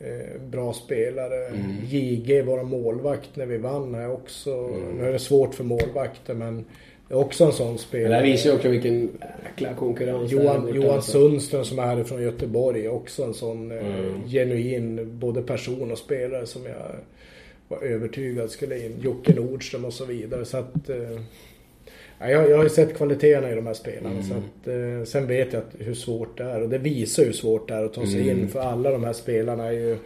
eh, 0.00 0.40
bra 0.40 0.72
spelare. 0.72 1.46
Mm. 1.46 1.76
JG, 1.86 2.42
vår 2.42 2.62
målvakt 2.62 3.36
när 3.36 3.46
vi 3.46 3.56
vann 3.56 3.94
är 3.94 4.10
också. 4.10 4.50
Mm. 4.50 4.96
Nu 4.98 5.04
är 5.04 5.12
det 5.12 5.18
svårt 5.18 5.54
för 5.54 5.64
målvakter 5.64 6.34
men 6.34 6.64
det 7.08 7.14
är 7.14 7.18
också 7.18 7.44
en 7.44 7.52
sån 7.52 7.78
spelare. 7.78 8.08
Det 8.08 8.14
här 8.14 8.22
visar 8.22 8.50
ju 8.50 8.56
också 8.56 8.68
vilken 8.68 9.18
jäkla 9.44 9.74
konkurrens 9.74 10.32
Johan, 10.32 10.74
Johan 10.74 10.90
alltså. 10.90 11.12
Sundström 11.12 11.64
som 11.64 11.78
är 11.78 11.82
härifrån 11.82 12.22
Göteborg 12.22 12.84
är 12.84 12.90
också 12.90 13.24
en 13.24 13.34
sån 13.34 13.72
mm. 13.72 14.28
genuin 14.28 15.18
både 15.18 15.42
person 15.42 15.92
och 15.92 15.98
spelare 15.98 16.46
som 16.46 16.62
jag 16.64 16.96
var 17.68 17.78
övertygad 17.78 18.50
skulle 18.50 18.86
in. 18.86 18.96
Jocke 19.02 19.34
Nordström 19.34 19.84
och 19.84 19.92
så 19.92 20.04
vidare. 20.04 20.44
Så 20.44 20.56
att, 20.56 20.90
jag, 22.18 22.50
jag 22.50 22.56
har 22.56 22.64
ju 22.64 22.70
sett 22.70 22.96
kvaliteterna 22.96 23.52
i 23.52 23.54
de 23.54 23.66
här 23.66 23.74
spelarna. 23.74 24.10
Mm. 24.10 24.22
Så 24.22 24.34
att, 24.34 24.68
eh, 24.68 25.04
sen 25.04 25.26
vet 25.26 25.52
jag 25.52 25.62
att, 25.62 25.74
hur 25.78 25.94
svårt 25.94 26.38
det 26.38 26.44
är. 26.44 26.62
Och 26.62 26.68
det 26.68 26.78
visar 26.78 27.24
hur 27.24 27.32
svårt 27.32 27.68
det 27.68 27.74
är 27.74 27.84
att 27.84 27.94
ta 27.94 28.06
sig 28.06 28.22
mm. 28.22 28.38
in. 28.38 28.48
För 28.48 28.60
alla 28.60 28.90
de 28.90 29.04
här 29.04 29.12
spelarna 29.12 29.64
är 29.64 29.72
ju 29.72 29.96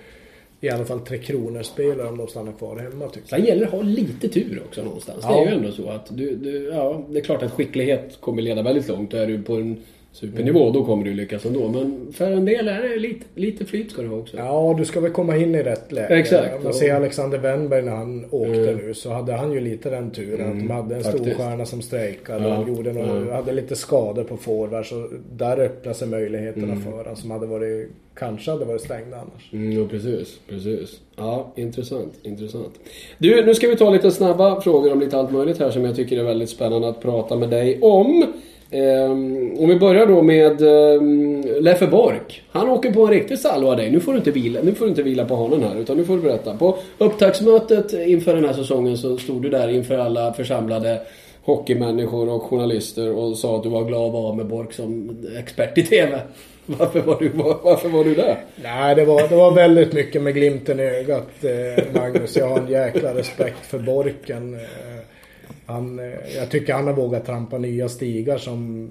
i 0.61 0.71
alla 0.71 0.85
fall 0.85 1.01
Tre 1.01 1.19
Kronor-spelare 1.19 2.09
om 2.09 2.19
de 2.19 2.27
stannar 2.27 2.53
kvar 2.53 2.77
hemma 2.77 3.07
tycker 3.09 3.21
jag. 3.21 3.29
Sen 3.29 3.45
gäller 3.45 3.61
det 3.61 3.67
att 3.67 3.73
ha 3.73 3.83
lite 3.83 4.29
tur 4.29 4.63
också 4.67 4.83
någonstans. 4.83 5.19
Ja. 5.23 5.35
Det 5.35 5.41
är 5.41 5.51
ju 5.51 5.57
ändå 5.57 5.73
så 5.73 5.91
att 5.91 6.17
du, 6.17 6.37
du, 6.37 6.65
ja, 6.65 7.05
det 7.09 7.19
är 7.19 7.23
klart 7.23 7.43
att 7.43 7.53
skicklighet 7.53 8.19
kommer 8.21 8.43
leda 8.43 8.63
väldigt 8.63 8.89
långt. 8.89 9.15
Är 9.15 9.27
du 9.27 9.43
på 9.43 9.55
en 9.55 9.83
supernivå, 10.13 10.63
mm. 10.63 10.73
då 10.73 10.85
kommer 10.85 11.05
du 11.05 11.15
lyckas 11.15 11.47
ändå. 11.47 11.69
Men 11.69 12.13
för 12.13 12.31
en 12.31 12.45
del 12.45 12.69
är 12.69 12.83
det 12.83 12.97
lite, 12.97 13.27
lite 13.35 13.65
flyt 13.65 13.91
ska 13.91 14.03
det 14.03 14.09
vara 14.09 14.21
också. 14.21 14.37
Ja, 14.37 14.75
du 14.79 14.85
ska 14.85 15.01
väl 15.01 15.13
komma 15.13 15.37
in 15.37 15.55
i 15.55 15.63
rätt 15.63 15.93
läge. 15.93 16.15
Exakt. 16.15 16.57
Om 16.57 16.65
man 16.65 16.75
ser 16.75 16.95
Alexander 16.95 17.39
Wennberg 17.39 17.83
när 17.83 17.93
han 17.93 18.25
åkte 18.31 18.71
mm. 18.71 18.77
nu 18.77 18.95
så 18.95 19.11
hade 19.11 19.33
han 19.33 19.53
ju 19.53 19.61
lite 19.61 19.91
den 19.91 20.11
turen 20.11 20.51
mm. 20.51 20.63
att 20.63 20.69
de 20.69 20.75
hade 20.75 20.97
en 20.97 21.05
stor 21.05 21.35
stjärna 21.35 21.67
som 21.67 21.83
strejkade. 21.83 22.49
Ja. 22.49 22.55
Han 22.55 22.75
gjorde 22.75 22.93
någon, 22.93 23.27
ja. 23.27 23.35
hade 23.35 23.53
lite 23.53 23.77
skador 23.77 24.25
på 24.25 24.37
forward 24.37 24.87
så 24.87 25.09
där 25.33 25.61
öppnade 25.61 25.95
sig 25.95 26.09
möjligheterna 26.09 26.73
mm. 26.73 26.83
för 26.83 26.91
honom 26.91 27.17
som 27.17 27.31
hade 27.31 27.47
varit, 27.47 27.89
kanske 28.15 28.51
hade 28.51 28.65
varit 28.65 28.83
stängda 28.83 29.17
annars. 29.17 29.53
Mm, 29.53 29.73
jo, 29.73 29.89
precis, 29.89 30.41
precis. 30.49 31.01
Ja, 31.17 31.53
intressant, 31.57 32.13
intressant. 32.23 32.81
Du, 33.19 33.47
nu 33.47 33.55
ska 33.55 33.69
vi 33.69 33.77
ta 33.77 33.91
lite 33.91 34.11
snabba 34.11 34.61
frågor 34.61 34.93
om 34.93 35.01
lite 35.01 35.19
allt 35.19 35.33
möjligt 35.33 35.59
här 35.59 35.71
som 35.71 35.85
jag 35.85 35.97
tycker 35.97 36.19
är 36.19 36.25
väldigt 36.25 36.51
spännande 36.51 36.89
att 36.89 37.03
prata 37.03 37.37
med 37.37 37.51
dig 37.51 37.79
om. 37.81 38.27
Um, 38.73 39.57
om 39.59 39.68
vi 39.68 39.79
börjar 39.79 40.07
då 40.07 40.23
med 40.23 40.62
um, 40.62 41.43
Leffe 41.61 41.87
Bork. 41.87 42.43
Han 42.51 42.68
åker 42.68 42.93
på 42.93 43.07
en 43.07 43.12
riktig 43.12 43.39
salva 43.39 43.71
av 43.71 43.77
dig. 43.77 43.91
Nu 43.91 44.01
får, 44.01 44.12
du 44.12 44.18
inte 44.18 44.31
vila, 44.31 44.61
nu 44.62 44.75
får 44.75 44.85
du 44.85 44.91
inte 44.91 45.03
vila 45.03 45.25
på 45.25 45.37
hanen 45.37 45.62
här 45.62 45.81
utan 45.81 45.97
nu 45.97 46.05
får 46.05 46.16
du 46.16 46.23
berätta. 46.23 46.57
På 46.57 46.79
upptaktsmötet 46.99 47.93
inför 47.93 48.35
den 48.35 48.45
här 48.45 48.53
säsongen 48.53 48.99
så 48.99 49.18
stod 49.18 49.43
du 49.43 49.49
där 49.49 49.68
inför 49.68 49.99
alla 49.99 50.33
församlade 50.33 51.01
hockeymänniskor 51.43 52.29
och 52.29 52.43
journalister 52.43 53.12
och 53.12 53.37
sa 53.37 53.57
att 53.57 53.62
du 53.62 53.68
var 53.68 53.85
glad 53.85 54.07
att 54.07 54.12
vara 54.12 54.35
med 54.35 54.47
Bork 54.47 54.73
som 54.73 55.18
expert 55.39 55.79
i 55.79 55.83
TV. 55.83 56.21
Varför 56.66 57.01
var 57.01 57.16
du, 57.21 57.29
var, 57.29 57.59
varför 57.62 57.89
var 57.89 58.05
du 58.05 58.14
där? 58.14 58.37
Nej, 58.62 58.95
det 58.95 59.05
var, 59.05 59.29
det 59.29 59.37
var 59.37 59.55
väldigt 59.55 59.93
mycket 59.93 60.23
med 60.23 60.35
glimten 60.35 60.81
i 60.81 60.83
ögat, 60.83 61.29
eh, 61.45 62.01
Magnus. 62.01 62.37
Jag 62.37 62.49
har 62.49 62.59
en 62.59 62.68
jäkla 62.68 63.14
respekt 63.14 63.66
för 63.66 63.79
Borken. 63.79 64.55
Eh, 64.55 64.61
han, 65.71 65.99
eh, 65.99 66.37
jag 66.37 66.51
tycker 66.51 66.73
han 66.73 66.87
har 66.87 66.95
vågat 66.95 67.27
trampa 67.27 67.59
nya 67.59 67.89
stigar 67.89 68.39
som, 68.39 68.91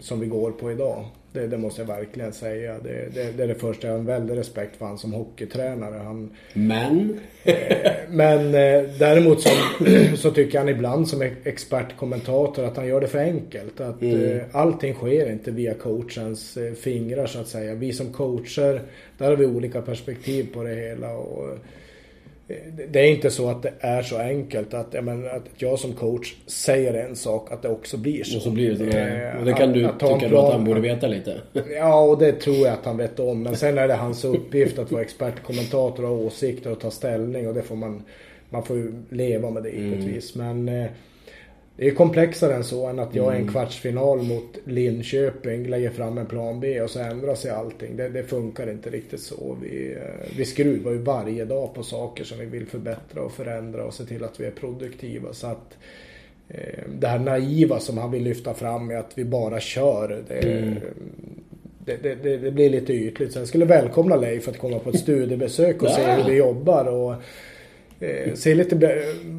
som 0.00 0.20
vi 0.20 0.26
går 0.26 0.50
på 0.50 0.72
idag. 0.72 1.04
Det, 1.32 1.46
det 1.46 1.58
måste 1.58 1.80
jag 1.82 1.86
verkligen 1.86 2.32
säga. 2.32 2.74
Det, 2.82 3.08
det, 3.14 3.36
det, 3.36 3.42
är 3.42 3.48
det 3.48 3.54
första. 3.54 3.86
Jag 3.86 3.94
har 3.94 3.98
en 3.98 4.06
väldig 4.06 4.36
respekt 4.36 4.76
för 4.76 4.86
han 4.86 4.98
som 4.98 5.12
hockeytränare. 5.12 5.94
Han, 6.04 6.30
Men? 6.52 7.18
Eh, 7.44 7.92
men 8.08 8.46
eh, 8.46 8.90
däremot 8.98 9.40
så, 9.40 9.50
så 10.16 10.30
tycker 10.30 10.58
han 10.58 10.68
ibland 10.68 11.08
som 11.08 11.22
expertkommentator 11.44 12.64
att 12.64 12.76
han 12.76 12.86
gör 12.86 13.00
det 13.00 13.08
för 13.08 13.18
enkelt. 13.18 13.80
Att 13.80 14.02
mm. 14.02 14.40
allting 14.52 14.94
sker 14.94 15.32
inte 15.32 15.50
via 15.50 15.74
coachens 15.74 16.58
fingrar 16.80 17.26
så 17.26 17.40
att 17.40 17.48
säga. 17.48 17.74
Vi 17.74 17.92
som 17.92 18.12
coacher, 18.12 18.82
där 19.18 19.28
har 19.28 19.36
vi 19.36 19.46
olika 19.46 19.82
perspektiv 19.82 20.46
på 20.54 20.62
det 20.62 20.74
hela. 20.74 21.12
Och, 21.16 21.58
det 22.88 23.00
är 23.00 23.10
inte 23.10 23.30
så 23.30 23.50
att 23.50 23.62
det 23.62 23.72
är 23.80 24.02
så 24.02 24.18
enkelt 24.18 24.74
att, 24.74 24.94
jag, 24.94 25.04
menar, 25.04 25.28
att 25.28 25.42
jag 25.56 25.78
som 25.78 25.92
coach 25.92 26.34
säger 26.46 26.94
en 26.94 27.16
sak 27.16 27.52
att 27.52 27.62
det 27.62 27.68
också 27.68 27.96
blir 27.96 28.24
så. 28.24 28.36
Och 28.36 28.42
så 28.42 28.50
blir 28.50 28.74
det 28.74 28.84
det. 28.84 29.34
Och 29.38 29.44
det 29.44 29.52
kan 29.52 29.72
du 29.72 29.84
att, 29.84 30.02
att 30.02 30.20
tycka 30.20 30.38
att 30.38 30.52
han 30.52 30.64
borde 30.64 30.80
veta 30.80 31.06
lite? 31.06 31.40
Ja, 31.74 32.00
och 32.00 32.18
det 32.18 32.32
tror 32.32 32.56
jag 32.56 32.68
att 32.68 32.84
han 32.84 32.96
vet 32.96 33.20
om. 33.20 33.42
Men 33.42 33.56
sen 33.56 33.78
är 33.78 33.88
det 33.88 33.94
hans 33.94 34.24
uppgift 34.24 34.78
att 34.78 34.92
vara 34.92 35.02
expertkommentator 35.02 36.04
och 36.04 36.08
ha 36.08 36.16
åsikter 36.16 36.72
och 36.72 36.80
ta 36.80 36.90
ställning 36.90 37.48
och 37.48 37.54
det 37.54 37.62
får 37.62 37.76
man, 37.76 38.02
man 38.50 38.62
får 38.62 38.76
ju 38.76 38.92
leva 39.08 39.50
med 39.50 39.62
det 39.62 39.70
givetvis. 39.70 40.36
Mm. 40.36 40.64
Men 40.64 40.82
eh, 40.82 40.90
det 41.76 41.88
är 41.88 41.94
komplexare 41.94 42.54
än 42.54 42.64
så 42.64 42.86
än 42.86 42.98
att 42.98 43.14
jag 43.14 43.32
i 43.32 43.36
en 43.36 43.42
mm. 43.42 43.52
kvartsfinal 43.52 44.22
mot 44.22 44.58
Linköping 44.64 45.68
lägger 45.68 45.90
fram 45.90 46.18
en 46.18 46.26
plan 46.26 46.60
B 46.60 46.80
och 46.80 46.90
så 46.90 47.00
ändrar 47.00 47.34
sig 47.34 47.50
allting. 47.50 47.96
Det, 47.96 48.08
det 48.08 48.22
funkar 48.22 48.70
inte 48.70 48.90
riktigt 48.90 49.20
så. 49.20 49.56
Vi, 49.62 49.92
eh, 49.92 50.28
vi 50.36 50.44
skruvar 50.44 50.92
ju 50.92 50.98
varje 50.98 51.44
dag 51.44 51.74
på 51.74 51.82
saker 51.82 52.24
som 52.24 52.38
vi 52.38 52.46
vill 52.46 52.66
förbättra 52.66 53.22
och 53.22 53.32
förändra 53.32 53.84
och 53.84 53.94
se 53.94 54.04
till 54.04 54.24
att 54.24 54.40
vi 54.40 54.44
är 54.44 54.50
produktiva. 54.50 55.32
Så 55.32 55.46
att 55.46 55.76
eh, 56.48 56.84
det 56.98 57.06
här 57.06 57.18
naiva 57.18 57.80
som 57.80 57.98
han 57.98 58.10
vill 58.10 58.22
lyfta 58.22 58.54
fram 58.54 58.86
med 58.86 58.98
att 58.98 59.12
vi 59.18 59.24
bara 59.24 59.60
kör. 59.60 60.22
Det, 60.28 60.38
mm. 60.38 60.74
det, 61.84 61.96
det, 62.02 62.36
det, 62.36 62.50
blir 62.50 62.70
lite 62.70 62.92
ytligt. 62.92 63.32
Så 63.32 63.38
jag 63.38 63.48
skulle 63.48 63.64
välkomna 63.64 64.16
Leif 64.16 64.48
att 64.48 64.58
komma 64.58 64.78
på 64.78 64.90
ett 64.90 65.00
studiebesök 65.00 65.82
och 65.82 65.90
se 65.90 66.02
hur 66.02 66.30
vi 66.30 66.36
jobbar. 66.36 66.84
Och, 66.84 67.14
eh, 68.00 68.34
se 68.34 68.54
lite 68.54 68.76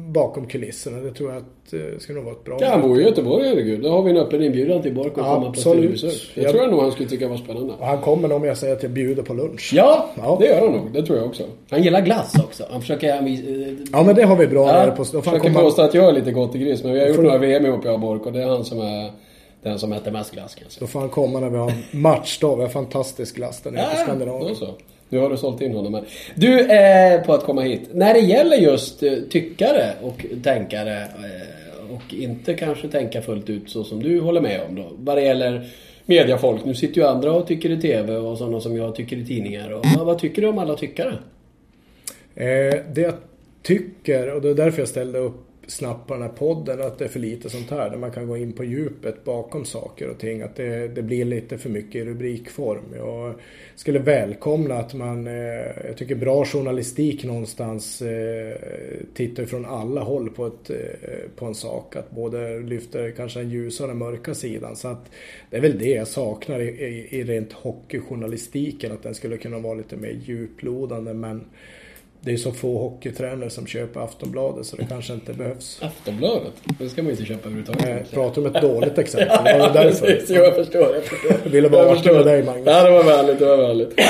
bakom 0.08 0.46
kulisserna. 0.46 1.00
Det 1.00 1.10
tror 1.10 1.32
jag 1.32 1.38
att 1.38 1.72
eh, 1.72 1.98
skulle 1.98 2.16
nog 2.16 2.24
vara 2.24 2.34
ett 2.34 2.44
bra 2.44 2.58
Ja, 2.60 2.70
han 2.70 2.82
bor 2.82 3.00
i 3.00 3.04
Göteborg, 3.04 3.48
herregud. 3.48 3.82
Då 3.82 3.90
har 3.90 4.02
vi 4.02 4.10
en 4.10 4.16
öppen 4.16 4.42
inbjudan 4.42 4.82
till 4.82 4.94
Bork 4.94 5.18
att 5.18 5.24
komma 5.24 5.52
på 5.52 5.60
studiebesök. 5.60 6.32
Det 6.34 6.42
jag... 6.42 6.50
tror 6.50 6.62
jag 6.62 6.70
nog 6.70 6.82
han 6.82 6.92
skulle 6.92 7.08
tycka 7.08 7.28
var 7.28 7.36
spännande. 7.36 7.74
Och 7.74 7.86
han 7.86 8.00
kommer 8.00 8.28
nog 8.28 8.36
om 8.36 8.44
jag 8.44 8.56
säger 8.56 8.76
att 8.76 8.82
jag 8.82 8.92
bjuder 8.92 9.22
på 9.22 9.34
lunch. 9.34 9.72
Ja, 9.74 10.10
ja, 10.16 10.36
det 10.40 10.46
gör 10.46 10.60
han 10.60 10.72
nog. 10.72 10.92
Det 10.92 11.02
tror 11.02 11.18
jag 11.18 11.26
också. 11.26 11.42
Han 11.70 11.82
gillar 11.82 12.00
glass 12.00 12.34
också. 12.44 12.64
Han 12.70 12.80
försöker... 12.80 13.14
Han, 13.14 13.26
eh, 13.26 13.34
ja, 13.92 14.02
men 14.02 14.14
det 14.14 14.22
har 14.22 14.36
vi 14.36 14.46
bra 14.46 14.68
ja, 14.68 14.72
där 14.72 14.90
på... 14.90 15.04
Då 15.12 15.22
försöker 15.22 15.38
komma... 15.38 15.60
påstå 15.60 15.82
att 15.82 15.94
jag 15.94 16.08
är 16.08 16.12
lite 16.12 16.32
gott 16.32 16.54
i 16.54 16.58
gris. 16.58 16.84
Men 16.84 16.92
vi 16.92 17.00
har 17.00 17.06
gjort 17.06 17.18
några 17.18 17.38
VM 17.38 17.66
ihop, 17.66 17.84
jag 17.84 17.94
och 17.94 18.00
Bork. 18.00 18.26
Och 18.26 18.32
det 18.32 18.42
är 18.42 18.46
han 18.46 18.64
som 18.64 18.80
är 18.80 19.10
den 19.62 19.78
som 19.78 19.92
äter 19.92 20.10
mest 20.10 20.32
glass 20.32 20.54
kanske. 20.54 20.80
Då 20.80 20.86
får 20.86 21.00
han 21.00 21.08
komma 21.08 21.40
när 21.40 21.50
vi 21.50 21.56
har 21.56 21.72
matchdag. 21.90 22.56
Vi 22.56 22.62
har 22.62 22.68
fantastisk 22.70 23.36
glass 23.36 23.60
där 23.60 23.70
nere 23.70 23.82
ja, 23.82 23.90
på 23.90 23.96
Skandinavien. 23.96 24.48
Då 24.48 24.54
så. 24.54 24.74
Nu 25.08 25.18
har 25.18 25.30
du 25.30 25.36
sålt 25.36 25.60
in 25.60 25.74
honom. 25.74 25.92
Men... 25.92 26.04
Du, 26.34 26.60
eh, 26.60 27.22
på 27.22 27.34
att 27.34 27.44
komma 27.44 27.62
hit. 27.62 27.88
När 27.92 28.14
det 28.14 28.20
gäller 28.20 28.56
just 28.56 29.02
eh, 29.02 29.12
tyckare 29.30 29.92
och 30.02 30.26
tänkare 30.42 31.02
eh, 31.02 31.94
och 31.94 32.14
inte 32.14 32.54
kanske 32.54 32.88
tänka 32.88 33.22
fullt 33.22 33.50
ut 33.50 33.70
så 33.70 33.84
som 33.84 34.02
du 34.02 34.20
håller 34.20 34.40
med 34.40 34.60
om 34.68 34.74
då. 34.74 34.92
Vad 34.98 35.16
det 35.16 35.22
gäller 35.22 35.68
mediafolk. 36.06 36.64
Nu 36.64 36.74
sitter 36.74 37.00
ju 37.00 37.06
andra 37.06 37.32
och 37.32 37.46
tycker 37.46 37.70
i 37.70 37.80
TV 37.80 38.16
och 38.16 38.38
sådana 38.38 38.60
som 38.60 38.76
jag 38.76 38.94
tycker 38.94 39.16
i 39.16 39.26
tidningar. 39.26 39.70
Och, 39.70 39.84
vad, 39.96 40.06
vad 40.06 40.18
tycker 40.18 40.42
du 40.42 40.48
om 40.48 40.58
alla 40.58 40.76
tyckare? 40.76 41.18
Eh, 42.34 42.80
det 42.92 43.00
jag 43.00 43.14
tycker, 43.62 44.34
och 44.34 44.42
det 44.42 44.48
är 44.48 44.54
därför 44.54 44.78
jag 44.78 44.88
ställde 44.88 45.18
upp 45.18 45.46
snabbt 45.66 46.08
på 46.08 46.14
den 46.14 46.22
här 46.22 46.28
podden 46.28 46.80
att 46.80 46.98
det 46.98 47.04
är 47.04 47.08
för 47.08 47.20
lite 47.20 47.50
sånt 47.50 47.70
här. 47.70 47.90
Där 47.90 47.96
man 47.96 48.10
kan 48.10 48.26
gå 48.26 48.36
in 48.36 48.52
på 48.52 48.64
djupet 48.64 49.24
bakom 49.24 49.64
saker 49.64 50.08
och 50.08 50.18
ting. 50.18 50.42
Att 50.42 50.56
det, 50.56 50.88
det 50.88 51.02
blir 51.02 51.24
lite 51.24 51.58
för 51.58 51.70
mycket 51.70 51.94
i 51.94 52.04
rubrikform. 52.04 52.84
Jag 52.96 53.34
skulle 53.76 53.98
välkomna 53.98 54.74
att 54.74 54.94
man, 54.94 55.26
eh, 55.26 55.86
jag 55.86 55.96
tycker 55.96 56.14
bra 56.14 56.44
journalistik 56.44 57.24
någonstans 57.24 58.02
eh, 58.02 58.56
tittar 59.14 59.44
från 59.44 59.64
alla 59.64 60.00
håll 60.00 60.30
på, 60.30 60.46
ett, 60.46 60.70
eh, 60.70 60.76
på 61.36 61.46
en 61.46 61.54
sak. 61.54 61.96
Att 61.96 62.10
både 62.10 62.60
lyfter 62.60 63.10
kanske 63.10 63.38
den 63.38 63.50
ljusa 63.50 63.84
och 63.84 63.88
den 63.88 63.98
mörka 63.98 64.34
sidan. 64.34 64.76
Så 64.76 64.88
att 64.88 65.10
det 65.50 65.56
är 65.56 65.60
väl 65.60 65.78
det 65.78 65.90
jag 65.90 66.08
saknar 66.08 66.60
i, 66.60 66.68
i, 66.68 67.18
i 67.18 67.24
rent 67.24 67.52
hockeyjournalistiken. 67.52 68.92
Att 68.92 69.02
den 69.02 69.14
skulle 69.14 69.36
kunna 69.36 69.58
vara 69.58 69.74
lite 69.74 69.96
mer 69.96 70.20
djuplodande. 70.24 71.14
Men 71.14 71.44
det 72.26 72.32
är 72.32 72.36
så 72.36 72.52
få 72.52 72.78
hockeytränare 72.78 73.50
som 73.50 73.66
köper 73.66 74.00
Aftonbladet 74.00 74.66
så 74.66 74.76
det 74.76 74.86
kanske 74.88 75.12
inte 75.12 75.32
behövs. 75.32 75.78
Aftonbladet? 75.82 76.52
Det 76.78 76.88
ska 76.88 77.02
man 77.02 77.06
ju 77.06 77.12
inte 77.12 77.24
köpa 77.24 77.48
överhuvudtaget. 77.48 77.88
Jag 77.88 78.10
pratar 78.10 78.40
om 78.42 78.46
ett 78.46 78.62
dåligt 78.62 78.98
exempel. 78.98 79.28
ja, 79.44 79.50
ja, 79.58 79.70
därför. 79.74 80.06
Precis, 80.06 80.30
jag 80.30 80.54
förstår. 80.54 80.94
Jag 80.94 81.04
förstår. 81.04 81.50
ville 81.50 81.68
bara 81.68 81.94
med 81.94 82.24
dig 82.26 82.42
Magnus. 82.42 82.66
Ja, 82.66 82.82
det 82.82 82.90
var 82.90 83.04
vänligt. 83.04 83.38
Det 83.38 83.44
var 83.44 83.56
vänligt. 83.56 84.00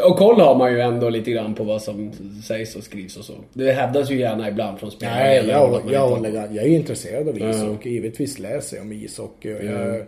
eh, 0.00 0.06
och 0.10 0.16
koll 0.16 0.40
har 0.40 0.54
man 0.54 0.72
ju 0.72 0.80
ändå 0.80 1.08
lite 1.08 1.30
grann 1.30 1.54
på 1.54 1.64
vad 1.64 1.82
som 1.82 2.12
sägs 2.46 2.76
och 2.76 2.84
skrivs 2.84 3.16
och 3.16 3.24
så. 3.24 3.34
Det 3.52 3.72
hävdas 3.72 4.10
ju 4.10 4.18
gärna 4.18 4.48
ibland 4.48 4.78
från 4.78 4.90
spelare. 4.90 5.18
Nej, 5.18 5.36
jag, 5.36 5.72
jag, 5.72 5.92
jag, 5.92 6.08
håller, 6.08 6.30
jag 6.30 6.64
är 6.64 6.68
intresserad 6.68 7.28
av 7.28 7.36
ishockey. 7.38 7.88
Ja. 7.88 7.90
Givetvis 7.90 8.38
läser 8.38 8.76
jag 8.76 8.86
om 8.86 8.92
ishockey. 8.92 9.54
Och 9.54 9.64
jag, 9.64 10.02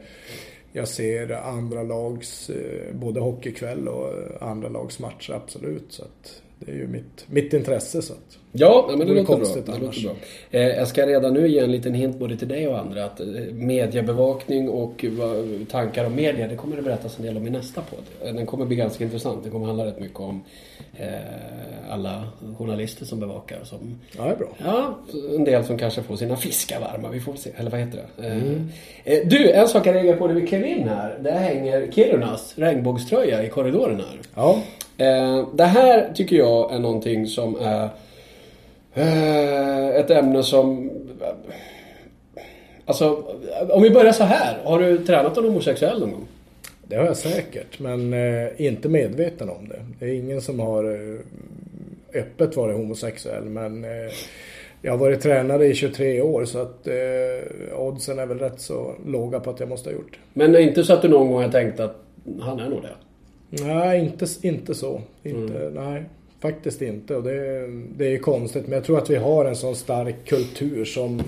jag 0.72 0.88
ser 0.88 1.32
andra 1.32 1.82
lags, 1.82 2.50
eh, 2.50 2.94
både 2.94 3.20
hockeykväll 3.20 3.88
och 3.88 4.12
andra 4.40 4.68
lags 4.68 4.98
matcher 4.98 5.32
absolut. 5.32 5.86
Så 5.88 6.02
att, 6.02 6.42
det 6.58 6.70
är 6.70 6.76
ju 6.76 6.86
mitt, 6.86 7.26
mitt 7.26 7.52
intresse 7.52 8.02
så 8.02 8.12
att 8.12 8.38
Ja, 8.58 8.86
men 8.88 8.98
det, 8.98 9.04
det 9.04 9.20
låter 9.20 9.36
bra. 9.36 9.74
Det 9.74 9.80
låter 9.80 10.02
bra. 10.02 10.14
Eh, 10.50 10.68
jag 10.68 10.88
ska 10.88 11.06
redan 11.06 11.34
nu 11.34 11.48
ge 11.48 11.58
en 11.58 11.72
liten 11.72 11.94
hint 11.94 12.18
både 12.18 12.36
till 12.36 12.48
dig 12.48 12.68
och 12.68 12.78
andra 12.78 13.04
att 13.04 13.20
eh, 13.20 13.26
mediebevakning 13.52 14.68
och 14.68 15.04
tankar 15.70 16.04
om 16.04 16.14
media, 16.14 16.48
det 16.48 16.56
kommer 16.56 16.76
det 16.76 16.82
berättas 16.82 17.18
en 17.18 17.24
del 17.26 17.36
om 17.36 17.46
i 17.46 17.50
nästa 17.50 17.80
podd. 17.80 18.34
Den 18.34 18.46
kommer 18.46 18.66
bli 18.66 18.76
ganska 18.76 19.04
intressant. 19.04 19.44
Det 19.44 19.50
kommer 19.50 19.66
handla 19.66 19.86
rätt 19.86 20.00
mycket 20.00 20.20
om 20.20 20.44
eh, 20.96 21.08
alla 21.90 22.28
journalister 22.58 23.04
som 23.04 23.20
bevakar. 23.20 23.58
Som, 23.64 24.00
ja, 24.16 24.24
det 24.24 24.30
är 24.30 24.36
bra. 24.36 24.48
Ja, 24.64 24.98
en 25.36 25.44
del 25.44 25.64
som 25.64 25.78
kanske 25.78 26.02
får 26.02 26.16
sina 26.16 26.36
fiskar 26.36 26.80
varma. 26.80 27.08
Vi 27.08 27.20
får 27.20 27.34
se. 27.34 27.50
Eller 27.56 27.70
vad 27.70 27.80
heter 27.80 27.98
det? 28.16 28.26
Eh, 28.26 28.36
mm. 28.36 28.68
Eh, 29.04 29.18
du, 29.24 29.50
en 29.50 29.68
sak 29.68 29.86
jag 29.86 29.94
reagerar 29.94 30.16
på 30.16 30.26
när 30.26 30.34
vi 30.34 30.46
klev 30.46 30.66
in 30.66 30.88
här. 30.88 31.18
Där 31.22 31.38
hänger 31.38 31.92
Kirunas 31.92 32.54
regnbågströja 32.56 33.44
i 33.44 33.48
korridoren 33.48 33.96
här. 33.96 34.20
Ja. 34.34 34.62
Eh, 34.98 35.48
det 35.54 35.64
här 35.64 36.12
tycker 36.14 36.36
jag 36.36 36.74
är 36.74 36.78
någonting 36.78 37.26
som 37.26 37.56
är 37.56 37.88
eh, 38.94 39.88
ett 39.88 40.10
ämne 40.10 40.42
som... 40.42 40.90
Alltså, 42.84 43.22
om 43.70 43.82
vi 43.82 43.90
börjar 43.90 44.12
så 44.12 44.24
här. 44.24 44.58
Har 44.64 44.78
du 44.78 44.98
tränat 45.04 45.36
en 45.36 45.44
homosexuell 45.44 46.00
någon 46.00 46.10
gång? 46.10 46.26
Det 46.88 46.96
har 46.96 47.04
jag 47.04 47.16
säkert, 47.16 47.78
men 47.78 48.12
eh, 48.12 48.48
inte 48.56 48.88
medveten 48.88 49.50
om 49.50 49.68
det. 49.68 49.80
Det 49.98 50.06
är 50.06 50.14
ingen 50.14 50.40
som 50.40 50.60
har 50.60 50.98
öppet 52.14 52.56
varit 52.56 52.76
homosexuell, 52.76 53.44
men 53.44 53.84
jag 54.86 54.92
har 54.92 54.98
varit 54.98 55.20
tränare 55.20 55.66
i 55.66 55.74
23 55.74 56.20
år 56.20 56.44
så 56.44 56.58
att 56.58 56.86
eh, 56.86 57.80
oddsen 57.80 58.18
är 58.18 58.26
väl 58.26 58.38
rätt 58.38 58.60
så 58.60 58.94
låga 59.06 59.40
på 59.40 59.50
att 59.50 59.60
jag 59.60 59.68
måste 59.68 59.88
ha 59.88 59.94
gjort 59.94 60.18
Men 60.32 60.52
det 60.52 60.58
är 60.58 60.62
inte 60.62 60.84
så 60.84 60.92
att 60.92 61.02
du 61.02 61.08
någon 61.08 61.32
gång 61.32 61.42
har 61.42 61.48
tänkt 61.48 61.80
att 61.80 61.96
han 62.40 62.60
är 62.60 62.68
nog 62.68 62.82
det? 62.82 63.05
Nej, 63.50 64.00
inte, 64.00 64.26
inte 64.42 64.74
så. 64.74 65.02
Inte, 65.22 65.58
mm. 65.58 65.74
Nej, 65.74 66.04
faktiskt 66.40 66.82
inte. 66.82 67.16
Och 67.16 67.22
det, 67.22 67.66
det 67.96 68.14
är 68.14 68.18
konstigt. 68.18 68.66
Men 68.66 68.72
jag 68.72 68.84
tror 68.84 68.98
att 68.98 69.10
vi 69.10 69.16
har 69.16 69.44
en 69.44 69.56
sån 69.56 69.76
stark 69.76 70.16
kultur 70.24 70.84
som 70.84 71.22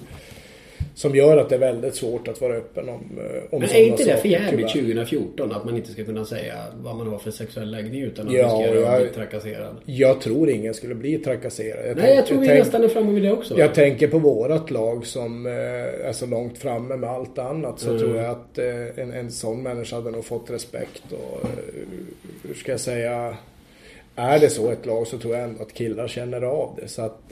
som 0.99 1.15
gör 1.15 1.37
att 1.37 1.49
det 1.49 1.55
är 1.55 1.59
väldigt 1.59 1.95
svårt 1.95 2.29
att 2.29 2.41
vara 2.41 2.55
öppen 2.55 2.89
om, 2.89 3.19
eh, 3.19 3.55
om 3.55 3.61
Men 3.61 3.71
är 3.71 3.85
inte 3.85 4.05
det 4.05 4.17
för 4.17 4.29
jävligt 4.29 4.69
2014 4.69 5.53
att 5.53 5.65
man 5.65 5.77
inte 5.77 5.93
ska 5.93 6.05
kunna 6.05 6.25
säga 6.25 6.55
vad 6.77 6.97
man 6.97 7.07
har 7.07 7.19
för 7.19 7.31
sexuell 7.31 7.71
läggning 7.71 8.03
utan 8.03 8.29
att 8.29 8.35
ja, 8.35 8.47
riskera 8.47 8.91
att 8.91 9.03
bli 9.03 9.11
trakasserad? 9.11 9.77
Jag 9.85 10.21
tror 10.21 10.51
ingen 10.51 10.75
skulle 10.75 10.95
bli 10.95 11.19
trakasserad. 11.19 11.89
Jag 11.89 11.97
Nej, 11.97 12.05
tänk, 12.05 12.19
jag 12.19 12.27
tror 12.27 12.41
vi 12.41 12.47
tänk, 12.47 12.59
nästan 12.59 12.85
är 12.85 12.89
framme 12.89 13.13
vid 13.13 13.23
det 13.23 13.33
också. 13.33 13.59
Jag 13.59 13.75
tänker 13.75 14.09
på 14.09 14.19
vårat 14.19 14.71
lag 14.71 15.07
som 15.07 15.47
eh, 15.47 15.53
är 16.09 16.13
så 16.13 16.27
långt 16.27 16.59
framme 16.59 16.97
med 16.97 17.11
allt 17.11 17.39
annat 17.39 17.81
så 17.81 17.89
mm. 17.89 18.01
tror 18.01 18.17
jag 18.17 18.31
att 18.31 18.59
eh, 18.59 19.03
en, 19.03 19.13
en 19.13 19.31
sån 19.31 19.63
människa 19.63 19.97
hade 19.97 20.11
nog 20.11 20.25
fått 20.25 20.51
respekt 20.51 21.03
och 21.13 21.49
hur 22.49 22.55
ska 22.55 22.71
jag 22.71 22.81
säga 22.81 23.37
är 24.17 24.39
det 24.39 24.51
så 24.51 24.71
ett 24.71 24.87
lag 24.87 25.07
så 25.07 25.19
tror 25.19 25.35
jag 25.35 25.45
ändå 25.45 25.63
att 25.63 25.73
killar 25.73 26.09
känner 26.09 26.43
av 26.43 26.79
det. 26.81 26.89
Så 26.89 27.03
att 27.03 27.31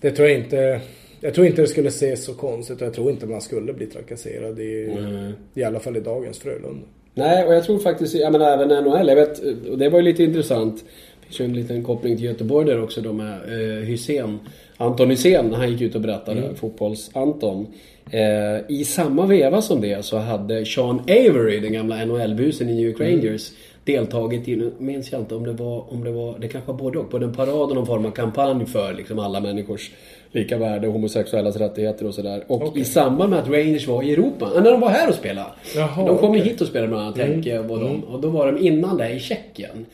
det 0.00 0.10
tror 0.10 0.28
jag 0.28 0.38
inte 0.38 0.80
jag 1.24 1.34
tror 1.34 1.46
inte 1.46 1.62
det 1.62 1.68
skulle 1.68 1.88
ses 1.88 2.24
så 2.24 2.34
konstigt 2.34 2.80
och 2.80 2.86
jag 2.86 2.94
tror 2.94 3.10
inte 3.10 3.26
man 3.26 3.40
skulle 3.40 3.72
bli 3.72 3.86
trakasserad 3.86 4.60
i, 4.60 4.90
mm. 4.98 5.32
i 5.54 5.64
alla 5.64 5.80
fall 5.80 5.96
i 5.96 6.00
dagens 6.00 6.38
Frölunda. 6.38 6.86
Nej, 7.14 7.44
och 7.44 7.54
jag 7.54 7.64
tror 7.64 7.78
faktiskt, 7.78 8.14
jag 8.14 8.32
menar 8.32 8.50
även 8.50 8.84
NHL, 8.84 9.08
jag 9.08 9.16
vet, 9.16 9.38
och 9.70 9.78
det 9.78 9.88
var 9.88 9.98
ju 9.98 10.04
lite 10.04 10.22
intressant. 10.24 10.84
Det 11.20 11.26
finns 11.26 11.40
ju 11.40 11.44
en 11.44 11.52
liten 11.52 11.84
koppling 11.84 12.16
till 12.16 12.24
Göteborg 12.24 12.66
där 12.66 12.82
också 12.82 13.00
då 13.00 13.12
med 13.12 13.32
eh, 13.32 13.84
Hysén. 13.84 14.38
Anton 14.76 15.10
Hysén, 15.10 15.52
han 15.52 15.70
gick 15.70 15.80
ut 15.80 15.94
och 15.94 16.00
berättade, 16.00 16.40
mm. 16.40 16.54
fotbolls-Anton. 16.54 17.66
Eh, 18.10 18.70
I 18.70 18.84
samma 18.84 19.26
veva 19.26 19.62
som 19.62 19.80
det 19.80 20.04
så 20.04 20.18
hade 20.18 20.64
Sean 20.66 21.00
Avery, 21.00 21.60
den 21.60 21.72
gamla 21.72 22.04
NHL-busen 22.04 22.68
i 22.68 22.74
New 22.74 22.86
York 22.86 23.00
mm. 23.00 23.12
Rangers, 23.12 23.50
mm 23.50 23.74
deltagit 23.84 24.48
i, 24.48 24.56
nu 24.56 24.72
minns 24.78 25.12
jag 25.12 25.20
inte 25.20 25.34
om 25.34 25.44
det 25.44 25.52
var, 25.52 25.92
om 25.92 26.04
det 26.04 26.10
var, 26.10 26.38
det 26.38 26.48
kanske 26.48 26.72
var 26.72 26.78
både 26.78 26.98
och, 26.98 27.08
både 27.08 27.24
en 27.26 27.34
parad 27.34 27.70
och 27.70 27.74
någon 27.74 27.86
form 27.86 28.06
av 28.06 28.10
kampanj 28.10 28.66
för 28.66 28.92
liksom 28.92 29.18
alla 29.18 29.40
människors 29.40 29.90
lika 30.34 30.58
värde, 30.58 30.86
homosexuellas 30.86 31.56
rättigheter 31.56 32.06
och 32.06 32.14
sådär. 32.14 32.44
Och 32.46 32.62
Okej. 32.62 32.82
i 32.82 32.84
samband 32.84 33.30
med 33.30 33.38
att 33.38 33.48
Rangers 33.48 33.88
var 33.88 34.02
i 34.02 34.12
Europa, 34.12 34.50
när 34.54 34.70
de 34.70 34.80
var 34.80 34.88
här 34.88 35.08
och 35.08 35.14
spelade. 35.14 35.48
Jaha, 35.76 36.06
de 36.06 36.18
kom 36.18 36.30
okej. 36.30 36.42
hit 36.42 36.60
och 36.60 36.66
spelade 36.66 36.88
bland 36.88 37.02
annat, 37.04 37.18
Henke 37.18 37.58
och 37.58 37.80
de. 37.80 38.04
Och 38.04 38.20
då 38.20 38.28
var 38.28 38.52
de 38.52 38.66
innan 38.66 38.96
det 38.96 39.10
i 39.10 39.20
Tjeckien. 39.20 39.86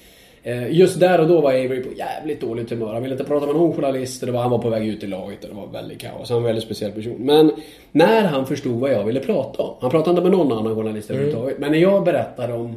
Eh, 0.43 0.73
Just 0.73 1.01
där 1.01 1.21
och 1.21 1.29
då 1.29 1.41
var 1.41 1.51
Avery 1.51 1.83
på 1.83 1.89
jävligt 1.99 2.41
dåligt 2.41 2.71
humör. 2.71 2.93
Han 2.93 3.03
ville 3.03 3.15
inte 3.15 3.25
prata 3.25 3.47
med 3.47 3.55
någon 3.55 3.73
journalist. 3.75 4.23
och 4.23 4.27
Det 4.27 4.33
var, 4.33 4.41
han 4.43 4.51
var 4.51 4.59
på 4.59 4.69
väg 4.69 4.89
ut 4.89 5.05
i 5.05 5.07
laget 5.07 5.43
och 5.45 5.49
det 5.51 5.57
var 5.57 5.67
väldigt 5.67 6.01
kaos. 6.01 6.29
Han 6.31 6.35
var 6.35 6.41
en 6.41 6.45
väldigt 6.47 6.65
speciell 6.65 6.93
person. 6.93 7.17
Men 7.19 7.53
när 7.93 8.25
han 8.25 8.47
förstod 8.47 8.81
vad 8.81 8.93
jag 8.93 9.05
ville 9.05 9.21
prata 9.21 9.63
om. 9.63 9.75
Han 9.81 9.91
pratade 9.91 10.11
inte 10.11 10.23
med 10.23 10.39
någon 10.39 10.53
annan 10.59 10.75
journalist 10.75 11.11
överhuvudtaget. 11.11 11.59
Men 11.59 11.73
när 11.73 11.79
jag 11.79 12.05
berättade 12.05 12.53
om 12.53 12.77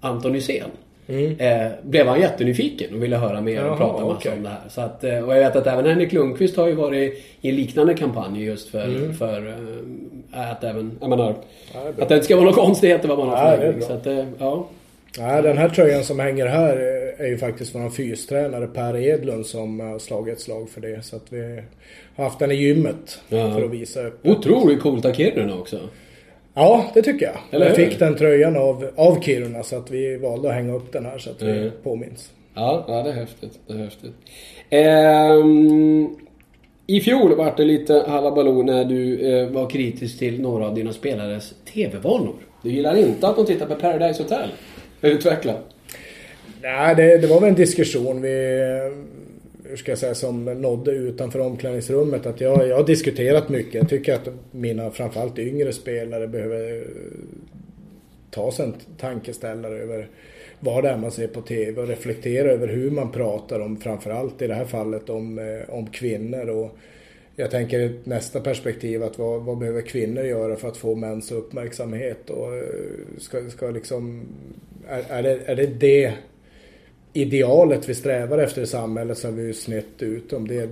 Anton 0.00 0.34
Hysén. 0.34 0.70
Eh, 1.08 1.68
blev 1.82 2.06
han 2.06 2.20
jättenyfiken 2.20 2.94
och 2.94 3.02
ville 3.02 3.16
höra 3.16 3.40
mer 3.40 3.60
och 3.64 3.66
Jaha, 3.70 3.76
prata 3.76 4.04
massa 4.04 4.16
okej. 4.16 4.32
om 4.36 4.42
det 4.42 4.48
här. 4.48 4.60
Så 4.68 4.80
att, 4.80 5.04
eh, 5.04 5.18
och 5.18 5.34
jag 5.36 5.40
vet 5.40 5.56
att 5.56 5.66
även 5.66 5.86
Henrik 5.86 6.12
Lundqvist 6.12 6.56
har 6.56 6.66
ju 6.68 6.74
varit 6.74 7.24
i 7.40 7.48
en 7.48 7.56
liknande 7.56 7.94
kampanj 7.94 8.44
just 8.44 8.68
för, 8.68 9.12
för 9.12 9.46
eh, 10.32 10.50
att 10.50 10.64
även, 10.64 10.98
jag 11.00 11.10
menar, 11.10 11.34
det 11.96 12.02
att 12.02 12.08
det 12.08 12.14
inte 12.14 12.24
ska 12.24 12.36
vara 12.36 12.44
några 12.44 12.56
konstigheter 12.56 13.08
vad 13.08 13.18
man 13.18 13.28
har 13.28 13.56
för 13.56 13.66
läggning. 13.66 13.82
Så 13.82 13.92
att, 13.92 14.06
ja. 14.38 14.68
Nej, 15.18 15.42
den 15.42 15.58
här 15.58 15.68
tröjan 15.68 16.04
som 16.04 16.18
hänger 16.18 16.46
här 16.46 16.76
är 17.18 17.26
ju 17.26 17.38
faktiskt 17.38 17.74
vår 17.74 17.90
fystränare 17.90 18.66
Per 18.66 18.96
Edlund 18.96 19.46
som 19.46 19.80
har 19.80 19.98
slagit 19.98 20.34
ett 20.34 20.40
slag 20.40 20.68
för 20.70 20.80
det. 20.80 21.04
Så 21.04 21.16
att 21.16 21.24
vi 21.32 21.62
har 22.16 22.24
haft 22.24 22.38
den 22.38 22.50
i 22.50 22.54
gymmet 22.54 23.20
Ja. 23.28 23.52
för 23.54 23.64
att 23.64 23.70
visa 23.70 24.06
upp. 24.06 24.26
Otroligt 24.26 24.80
coolt 24.82 25.04
av 25.04 25.12
Kiruna 25.12 25.54
också. 25.58 25.78
Ja, 26.58 26.90
det 26.94 27.02
tycker 27.02 27.26
jag. 27.26 27.36
Eller 27.50 27.66
jag 27.66 27.76
fick 27.76 27.98
den 27.98 28.16
tröjan 28.16 28.56
av, 28.56 28.90
av 28.96 29.20
Kiruna 29.22 29.62
så 29.62 29.76
att 29.76 29.90
vi 29.90 30.16
valde 30.16 30.48
att 30.48 30.54
hänga 30.54 30.74
upp 30.74 30.92
den 30.92 31.04
här 31.06 31.18
så 31.18 31.30
att 31.30 31.42
vi 31.42 31.50
Mm. 31.58 31.70
påminns. 31.82 32.30
Ja, 32.54 32.84
ja 32.88 33.02
det 33.02 33.10
är 33.10 33.14
häftigt. 33.14 33.58
Det 33.66 33.72
är 33.74 33.78
häftigt. 33.78 34.12
Ehm, 34.70 36.08
I 36.86 37.00
fjol 37.00 37.34
var 37.36 37.54
det 37.56 37.64
lite 37.64 38.04
halabaloo 38.08 38.62
när 38.62 38.84
du 38.84 39.28
eh, 39.28 39.48
var 39.48 39.70
kritisk 39.70 40.18
till 40.18 40.40
några 40.40 40.66
av 40.66 40.74
dina 40.74 40.92
spelares 40.92 41.54
TV-vanor. 41.74 42.34
Du 42.62 42.70
gillar 42.70 42.96
inte 42.96 43.28
att 43.28 43.36
de 43.36 43.46
tittar 43.46 43.66
på 43.66 43.74
Paradise 43.74 44.22
Hotel. 44.22 44.48
Utveckla. 45.02 45.54
Nej, 46.62 46.94
det, 46.94 47.18
det 47.18 47.26
var 47.26 47.40
väl 47.40 47.48
en 47.48 47.54
diskussion 47.54 48.22
vi, 48.22 48.58
hur 49.68 49.76
ska 49.76 49.92
jag 49.92 49.98
säga, 49.98 50.14
som 50.14 50.44
nådde 50.44 50.90
utanför 50.90 51.38
omklädningsrummet. 51.38 52.26
Att 52.26 52.40
jag, 52.40 52.68
jag 52.68 52.76
har 52.76 52.86
diskuterat 52.86 53.48
mycket. 53.48 53.74
Jag 53.74 53.88
tycker 53.88 54.14
att 54.14 54.28
mina, 54.50 54.90
framförallt 54.90 55.38
yngre 55.38 55.72
spelare, 55.72 56.28
behöver 56.28 56.76
eh, 56.76 56.82
ta 58.30 58.52
sig 58.52 58.64
en 58.66 58.74
tankeställare 58.98 59.78
över 59.78 60.08
vad 60.60 60.84
det 60.84 60.90
är 60.90 60.96
man 60.96 61.10
ser 61.10 61.28
på 61.28 61.40
TV 61.40 61.80
och 61.80 61.88
reflektera 61.88 62.50
över 62.50 62.68
hur 62.68 62.90
man 62.90 63.12
pratar 63.12 63.60
om, 63.60 63.76
framförallt 63.76 64.42
i 64.42 64.46
det 64.46 64.54
här 64.54 64.64
fallet, 64.64 65.10
om, 65.10 65.38
eh, 65.38 65.74
om 65.74 65.86
kvinnor. 65.86 66.48
Och 66.48 66.76
jag 67.36 67.50
tänker 67.50 67.80
i 67.80 67.98
nästa 68.04 68.40
perspektiv 68.40 69.02
att 69.02 69.18
vad, 69.18 69.42
vad 69.42 69.58
behöver 69.58 69.82
kvinnor 69.82 70.24
göra 70.24 70.56
för 70.56 70.68
att 70.68 70.76
få 70.76 70.94
mäns 70.94 71.32
uppmärksamhet? 71.32 72.30
Och 72.30 72.56
eh, 72.56 72.64
ska, 73.18 73.50
ska 73.50 73.70
liksom, 73.70 74.22
är, 74.88 75.04
är, 75.08 75.22
det, 75.22 75.40
är 75.46 75.56
det 75.56 75.66
det 75.66 76.12
idealet 77.16 77.88
vi 77.88 77.94
strävar 77.94 78.38
efter 78.38 78.62
i 78.62 78.66
samhället 78.66 79.18
så 79.18 79.28
har 79.28 79.32
vi 79.32 79.42
ju 79.42 79.54
snett 79.54 80.02
ut. 80.02 80.32
Om 80.32 80.48
det 80.48 80.56
är 80.56 80.68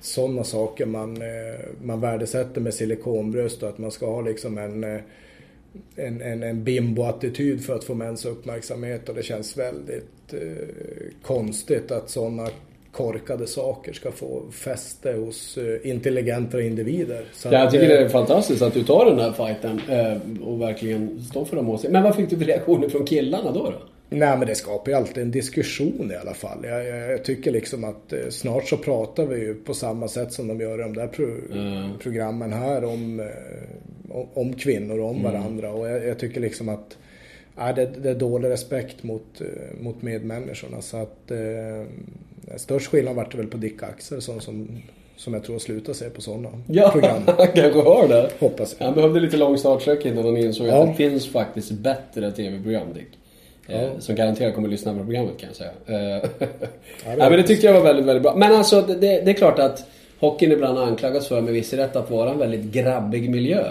sådana 0.00 0.44
saker 0.44 0.86
man, 0.86 1.22
eh, 1.22 1.60
man 1.82 2.00
värdesätter 2.00 2.60
med 2.60 2.74
silikonbröst 2.74 3.62
och 3.62 3.68
att 3.68 3.78
man 3.78 3.90
ska 3.90 4.06
ha 4.06 4.20
liksom 4.20 4.58
en, 4.58 4.84
eh, 4.84 5.00
en, 5.96 6.22
en, 6.22 6.42
en 6.42 6.64
bimbo-attityd 6.64 7.64
för 7.64 7.74
att 7.74 7.84
få 7.84 7.94
mäns 7.94 8.24
uppmärksamhet 8.24 9.08
och 9.08 9.14
det 9.14 9.22
känns 9.22 9.56
väldigt 9.56 10.32
eh, 10.32 10.40
konstigt 11.22 11.90
att 11.90 12.10
sådana 12.10 12.48
korkade 12.92 13.46
saker 13.46 13.92
ska 13.92 14.12
få 14.12 14.42
fäste 14.50 15.12
hos 15.12 15.58
eh, 15.58 15.90
intelligenta 15.90 16.60
individer. 16.60 17.24
Så 17.32 17.48
Jag 17.52 17.70
tycker 17.70 17.88
det 17.88 17.98
är 17.98 18.08
fantastiskt 18.08 18.62
att 18.62 18.74
du 18.74 18.84
tar 18.84 19.06
den 19.06 19.18
här 19.18 19.32
fighten 19.32 19.80
och 20.42 20.60
verkligen 20.60 21.22
står 21.22 21.44
för 21.44 21.56
de 21.56 21.68
åsikterna. 21.68 21.92
Men 21.92 22.02
vad 22.02 22.16
fick 22.16 22.30
du 22.30 22.38
för 22.38 22.44
reaktioner 22.44 22.88
från 22.88 23.06
killarna 23.06 23.52
då? 23.52 23.64
då? 23.64 23.78
Nej 24.08 24.38
men 24.38 24.46
det 24.46 24.54
skapar 24.54 24.90
ju 24.90 24.96
alltid 24.96 25.22
en 25.22 25.30
diskussion 25.30 26.10
i 26.12 26.16
alla 26.16 26.34
fall. 26.34 26.58
Jag, 26.62 26.86
jag, 26.86 27.12
jag 27.12 27.24
tycker 27.24 27.50
liksom 27.50 27.84
att 27.84 28.12
eh, 28.12 28.18
snart 28.30 28.68
så 28.68 28.76
pratar 28.76 29.26
vi 29.26 29.38
ju 29.40 29.54
på 29.54 29.74
samma 29.74 30.08
sätt 30.08 30.32
som 30.32 30.48
de 30.48 30.60
gör 30.60 30.78
i 30.78 30.82
de 30.82 30.94
där 30.94 31.06
pro, 31.06 31.26
Mm. 31.52 31.90
programmen 32.02 32.52
här 32.52 32.84
om, 32.84 33.20
eh, 33.20 34.16
om, 34.34 34.52
kvinnor 34.54 34.98
och 35.00 35.10
om 35.10 35.22
varandra. 35.22 35.70
Och 35.72 35.88
jag, 35.88 36.06
jag 36.06 36.18
tycker 36.18 36.40
liksom 36.40 36.68
att 36.68 36.98
ja, 37.56 37.72
det, 37.72 37.86
det 38.02 38.10
är 38.10 38.14
dålig 38.14 38.48
respekt 38.48 39.02
mot, 39.02 39.40
eh, 39.40 39.46
mot 39.82 40.02
medmänniskorna. 40.02 40.82
Så 40.82 40.96
att 40.96 41.30
eh, 41.30 42.56
störst 42.56 42.86
skillnad 42.86 43.14
vart 43.16 43.32
det 43.32 43.38
väl 43.38 43.46
på 43.46 43.56
Dick 43.56 43.82
Axel 43.82 44.22
som, 44.22 44.40
som, 45.16 45.34
jag 45.34 45.44
tror 45.44 45.58
slutar 45.58 45.92
se 45.92 46.10
på 46.10 46.20
sådana 46.20 46.48
program. 46.92 47.22
han 47.38 47.46
kanske 47.54 47.80
har 47.80 48.08
det. 48.08 48.30
Hoppas 48.38 48.76
jag. 48.78 48.86
Han 48.86 48.94
behövde 48.94 49.20
lite 49.20 49.36
lång 49.36 49.58
startsträcka 49.58 50.08
innan 50.08 50.24
han 50.24 50.36
insåg 50.36 50.66
Ja. 50.66 50.82
att 50.82 50.88
det 50.88 50.94
finns 50.94 51.28
faktiskt 51.28 51.72
bättre 51.72 52.32
TV-program, 52.32 52.86
Dick. 52.94 53.08
Ja. 53.66 53.88
Som 53.98 54.14
garanterat 54.14 54.54
kommer 54.54 54.68
att 54.68 54.72
lyssna 54.72 54.92
på 54.92 54.98
programmet 55.04 55.34
kan 55.38 55.48
jag 55.48 55.56
säga. 55.56 55.70
Eh, 55.86 56.22
det 56.38 56.48
ja, 57.18 57.30
men 57.30 57.32
det 57.32 57.42
tyckte 57.42 57.66
jag 57.66 57.74
var 57.74 57.80
väldigt, 57.82 58.06
väldigt 58.06 58.22
bra. 58.22 58.36
Men 58.36 58.52
alltså 58.54 58.80
det, 58.80 58.94
det, 58.94 59.30
är 59.30 59.32
klart 59.32 59.58
att 59.58 59.86
hockeyn 60.18 60.52
ibland 60.52 60.78
anklagas 60.78 61.28
för 61.28 61.40
med 61.40 61.52
viss 61.52 61.72
rätt 61.72 61.96
att 61.96 62.10
vara 62.10 62.30
en 62.30 62.38
väldigt 62.38 62.64
grabbig 62.72 63.30
miljö. 63.30 63.64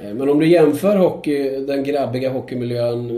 Eh, 0.00 0.14
Men 0.14 0.28
om 0.28 0.38
du 0.40 0.46
jämför 0.46 0.96
hockey, 0.96 1.64
den 1.66 1.84
grabbiga 1.84 2.30
hockeymiljön 2.30 3.08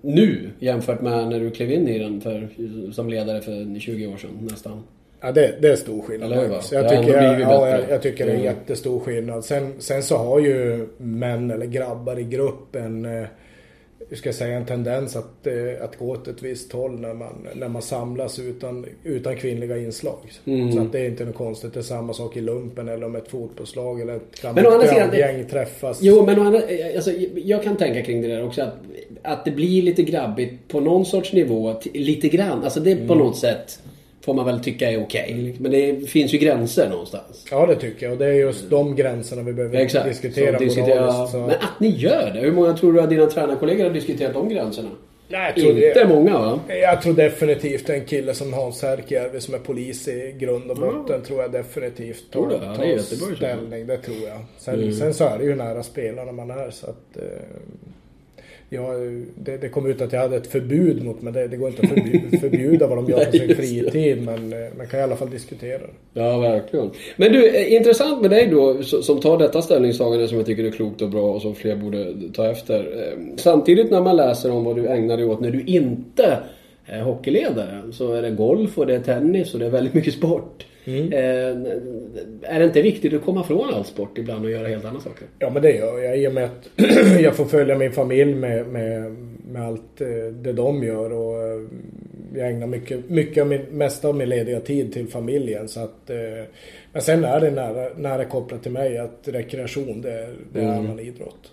nu 0.00 0.50
jämfört 0.58 1.00
med 1.00 1.28
när 1.28 1.40
du 1.40 1.50
klev 1.50 1.72
in 1.72 1.88
i 1.88 1.98
den 1.98 2.20
för, 2.20 2.48
som 2.92 3.08
ledare 3.08 3.40
för 3.40 3.80
20 3.80 4.06
år 4.06 4.16
sedan 4.16 4.30
nästan. 4.50 4.82
Ja, 5.20 5.32
det, 5.32 5.54
det 5.60 5.68
är 5.68 5.76
stor 5.76 6.02
skillnad. 6.02 6.32
Eller. 6.32 6.50
Jag 6.72 6.88
tycker, 6.88 7.22
jag, 7.22 7.40
ja, 7.40 7.68
jag, 7.68 7.80
jag 7.90 8.02
tycker 8.02 8.26
det 8.26 8.30
är 8.30 8.34
en 8.34 8.40
Mm. 8.40 8.54
jättestor 8.54 9.00
skillnad. 9.00 9.44
Sen, 9.44 9.72
sen 9.78 10.02
så 10.02 10.16
har 10.16 10.40
ju 10.40 10.86
män 10.96 11.50
eller 11.50 11.66
grabbar 11.66 12.18
i 12.18 12.24
grupp 12.24 12.76
en, 12.76 13.04
eh, 13.04 13.26
hur 14.12 14.16
ska 14.16 14.28
jag 14.28 14.36
säga, 14.36 14.56
en 14.56 14.66
tendens 14.66 15.16
att, 15.16 15.46
eh, 15.46 15.84
att 15.84 15.98
gå 15.98 16.10
åt 16.10 16.28
ett 16.28 16.42
visst 16.42 16.72
håll 16.72 17.00
när 17.00 17.14
man, 17.14 17.46
när 17.54 17.68
man 17.68 17.82
samlas 17.82 18.38
utan, 18.38 18.86
utan 19.04 19.36
kvinnliga 19.36 19.78
inslag. 19.78 20.18
Mm. 20.44 20.72
Så 20.72 20.80
att 20.80 20.92
det 20.92 21.00
är 21.00 21.06
inte 21.06 21.24
något 21.24 21.34
konstigt. 21.34 21.74
Det 21.74 21.80
är 21.80 21.84
samma 21.84 22.12
sak 22.12 22.36
i 22.36 22.40
lumpen 22.40 22.88
eller 22.88 23.06
om 23.06 23.16
ett 23.16 23.28
fotbollslag 23.28 24.00
eller 24.00 24.16
ett 24.16 24.22
Men 24.54 24.66
å 24.66 24.70
andra 24.70 24.80
sidan, 24.80 24.94
gammalt 24.98 25.12
det- 25.12 25.18
gäng 25.18 25.44
träffas. 25.48 25.98
Jo, 26.02 26.26
men 26.26 26.40
andra, 26.40 26.60
alltså, 26.94 27.10
jag 27.44 27.62
kan 27.62 27.76
tänka 27.76 28.02
kring 28.02 28.22
det 28.22 28.28
där 28.28 28.44
också 28.46 28.62
att, 28.62 28.74
att 29.22 29.44
det 29.44 29.50
blir 29.50 29.82
lite 29.82 30.02
grabbigt 30.02 30.68
på 30.68 30.80
någon 30.80 31.04
sorts 31.06 31.32
nivå. 31.32 31.80
Lite 31.94 32.28
grann. 32.28 32.64
Alltså 32.64 32.80
det 32.80 33.08
på 33.08 33.14
något 33.14 33.36
sätt 33.36 33.78
får 34.24 34.34
man 34.34 34.46
väl 34.46 34.60
tycka 34.60 34.90
är 34.90 35.02
okej. 35.02 35.56
Men 35.60 35.70
det 35.70 36.10
finns 36.10 36.34
ju 36.34 36.38
gränser 36.38 36.88
någonstans. 36.88 37.46
Ja, 37.50 37.66
det 37.66 37.76
tycker 37.76 38.06
jag. 38.06 38.12
Och 38.12 38.18
det 38.18 38.26
är 38.26 38.32
just 38.32 38.70
de 38.70 38.96
gränserna 38.96 39.42
vi 39.42 39.52
behöver 39.52 39.78
Exakt. 39.80 40.08
diskutera 40.08 40.58
Så 40.58 40.64
diskutera. 40.64 41.26
Så. 41.26 41.38
Men 41.38 41.50
att 41.50 41.80
ni 41.80 41.88
gör 41.88 42.30
det. 42.34 42.40
Hur 42.40 42.52
många 42.52 42.72
tror 42.76 42.92
du 42.92 43.00
att 43.00 43.10
dina 43.10 43.26
tränarkollegor 43.26 43.84
har 43.84 43.90
diskuterat 43.90 44.34
de 44.34 44.48
gränserna? 44.48 44.88
Nej, 45.28 45.52
jag 45.56 45.64
tror 45.64 45.78
Inte 45.78 46.04
det- 46.04 46.08
många 46.08 46.38
va? 46.38 46.60
Jag 46.68 47.02
tror 47.02 47.14
definitivt 47.14 47.88
en 47.90 48.04
kille 48.04 48.34
som 48.34 48.52
Hans 48.52 48.82
Härkijärvi 48.82 49.40
som 49.40 49.54
är 49.54 49.58
polis 49.58 50.08
i 50.08 50.34
grund 50.38 50.70
och 50.70 50.76
botten 50.76 51.22
tror 51.22 51.42
jag 51.42 51.52
definitivt 51.52 52.24
tar? 52.32 52.40
Ja, 52.40 52.74
tar 52.74 52.82
det. 52.84 52.92
Mm. 53.22 53.36
ställning. 53.36 53.86
Det 53.86 53.96
tror 53.96 54.16
jag. 54.28 54.38
Sen, 54.58 54.94
sen 54.94 55.14
så 55.14 55.24
är 55.24 55.38
det 55.38 55.44
ju 55.44 55.54
nära 55.54 55.82
spelarna 55.82 56.32
man 56.32 56.50
är 56.50 56.70
så 56.70 56.86
att 56.86 57.16
eh, 57.16 57.22
ja, 58.72 58.92
det, 59.34 59.56
det 59.56 59.68
kom 59.68 59.86
ut 59.86 60.00
att 60.00 60.12
jag 60.12 60.20
hade 60.20 60.36
ett 60.36 60.46
förbud 60.46 61.04
mot 61.04 61.22
men 61.22 61.32
det, 61.32 61.48
det 61.48 61.56
går 61.56 61.68
inte 61.68 61.82
att 61.82 61.88
förbjuda, 61.88 62.38
förbjuda 62.40 62.86
vad 62.86 62.98
de 62.98 63.10
gör 63.10 63.24
på 63.24 63.32
sin 63.32 63.56
fritid 63.56 64.22
men 64.22 64.52
eh, 64.52 64.58
man 64.76 64.86
kan 64.86 65.00
i 65.00 65.02
alla 65.02 65.16
fall 65.16 65.30
diskutera 65.30 65.78
det. 65.78 66.20
Ja, 66.20 66.38
verkligen. 66.38 66.90
Men 67.16 67.32
du, 67.32 67.48
eh, 67.48 67.72
intressant 67.72 68.20
med 68.20 68.30
dig 68.30 68.46
då 68.46 68.82
som 68.82 69.20
tar 69.20 69.38
detta 69.38 69.62
ställningstagande 69.62 70.28
som 70.28 70.36
jag 70.36 70.46
tycker 70.46 70.64
är 70.64 70.70
klokt 70.70 71.02
och 71.02 71.10
bra 71.10 71.32
och 71.32 71.42
som 71.42 71.54
fler 71.54 71.76
borde 71.76 72.14
ta 72.34 72.50
efter. 72.50 72.78
Eh, 72.78 73.18
Samtidigt 73.36 73.90
när 73.90 74.00
man 74.00 74.16
läser 74.16 74.50
om 74.50 74.64
vad 74.64 74.76
du 74.76 74.86
ägnar 74.86 75.16
dig 75.16 75.26
åt 75.26 75.40
när 75.40 75.50
du 75.50 75.62
inte 75.62 76.38
är 76.86 77.02
hockeyledare 77.02 77.82
så 77.92 78.12
är 78.12 78.22
det 78.22 78.30
golf 78.30 78.78
och 78.78 78.86
det 78.86 78.94
är 78.94 79.00
tennis 79.00 79.54
och 79.54 79.60
det 79.60 79.66
är 79.66 79.70
väldigt 79.70 79.94
mycket 79.94 80.14
sport. 80.14 80.66
Mm. 80.84 81.12
Eh, 81.12 81.72
Är 82.54 82.58
det 82.58 82.64
inte 82.64 82.82
viktigt 82.82 83.14
att 83.14 83.24
komma 83.24 83.44
från 83.44 83.74
all 83.74 83.84
sport 83.84 84.18
ibland 84.18 84.44
och 84.44 84.50
göra 84.50 84.68
helt 84.68 84.84
andra 84.84 85.00
saker? 85.00 85.26
Ja 85.38 85.50
men 85.50 85.62
det 85.62 85.70
gör 85.72 85.98
jag 85.98 86.18
i 86.18 86.28
och 86.28 86.34
med 86.34 86.44
att 86.44 86.68
jag 87.20 87.34
får 87.36 87.44
följa 87.44 87.78
min 87.78 87.92
familj 87.92 88.34
med, 88.34 88.66
med, 88.66 89.16
med 89.52 89.62
allt 89.66 90.00
eh, 90.00 90.32
det 90.42 90.52
de 90.52 90.82
gör 90.82 91.12
och 91.12 91.42
eh, 91.42 91.60
jag 92.36 92.50
ägnar 92.50 92.66
mycket, 92.66 93.10
mycket 93.10 93.40
av 93.42 93.46
min, 93.48 93.60
mesta 93.70 94.08
av 94.08 94.14
min 94.16 94.28
lediga 94.28 94.60
tid 94.60 94.92
till 94.92 95.08
familjen 95.08 95.68
så 95.68 95.80
att 95.80 96.10
eh, 96.10 96.16
Men 96.92 97.02
sen 97.02 97.24
är 97.24 97.40
det 97.40 97.50
nära, 97.50 97.88
nära 97.96 98.24
kopplat 98.24 98.62
till 98.62 98.72
mig 98.72 98.98
att 98.98 99.18
rekreation 99.24 100.00
det, 100.02 100.12
är- 100.12 100.34
det 100.52 100.60
är 100.60 100.68
annan 100.68 100.98
idrott. 101.00 101.50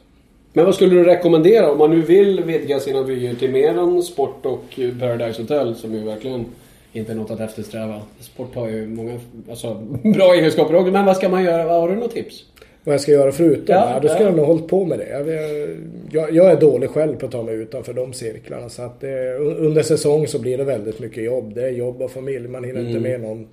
Men 0.54 0.66
vad 0.66 0.76
skulle 0.76 0.96
du 0.96 1.04
rekommendera 1.04 1.72
om 1.72 1.78
man 1.78 1.90
nu 1.92 2.02
vill 2.02 2.44
vidga 2.44 2.80
sina 2.80 3.04
vyer 3.04 3.34
till 3.36 3.52
mer 3.52 3.78
än 3.78 4.04
sport 4.04 4.46
och 4.46 4.80
Paradise 5.00 5.42
Hotel 5.42 5.76
som 5.76 5.94
ju 5.94 6.00
verkligen 6.04 6.46
inte 6.94 7.14
något 7.14 7.32
att 7.32 7.40
eftersträva. 7.40 8.02
Sport 8.20 8.56
har 8.56 8.70
ju 8.70 8.88
många 8.88 9.20
alltså, 9.50 9.74
bra 10.04 10.34
egenskaper 10.34 10.76
också. 10.76 10.92
Men 10.92 11.06
vad 11.06 11.18
ska 11.18 11.30
man 11.30 11.44
göra? 11.44 11.64
Har 11.74 11.90
du 11.90 11.96
något 11.96 12.14
tips? 12.14 12.46
vad 12.84 12.94
jag 12.94 13.02
ska 13.02 13.12
göra 13.12 13.32
förutom 13.32 13.76
Ja, 13.76 13.80
här. 13.80 14.02
Då 14.02 14.08
skulle 14.08 14.24
ja. 14.24 14.30
jag 14.30 14.38
nog 14.38 14.46
hållit 14.46 14.68
på 14.68 14.86
med 14.86 15.00
det. 15.00 15.10
Jag, 16.12 16.36
jag, 16.36 16.52
är 16.52 16.60
dålig 16.62 16.90
själv 16.90 17.16
på 17.16 17.26
att 17.26 17.32
ta 17.32 17.44
mig 17.44 17.56
utanför 17.56 17.94
de 17.94 18.14
cirklarna. 18.14 18.70
Så 18.70 18.82
att 18.82 19.02
det, 19.02 19.36
under 19.38 19.82
säsong 19.84 20.28
så 20.28 20.40
blir 20.40 20.58
det 20.58 20.64
väldigt 20.64 21.00
mycket 21.00 21.24
jobb. 21.24 21.56
Det 21.56 21.64
är 21.64 21.70
jobb 21.70 22.02
och 22.02 22.12
familj. 22.12 22.48
Man 22.48 22.64
hinner 22.64 22.80
inte 22.80 22.92
Mm. 22.92 23.04
med 23.04 23.22
någon, 23.22 23.48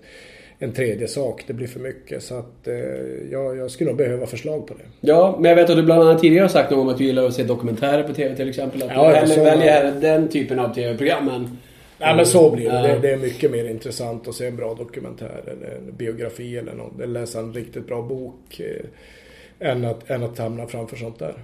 en 0.59 0.72
tredje 0.72 1.09
sak. 1.09 1.45
Det 1.47 1.53
blir 1.53 1.66
för 1.66 1.80
mycket. 1.80 2.22
Så 2.22 2.34
att 2.34 2.68
eh, 2.68 2.74
jag, 3.32 3.57
jag 3.57 3.70
skulle 3.70 3.91
nog 3.91 3.99
behöva 3.99 4.26
förslag 4.26 4.66
på 4.66 4.74
det. 4.74 5.09
Ja, 5.09 5.37
men 5.41 5.49
jag 5.49 5.57
vet 5.57 5.70
att 5.70 5.76
du 5.76 5.82
bland 5.82 6.03
annat 6.03 6.20
tidigare 6.20 6.43
har 6.45 6.49
sagt 6.49 6.70
något 6.70 6.80
om 6.80 6.89
att 6.89 6.99
du 6.99 7.05
gillar 7.05 7.26
att 7.26 7.34
se 7.34 7.43
dokumentärer 7.43 8.03
på 8.03 8.14
TV 8.14 8.37
till 8.37 8.49
exempel. 8.49 8.82
Att 8.82 8.91
Ja, 8.95 9.09
du 9.09 9.14
hellre 9.14 9.45
väljer 9.45 9.93
den 10.01 10.28
typen 10.28 10.59
av 10.59 10.74
TV-program 10.74 11.26
men... 11.26 11.59
Nej 11.99 12.16
men 12.16 12.26
så 12.26 12.51
blir 12.51 12.70
det. 12.70 12.82
Det. 12.82 12.99
Det 12.99 13.12
är 13.12 13.16
mycket 13.16 13.51
mer 13.51 13.64
intressant 13.64 14.28
att 14.28 14.34
se 14.34 14.47
en 14.47 14.57
bra 14.57 14.74
dokumentär 14.74 15.42
eller 15.47 15.76
en 15.76 15.97
biografi 15.97 16.57
eller 16.57 16.74
något. 16.74 17.01
Eller 17.01 17.20
läsa 17.20 17.38
en 17.38 17.53
riktigt 17.53 17.86
bra 17.86 18.03
bok. 18.03 18.61
Eh, 18.61 19.70
än, 19.70 19.84
att, 19.84 20.11
än 20.11 20.22
att 20.22 20.38
hamna 20.38 20.66
framför 20.66 20.97
sånt 20.97 21.18
där. 21.18 21.34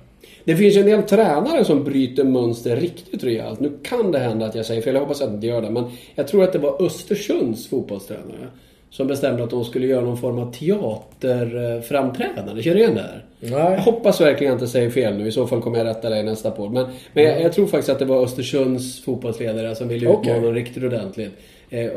Det 0.44 0.57
finns 0.57 0.76
en 0.76 0.86
del 0.86 1.03
tränare 1.03 1.64
som 1.64 1.84
bryter 1.84 2.24
mönster 2.24 2.76
riktigt 2.76 3.24
rejält. 3.24 3.61
Nu 3.61 3.78
kan 3.82 4.12
det 4.12 4.18
hända 4.18 4.46
att 4.46 4.55
jag 4.55 4.66
säger 4.66 4.82
fel, 4.82 4.94
jag 4.94 5.00
hoppas 5.00 5.20
att 5.20 5.26
jag 5.26 5.36
inte 5.36 5.46
gör 5.46 5.62
det. 5.62 5.70
Men 5.70 5.84
jag 6.14 6.28
tror 6.28 6.44
att 6.44 6.53
det 6.53 6.59
var 6.59 6.82
Östersunds 6.82 7.68
fotbollstränare 7.68 8.48
som 8.93 9.07
bestämde 9.07 9.45
att 9.45 9.51
de 9.51 9.64
skulle 9.64 9.86
göra 9.86 10.01
någon 10.01 10.16
form 10.16 10.38
av 10.38 10.53
teaterframträdande. 10.53 12.62
Känner 12.62 12.76
du 12.76 12.82
igen 12.82 12.95
det 12.95 13.01
här? 13.01 13.24
Nej. 13.40 13.51
Jag 13.51 13.78
hoppas 13.78 14.20
verkligen 14.20 14.55
att 14.55 14.61
jag 14.61 14.70
säger 14.70 14.90
fel 14.90 15.16
nu. 15.16 15.26
I 15.26 15.32
så 15.32 15.47
fall 15.47 15.62
kommer 15.62 15.78
jag 15.78 15.86
rätta 15.86 16.11
dig 16.11 16.20
i 16.20 16.22
nästa 16.22 16.51
podd. 16.51 16.72
Men, 16.72 16.86
men 17.12 17.24
jag, 17.24 17.43
jag 17.43 17.53
tror 17.53 17.66
faktiskt 17.66 17.88
att 17.88 17.99
det 17.99 18.05
var 18.05 18.24
Östersunds 18.24 19.05
fotbollsledare 19.05 19.74
som 19.74 19.88
ville 19.88 20.12
utmana 20.12 20.40
dem 20.40 20.55
riktigt 20.55 20.84
ordentligt. 20.84 21.32
Eh, 21.73 21.91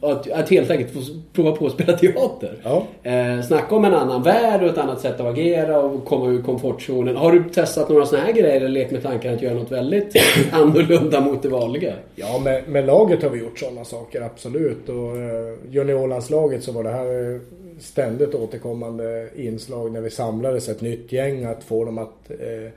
att, 0.00 0.30
att 0.30 0.50
helt 0.50 0.70
enkelt 0.70 0.90
få 0.90 1.00
prova 1.32 1.52
på 1.52 1.66
att 1.66 1.72
spela 1.72 1.92
teater. 1.98 2.58
Ja. 2.62 2.86
Eh, 3.02 3.42
snacka 3.42 3.74
om 3.74 3.84
en 3.84 3.94
annan 3.94 4.22
värld 4.22 4.62
och 4.62 4.68
ett 4.68 4.78
annat 4.78 5.00
sätt 5.00 5.20
att 5.20 5.26
agera 5.26 5.80
och 5.80 6.04
komma 6.04 6.30
ur 6.30 6.42
komfortzonen. 6.42 7.16
Har 7.16 7.32
du 7.32 7.44
testat 7.44 7.88
några 7.88 8.06
sådana 8.06 8.26
här 8.26 8.32
grejer 8.32 8.56
eller 8.56 8.68
lekt 8.68 8.90
med 8.92 9.02
tanken 9.02 9.34
att 9.34 9.42
göra 9.42 9.54
något 9.54 9.72
väldigt 9.72 10.16
annorlunda 10.52 11.20
mot 11.20 11.42
det 11.42 11.48
vanliga? 11.48 11.94
Ja, 12.14 12.40
med, 12.44 12.68
med 12.68 12.86
laget 12.86 13.22
har 13.22 13.30
vi 13.30 13.38
gjort 13.38 13.58
sådana 13.58 13.84
saker, 13.84 14.20
absolut. 14.20 14.88
Och 14.88 15.16
eh, 15.16 15.54
juniorlandslaget 15.70 16.64
så 16.64 16.72
var 16.72 16.84
det 16.84 16.90
här 16.90 17.34
eh, 17.34 17.40
ständigt 17.80 18.34
återkommande 18.34 19.28
inslag 19.36 19.92
när 19.92 20.00
vi 20.00 20.10
samlades 20.10 20.68
ett 20.68 20.80
nytt 20.80 21.12
gäng 21.12 21.44
att 21.44 21.64
få 21.64 21.84
dem 21.84 21.98
att 21.98 22.30
eh, 22.30 22.70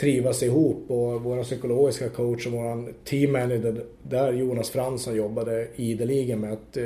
trivas 0.00 0.42
ihop. 0.42 0.90
Och 0.90 1.22
vår 1.22 1.42
psykologiska 1.42 2.08
coach 2.08 2.46
och 2.46 2.52
vår 2.52 2.92
team 3.04 3.32
manager 3.32 3.84
där, 4.02 4.32
Jonas 4.32 4.70
Fransson, 4.70 5.16
jobbade 5.16 5.68
ideligen 5.76 6.40
med, 6.40 6.52
att, 6.52 6.76
eh, 6.76 6.84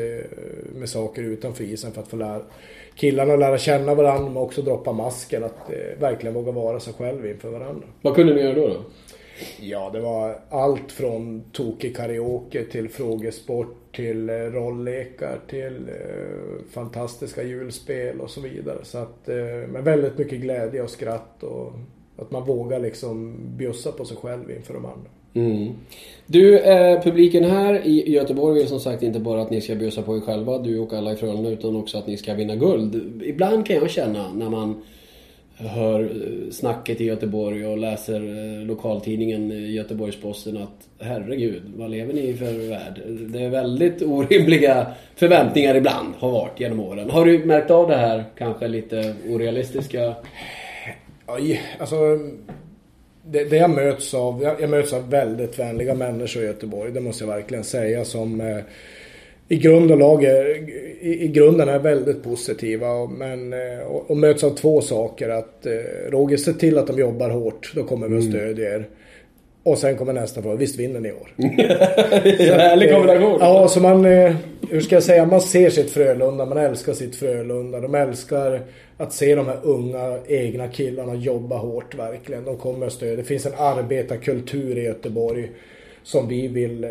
med 0.74 0.88
saker 0.88 1.22
utanför 1.22 1.64
isen 1.64 1.92
för 1.92 2.02
att 2.02 2.08
få 2.08 2.16
lära 2.16 2.42
killarna 2.94 3.32
att 3.32 3.40
lära 3.40 3.58
känna 3.58 3.94
varandra 3.94 4.28
men 4.28 4.36
också 4.36 4.62
droppa 4.62 4.92
masken. 4.92 5.44
Att 5.44 5.72
eh, 5.72 6.00
verkligen 6.00 6.34
våga 6.34 6.52
vara 6.52 6.80
sig 6.80 6.94
själv 6.94 7.26
inför 7.26 7.50
varandra. 7.50 7.86
Vad 8.02 8.14
kunde 8.14 8.34
ni 8.34 8.40
göra 8.40 8.54
då? 8.54 8.68
då? 8.68 8.76
Ja, 9.60 9.90
det 9.92 10.00
var 10.00 10.38
allt 10.48 10.92
från 10.92 11.42
tokig 11.52 11.96
karaoke 11.96 12.64
till 12.64 12.88
frågesport 12.88 13.76
till 13.92 14.28
eh, 14.28 14.34
rolllekar 14.34 15.40
till 15.48 15.88
eh, 15.88 16.64
fantastiska 16.70 17.42
julspel 17.42 18.20
och 18.20 18.30
så 18.30 18.40
vidare. 18.40 18.78
Så 18.82 18.98
att, 18.98 19.28
eh, 19.28 19.36
med 19.68 19.84
väldigt 19.84 20.18
mycket 20.18 20.40
glädje 20.40 20.82
och 20.82 20.90
skratt 20.90 21.42
och 21.42 21.72
att 22.16 22.30
man 22.30 22.44
vågar 22.44 22.80
liksom 22.80 23.36
bjussa 23.56 23.92
på 23.92 24.04
sig 24.04 24.16
själv 24.16 24.50
inför 24.50 24.74
de 24.74 24.84
andra. 24.84 25.10
Mm. 25.34 25.72
Du, 26.26 26.58
eh, 26.58 27.02
publiken 27.02 27.44
här 27.44 27.86
i 27.86 28.12
Göteborg 28.12 28.54
vill 28.54 28.68
som 28.68 28.80
sagt 28.80 29.02
inte 29.02 29.20
bara 29.20 29.42
att 29.42 29.50
ni 29.50 29.60
ska 29.60 29.74
bjussa 29.74 30.02
på 30.02 30.16
er 30.16 30.20
själva, 30.20 30.58
du 30.58 30.78
och 30.78 30.92
alla 30.92 31.12
i 31.12 31.16
Frölunda, 31.16 31.50
utan 31.50 31.76
också 31.76 31.98
att 31.98 32.06
ni 32.06 32.16
ska 32.16 32.34
vinna 32.34 32.56
guld. 32.56 33.22
Ibland 33.24 33.66
kan 33.66 33.76
jag 33.76 33.90
känna 33.90 34.32
när 34.32 34.50
man 34.50 34.82
hör 35.56 36.00
eh, 36.00 36.50
snacket 36.50 37.00
i 37.00 37.04
Göteborg 37.04 37.66
och 37.66 37.78
läser 37.78 38.20
eh, 38.20 38.66
lokaltidningen 38.66 39.50
eh, 39.50 39.70
Göteborgs-Posten 39.70 40.56
att 40.56 40.88
herregud, 41.00 41.62
vad 41.76 41.90
lever 41.90 42.14
ni 42.14 42.20
i 42.20 42.34
för 42.34 42.68
värld? 42.68 43.02
Det 43.06 43.42
är 43.42 43.50
väldigt 43.50 44.02
orimliga 44.02 44.86
förväntningar 45.16 45.74
ibland, 45.74 46.14
har 46.18 46.30
varit 46.30 46.60
genom 46.60 46.80
åren. 46.80 47.10
Har 47.10 47.24
du 47.24 47.44
märkt 47.44 47.70
av 47.70 47.88
det 47.88 47.96
här 47.96 48.24
kanske 48.38 48.68
lite 48.68 49.14
orealistiska? 49.28 50.14
Oj, 51.26 51.62
alltså 51.78 52.18
det, 53.24 53.44
det 53.44 53.56
jag 53.56 53.70
möts 53.70 54.14
av, 54.14 54.42
jag, 54.42 54.60
jag 54.60 54.70
möts 54.70 54.92
av 54.92 55.10
väldigt 55.10 55.58
vänliga 55.58 55.94
människor 55.94 56.42
i 56.42 56.46
Göteborg, 56.46 56.92
det 56.92 57.00
måste 57.00 57.24
jag 57.24 57.32
verkligen 57.32 57.64
säga 57.64 58.04
som 58.04 58.40
eh, 58.40 58.58
i 59.48 59.56
grund 59.56 59.90
och 59.90 59.98
lag 59.98 60.24
är, 60.24 60.56
i, 61.00 61.24
i 61.24 61.28
grunden 61.28 61.68
är 61.68 61.78
väldigt 61.78 62.22
positiva 62.22 62.90
och, 62.90 63.10
men, 63.10 63.52
eh, 63.52 63.80
och, 63.86 64.10
och 64.10 64.16
möts 64.16 64.44
av 64.44 64.50
två 64.50 64.80
saker 64.80 65.28
att 65.28 65.66
eh, 65.66 66.10
Roger, 66.10 66.36
se 66.36 66.52
till 66.52 66.78
att 66.78 66.86
de 66.86 66.98
jobbar 66.98 67.30
hårt, 67.30 67.72
då 67.74 67.84
kommer 67.84 68.08
vi 68.08 68.18
att 68.18 68.24
stödja 68.24 68.74
er. 68.74 68.88
Och 69.64 69.78
sen 69.78 69.96
kommer 69.96 70.12
nästa 70.12 70.42
fråga, 70.42 70.56
visst 70.56 70.78
vinner 70.78 71.00
ni 71.00 71.08
i 71.08 71.12
år? 71.12 71.34
Härlig 72.58 72.92
kombination! 72.92 73.38
Ja, 73.40 73.68
så 73.68 73.80
man, 73.80 74.04
eh, 74.04 74.34
hur 74.70 74.80
ska 74.80 74.96
jag 74.96 75.02
säga, 75.02 75.26
man 75.26 75.40
ser 75.40 75.70
sitt 75.70 75.90
Frölunda, 75.90 76.46
man 76.46 76.58
älskar 76.58 76.92
sitt 76.92 77.16
Frölunda. 77.16 77.80
De 77.80 77.94
älskar 77.94 78.60
att 78.96 79.12
se 79.12 79.34
de 79.34 79.46
här 79.46 79.58
unga 79.62 80.18
egna 80.26 80.68
killarna 80.68 81.14
jobba 81.14 81.56
hårt 81.56 81.94
verkligen. 81.94 82.44
De 82.44 82.56
kommer 82.56 82.86
att 82.86 82.92
stödja. 82.92 83.16
Det 83.16 83.24
finns 83.24 83.46
en 83.46 83.54
arbetarkultur 83.58 84.78
i 84.78 84.82
Göteborg 84.82 85.50
som 86.02 86.28
vi 86.28 86.48
vill 86.48 86.84
eh, 86.84 86.90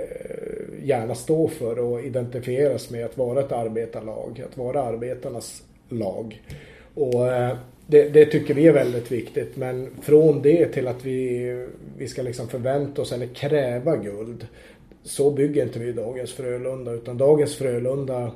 gärna 0.83 1.15
stå 1.15 1.47
för 1.47 1.79
och 1.79 2.01
identifieras 2.01 2.89
med 2.89 3.05
att 3.05 3.17
vara 3.17 3.39
ett 3.39 3.51
arbetarlag, 3.51 4.43
att 4.51 4.57
vara 4.57 4.81
arbetarnas 4.81 5.63
lag. 5.89 6.41
Och 6.95 7.27
eh, 7.27 7.57
det, 7.87 8.09
det 8.09 8.25
tycker 8.25 8.53
vi 8.53 8.67
är 8.67 8.73
väldigt 8.73 9.11
viktigt 9.11 9.57
men 9.57 9.89
från 10.01 10.41
det 10.41 10.65
till 10.65 10.87
att 10.87 11.05
vi, 11.05 11.67
vi 11.97 12.07
ska 12.07 12.21
liksom 12.21 12.47
förvänta 12.47 13.01
oss 13.01 13.11
eller 13.11 13.27
kräva 13.27 13.95
guld 13.95 14.47
så 15.03 15.31
bygger 15.31 15.63
inte 15.63 15.79
vi 15.79 15.91
dagens 15.91 16.33
Frölunda 16.33 16.91
utan 16.91 17.17
dagens 17.17 17.55
Frölunda 17.55 18.31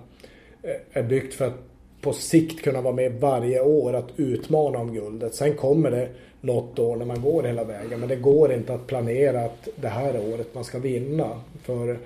eh, 0.63 0.75
är 0.99 1.03
byggt 1.03 1.33
för 1.33 1.45
att 1.45 1.63
på 2.01 2.13
sikt 2.13 2.63
kunna 2.63 2.81
vara 2.81 2.93
med 2.93 3.13
varje 3.13 3.61
år 3.61 3.93
att 3.93 4.09
utmana 4.17 4.79
om 4.79 4.93
guldet. 4.93 5.35
Sen 5.35 5.53
kommer 5.53 5.91
det 5.91 6.09
något 6.41 6.79
år 6.79 6.95
när 6.95 7.05
man 7.05 7.21
går 7.21 7.43
hela 7.43 7.63
vägen 7.63 7.99
men 7.99 8.09
det 8.09 8.15
går 8.15 8.53
inte 8.53 8.73
att 8.73 8.87
planera 8.87 9.41
att 9.41 9.67
det 9.75 9.87
här 9.87 10.13
är 10.13 10.33
året 10.33 10.55
man 10.55 10.63
ska 10.63 10.79
vinna. 10.79 11.41
För 11.63 11.97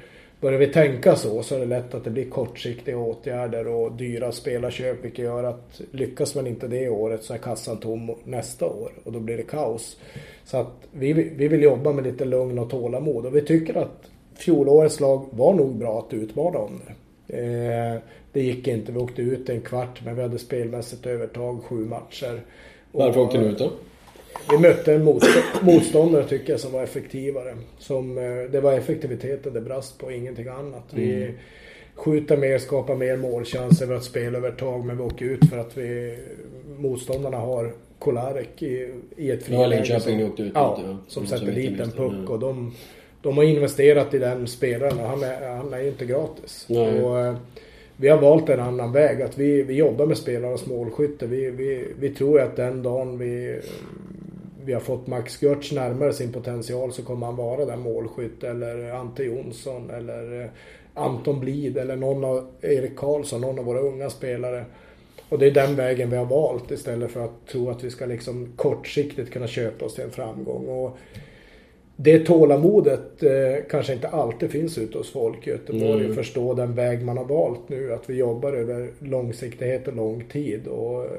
börjar 0.42 0.60
vi 0.60 0.68
tänka 0.68 1.16
så 1.16 1.44
så 1.44 1.56
är 1.56 1.60
det 1.60 1.66
lätt 1.66 1.94
att 1.94 2.04
det 2.04 2.10
blir 2.10 2.30
kortsiktiga 2.30 2.98
åtgärder 2.98 3.68
och 3.68 3.92
dyra 3.92 4.32
spelarköp 4.32 5.06
vilket 5.06 5.26
gör 5.26 5.44
att 5.44 5.82
lyckas 5.92 6.36
man 6.36 6.48
inte 6.48 6.68
det 6.68 6.90
året 6.90 7.24
så 7.24 7.34
är 7.34 7.38
kassan 7.38 7.78
tom 7.78 8.16
nästa 8.24 8.66
år 8.66 8.92
och 9.04 9.12
då 9.12 9.20
blir 9.20 9.38
det 9.38 9.44
kaos. 9.44 9.98
Så 10.46 10.58
att 10.58 10.88
vi, 10.92 11.14
vi 11.14 11.48
vill 11.48 11.64
jobba 11.64 11.94
med 11.94 12.04
lite 12.04 12.26
lugn 12.26 12.60
och 12.60 12.70
tålamod 12.70 13.26
och 13.26 13.36
vi 13.36 13.42
tycker 13.42 13.78
att 13.78 14.10
fjolårets 14.36 15.00
lag 15.00 15.26
var 15.32 15.54
nog 15.54 15.76
bra 15.76 16.00
att 16.00 16.14
utmana 16.14 16.60
om 16.60 16.82
det. 16.86 16.94
Eh, 17.38 18.02
det 18.32 18.42
gick 18.42 18.68
inte, 18.68 18.92
vi 18.92 19.00
åkte 19.00 19.22
ut 19.22 19.50
en 19.50 19.62
kvart 19.62 20.02
men 20.06 20.16
vi 20.16 20.22
hade 20.22 20.40
spelmässigt 20.40 21.06
övertag 21.06 21.64
sju 21.64 21.76
matcher. 21.76 22.42
Varför 22.92 23.20
åkte 23.20 23.38
ni 23.38 23.46
ut 23.46 23.60
då? 23.60 23.72
Vi 24.52 24.58
mötte 24.58 24.94
en 24.94 25.04
motstå- 25.08 25.64
motståndare 25.64 26.24
tycker 26.28 26.54
jag 26.54 26.60
som 26.60 26.72
var 26.72 26.84
effektivare. 26.84 27.58
Som, 27.78 28.18
eh, 28.18 28.52
det 28.52 28.62
var 28.62 28.74
effektiviteten 28.74 29.54
det 29.54 29.62
brast 29.62 29.98
på, 29.98 30.12
ingenting 30.12 30.48
annat. 30.48 30.84
Vi 30.92 31.32
skjuter 31.96 32.38
mer, 32.38 32.58
skapar 32.58 32.96
mer 32.96 33.18
målchanser, 33.18 33.86
vi 33.86 33.92
har 33.92 34.00
ett 34.00 34.06
spelövertag 34.06 34.86
men 34.86 34.98
vi 34.98 35.04
åker 35.04 35.26
ut 35.26 35.50
för 35.50 35.58
att 35.58 35.78
vi 35.78 36.18
motståndarna 36.78 37.38
har 37.38 37.72
Kolarek 38.00 38.62
i, 38.64 38.90
i 39.18 39.32
ett 39.32 39.44
friläge 39.44 39.68
Linköping 39.68 40.00
som- 40.02 40.18
ni 40.18 40.24
åkte 40.24 40.44
ut 40.44 40.52
Ja, 40.56 40.80
ja. 40.86 40.98
som 41.08 41.26
Som 41.28 41.40
sätter 41.40 41.52
dit 41.52 41.80
en 41.80 41.92
puck 41.92 42.14
ja. 42.28 42.34
och 42.34 42.40
de, 42.40 42.74
de 43.22 43.38
har 43.38 43.44
investerat 43.44 44.14
i 44.14 44.18
den 44.20 44.48
spelaren 44.48 45.00
och 45.00 45.06
han 45.06 45.24
är, 45.24 45.50
han 45.58 45.74
är 45.74 45.80
ju 45.82 45.88
inte 45.88 46.06
gratis. 46.06 46.66
Nej. 46.70 47.04
Och, 47.04 47.20
eh, 47.20 47.36
vi 47.98 48.08
har 48.10 48.18
valt 48.22 48.50
en 48.50 48.60
annan 48.60 48.92
väg. 48.92 49.22
Att 49.22 49.38
vi, 49.38 49.64
vi 49.64 49.74
jobbar 49.74 50.06
med 50.06 50.18
spelarnas 50.18 50.66
målskytte. 50.66 51.26
Vi, 51.28 51.50
vi, 51.52 51.86
vi 52.00 52.10
tror 52.10 52.42
att 52.42 52.56
den 52.56 52.84
dagen 52.84 53.18
vi, 53.18 53.60
vi 54.70 54.74
har 54.74 54.82
fått 54.82 55.08
Max 55.08 55.42
Götz 55.42 55.72
närmare 55.72 56.14
sin 56.14 56.32
potential 56.32 56.94
så 56.94 57.04
kommer 57.04 57.26
han 57.26 57.36
vara 57.36 57.66
den 57.66 57.80
målskytt. 57.80 58.44
Eller 58.44 58.92
Ante 58.92 59.24
Jonsson 59.24 59.90
eller 59.90 60.42
eh, 60.42 60.50
Anton 60.94 61.40
Blid 61.40 61.78
eller 61.78 61.96
någon 61.96 62.24
av 62.24 62.48
Erik 62.62 62.96
Karlsson, 62.96 63.42
någon 63.42 63.60
av 63.60 63.66
våra 63.66 63.80
unga 63.80 64.10
spelare. 64.10 64.66
Och 65.30 65.40
det 65.40 65.48
är 65.48 65.52
den 65.52 65.76
vägen 65.76 66.10
vi 66.10 66.18
har 66.18 66.26
valt 66.26 66.72
istället 66.72 67.12
för 67.12 67.26
att 67.26 67.48
tro 67.48 67.70
att 67.70 67.84
vi 67.84 67.90
ska 67.90 68.06
liksom 68.06 68.54
kortsiktigt 68.56 69.32
kunna 69.32 69.48
köpa 69.48 69.86
oss 69.86 69.96
till 69.96 70.04
en 70.04 70.12
framgång. 70.12 70.68
Och 70.68 70.98
det 72.02 72.20
tålamodet 72.20 73.24
eh, 73.24 73.30
kanske 73.70 73.94
inte 73.94 74.08
alltid 74.08 74.52
finns 74.52 74.78
ute 74.78 74.98
hos 74.98 75.12
folk 75.12 75.48
i 75.48 75.50
Göteborg 75.50 76.04
Mm. 76.06 76.16
förstå 76.16 76.54
den 76.54 76.74
väg 76.76 77.02
man 77.06 77.18
har 77.18 77.26
valt 77.26 77.70
nu. 77.70 77.94
Att 77.94 78.10
vi 78.10 78.16
jobbar 78.18 78.54
över 78.54 78.90
långsiktighet 79.00 79.88
och 79.88 79.96
lång 79.96 80.24
tid. 80.32 80.68
Och, 80.68 81.04
eh, 81.04 81.10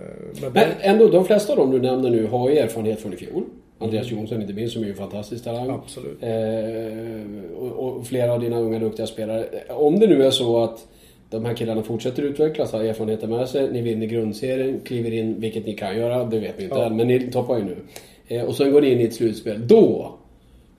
Men 0.43 0.53
den, 0.53 0.69
ändå, 0.81 1.09
de 1.09 1.25
flesta 1.25 1.53
av 1.53 1.59
dem 1.59 1.71
du 1.71 1.81
nämner 1.81 2.11
nu 2.11 2.27
har 2.27 2.51
ju 2.51 2.59
erfarenhet 2.59 3.01
från 3.01 3.13
i 3.13 3.17
fjol. 3.17 3.43
Andreas 3.79 4.11
Jonsson 4.11 4.41
inte 4.43 4.55
minst 4.55 4.73
som 4.73 4.83
är 4.83 4.87
ju 4.87 4.93
en 4.93 4.99
fantastisk 4.99 5.45
talang. 5.45 5.71
Absolut. 5.71 6.23
Eh, 6.23 7.57
och, 7.59 7.97
och 7.97 8.07
flera 8.07 8.33
av 8.33 8.41
dina 8.41 8.61
unga 8.61 8.79
duktiga 8.79 9.07
spelare. 9.07 9.45
Om 9.69 9.99
det 10.01 10.07
nu 10.07 10.23
är 10.25 10.31
så 10.31 10.63
att 10.63 10.87
de 11.31 11.45
här 11.45 11.55
killarna 11.55 11.83
fortsätter 11.83 12.23
utvecklas, 12.23 12.73
har 12.73 12.85
erfarenheter 12.85 13.27
med 13.27 13.49
sig. 13.49 13.73
Ni 13.73 13.83
vinner 13.83 14.07
grundserien, 14.07 14.81
kliver 14.85 15.13
in, 15.13 15.41
vilket 15.41 15.67
ni 15.67 15.75
kan 15.77 15.97
göra, 15.99 16.25
det 16.25 16.39
vet 16.41 16.59
ni 16.59 16.65
inte 16.65 16.77
Ja. 16.77 16.85
än, 16.87 16.97
men 16.97 17.09
ni 17.09 17.31
toppar 17.33 17.59
ju 17.59 17.65
nu. 17.65 17.77
Eh, 18.29 18.45
och 18.45 18.55
sen 18.55 18.73
går 18.73 18.81
ni 18.81 18.91
in 18.93 19.01
i 19.01 19.05
ett 19.05 19.15
slutspel. 19.15 19.67
Då 19.69 20.13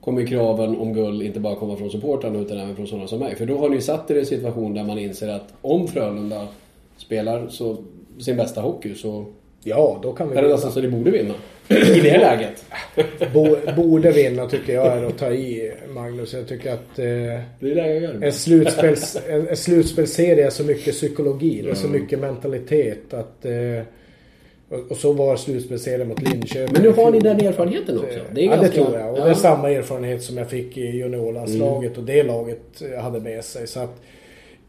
kommer 0.04 0.26
kraven 0.26 0.76
om 0.76 0.92
guld 0.92 1.22
inte 1.22 1.40
bara 1.40 1.56
komma 1.56 1.76
från 1.76 1.90
supportrarna 1.90 2.38
utan 2.38 2.58
även 2.58 2.76
från 2.76 2.86
sådana 2.86 3.08
som 3.08 3.18
mig. 3.18 3.36
För 3.36 3.46
då 3.46 3.58
har 3.58 3.68
ni 3.68 3.80
satt 3.80 4.10
er 4.10 4.14
i 4.14 4.18
en 4.18 4.26
situation 4.26 4.74
där 4.74 4.84
man 4.84 4.98
inser 4.98 5.28
att 5.28 5.54
om 5.60 5.88
Frölunda 5.88 6.48
spelar 6.96 7.48
så, 7.48 7.76
sin 8.18 8.36
bästa 8.36 8.60
hockey 8.60 8.94
så 8.94 9.24
Ja, 9.64 10.00
då 10.02 10.12
kan 10.12 10.30
vi 10.30 10.36
är 10.36 10.42
det 10.42 10.48
nästan 10.48 10.72
så 10.72 10.80
ni 10.80 10.88
borde 10.88 11.10
vinna. 11.10 11.34
I 11.68 12.00
det 12.00 12.18
läget. 12.18 12.64
Bo, 13.34 13.56
borde 13.76 14.12
vinna 14.12 14.46
tycker 14.46 14.74
jag 14.74 14.86
är 14.86 15.04
att 15.04 15.18
ta 15.18 15.32
i 15.32 15.72
Magnus. 15.94 16.34
Jag 16.34 16.48
tycker 16.48 16.72
att 16.72 16.98
eh, 16.98 18.22
en, 18.22 18.32
slutspels, 18.32 19.18
en, 19.28 19.48
en 19.48 19.56
slutspelsserie 19.56 20.46
är 20.46 20.50
så 20.50 20.64
mycket 20.64 20.94
psykologi. 20.94 21.62
Det 21.62 21.70
är 21.70 21.74
så 21.74 21.88
mycket 21.88 22.18
mentalitet. 22.18 23.14
Att, 23.14 23.44
eh, 23.44 23.82
och, 24.90 24.96
så 24.96 25.12
var 25.12 25.36
slutspelsserien 25.36 26.08
mot 26.08 26.22
Linköping. 26.22 26.72
Men 26.72 26.82
nu 26.82 26.88
har 26.92 27.10
ni 27.10 27.18
den 27.18 27.40
erfarenheten 27.40 27.98
också. 27.98 28.18
Det 28.34 28.40
är 28.40 28.44
ja, 28.44 28.50
ganska, 28.50 28.68
det 28.68 28.84
tror 28.84 28.98
jag. 28.98 29.12
Och 29.12 29.18
ja. 29.18 29.24
det 29.24 29.30
är 29.30 29.34
samma 29.34 29.70
erfarenhet 29.70 30.22
som 30.22 30.36
jag 30.36 30.50
fick 30.50 30.76
i 30.76 30.80
juniorlandslaget 30.80 31.98
och 31.98 32.04
det 32.04 32.22
laget 32.22 32.82
eh, 32.92 33.02
hade 33.02 33.20
med 33.20 33.44
sig. 33.44 33.66
Så 33.66 33.80
att 33.80 34.00